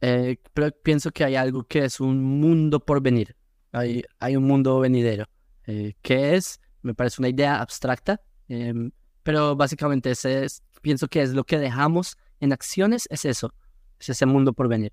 Eh, 0.00 0.38
pero 0.54 0.70
pienso 0.70 1.10
que 1.10 1.24
hay 1.24 1.34
algo 1.34 1.64
que 1.64 1.84
es 1.84 1.98
un 1.98 2.22
mundo 2.22 2.78
por 2.78 3.02
venir 3.02 3.36
hay, 3.72 4.04
hay 4.18 4.36
un 4.36 4.44
mundo 4.44 4.80
venidero. 4.80 5.26
Eh, 5.66 5.94
que 6.02 6.34
es? 6.34 6.60
Me 6.82 6.94
parece 6.94 7.20
una 7.20 7.28
idea 7.28 7.60
abstracta, 7.60 8.20
em, 8.48 8.90
pero 9.22 9.54
básicamente 9.54 10.10
ese 10.10 10.44
es, 10.44 10.62
pienso 10.82 11.08
que 11.08 11.22
es 11.22 11.34
lo 11.34 11.44
que 11.44 11.58
dejamos 11.58 12.16
en 12.40 12.52
acciones, 12.52 13.06
es 13.10 13.24
eso, 13.24 13.52
es 13.98 14.08
ese 14.08 14.26
mundo 14.26 14.52
por 14.52 14.68
venir. 14.68 14.92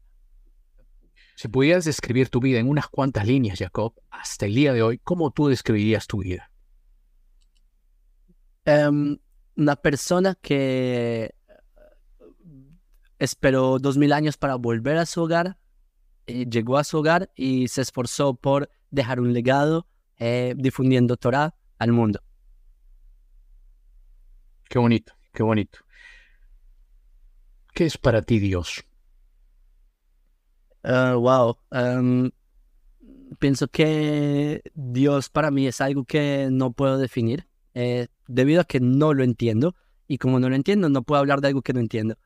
Si 1.36 1.48
pudieras 1.48 1.86
describir 1.86 2.30
tu 2.30 2.40
vida 2.40 2.60
en 2.60 2.68
unas 2.68 2.88
cuantas 2.88 3.26
líneas, 3.26 3.60
Jacob, 3.60 3.94
hasta 4.10 4.46
el 4.46 4.56
día 4.56 4.74
de 4.74 4.82
hoy, 4.82 4.98
¿cómo 4.98 5.32
tú 5.32 5.48
describirías 5.48 6.08
tu 6.08 6.20
vida? 6.20 6.52
Em, 8.66 9.18
una 9.56 9.76
persona 9.76 10.36
que 10.36 11.34
esperó 13.18 13.80
dos 13.80 13.98
mil 13.98 14.14
años 14.14 14.38
para 14.38 14.56
volver 14.56 14.98
a 14.98 15.06
su 15.06 15.24
hogar, 15.24 15.58
eh, 16.28 16.46
llegó 16.50 16.78
a 16.78 16.84
su 16.84 17.00
hogar 17.00 17.32
y 17.36 17.68
se 17.70 17.82
esforzó 17.82 18.36
por 18.36 18.70
dejar 18.92 19.20
un 19.20 19.34
legado 19.34 19.88
eh, 20.18 20.54
difundiendo 20.58 21.18
Torah 21.18 21.56
al 21.78 21.92
mundo. 21.92 22.22
Qué 24.70 24.80
bonito, 24.80 25.14
qué 25.34 25.44
bonito. 25.44 25.80
¿Qué 27.74 27.86
es 27.86 27.98
para 27.98 28.22
ti 28.22 28.40
Dios? 28.40 28.84
Ah, 30.84 31.16
wow. 31.16 31.58
Em, 31.72 32.32
pienso 33.40 33.68
que 33.68 34.62
Dios 34.74 35.30
para 35.30 35.52
mí 35.52 35.68
es 35.68 35.82
algo 35.82 36.04
que 36.06 36.50
no 36.52 36.72
puedo 36.72 36.98
definir 36.98 37.48
eh, 37.74 38.08
debido 38.28 38.62
a 38.62 38.66
que 38.66 38.80
no 38.80 39.14
lo 39.14 39.24
entiendo 39.24 39.76
y 40.08 40.18
como 40.18 40.40
no 40.40 40.50
lo 40.50 40.56
entiendo 40.56 40.90
no 40.90 41.04
puedo 41.04 41.20
hablar 41.20 41.42
de 41.42 41.50
algo 41.50 41.62
que 41.62 41.74
no 41.74 41.80
entiendo. 41.80 42.18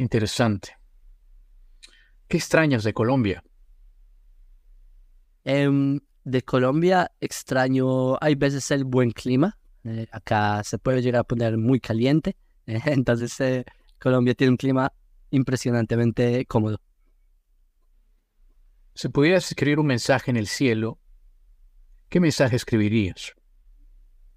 Interesante. 0.00 0.78
¿Qué 2.26 2.38
extrañas 2.38 2.84
de 2.84 2.94
Colombia? 2.94 3.44
Em, 5.44 6.00
de 6.24 6.40
Colombia 6.40 7.12
extraño, 7.20 8.16
hay 8.18 8.34
veces 8.34 8.70
el 8.70 8.84
buen 8.84 9.10
clima. 9.10 9.58
Eh, 9.84 10.06
acá 10.10 10.64
se 10.64 10.78
puede 10.78 11.02
llegar 11.02 11.20
a 11.20 11.24
poner 11.24 11.58
muy 11.58 11.80
caliente. 11.80 12.34
entonces 12.66 13.38
eh, 13.40 13.66
Colombia 13.98 14.32
tiene 14.34 14.52
un 14.52 14.56
clima 14.56 14.90
impresionantemente 15.32 16.46
cómodo. 16.46 16.80
Si 18.94 19.10
pudieras 19.10 19.50
escribir 19.50 19.80
un 19.80 19.86
mensaje 19.86 20.30
en 20.30 20.38
el 20.38 20.46
cielo, 20.46 20.98
¿qué 22.08 22.20
mensaje 22.20 22.56
escribirías? 22.56 23.34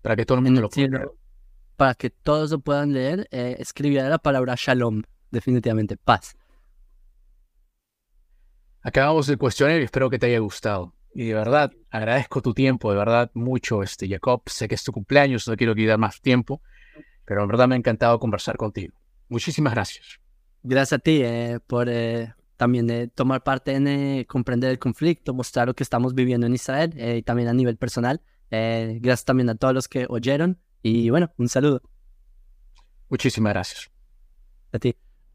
Para 0.02 0.18
que 0.18 0.26
todo 0.26 0.40
el 0.40 0.44
mundo 0.44 0.60
lo 0.60 0.70
pueda 0.70 1.06
Para 1.78 1.96
que 1.96 2.10
todos 2.10 2.52
lo 2.52 2.60
puedan 2.60 2.92
leer, 2.92 3.30
eh, 3.32 3.56
escribiría 3.60 4.10
la 4.10 4.20
palabra 4.20 4.56
shalom 4.58 5.04
definitivamente 5.34 5.98
paz. 5.98 6.38
Acabamos 8.82 9.28
el 9.30 9.38
cuestionario 9.38 9.82
y 9.82 9.86
espero 9.86 10.10
que 10.10 10.20
te 10.20 10.28
haya 10.28 10.40
gustado. 10.40 10.94
Y 11.14 11.28
de 11.28 11.34
verdad, 11.34 11.72
agradezco 11.90 12.42
tu 12.42 12.54
tiempo, 12.54 12.92
de 12.92 12.98
verdad, 12.98 13.32
mucho, 13.34 13.84
este, 13.84 14.08
Jacob. 14.08 14.42
Sé 14.48 14.68
que 14.68 14.76
es 14.76 14.84
tu 14.84 14.92
cumpleaños, 14.92 15.48
no 15.48 15.56
quiero 15.56 15.76
quitar 15.76 15.98
más 15.98 16.20
tiempo, 16.22 16.62
pero 17.26 17.44
en 17.44 17.48
verdad 17.48 17.68
me 17.68 17.76
ha 17.76 17.78
encantado 17.78 18.20
conversar 18.20 18.58
contigo. 18.58 18.96
Muchísimas 19.30 19.74
gracias. 19.74 20.20
Gracias 20.64 20.94
a 20.94 21.00
ti 21.00 21.22
eh, 21.24 21.60
por 21.66 21.88
eh, 21.90 22.34
también 22.58 22.90
eh, 22.90 23.08
tomar 23.08 23.44
parte 23.44 23.74
en 23.74 24.24
comprender 24.26 24.72
el 24.72 24.80
conflicto, 24.80 25.34
mostrar 25.34 25.68
lo 25.68 25.76
que 25.76 25.84
estamos 25.84 26.14
viviendo 26.14 26.48
en 26.48 26.54
Israel 26.54 26.94
y 26.98 27.22
también 27.24 27.50
a 27.50 27.54
nivel 27.54 27.78
personal. 27.78 28.22
gracias 28.50 29.26
también 29.26 29.50
a 29.50 29.56
todos 29.56 29.74
los 29.74 29.88
que 29.88 30.06
oyeron 30.10 30.60
y 30.82 31.10
bueno, 31.10 31.32
un 31.38 31.48
saludo. 31.48 31.82
Muchísimas 33.10 33.54
gracias. 33.54 33.92
A 34.72 34.80
ti. 34.80 34.96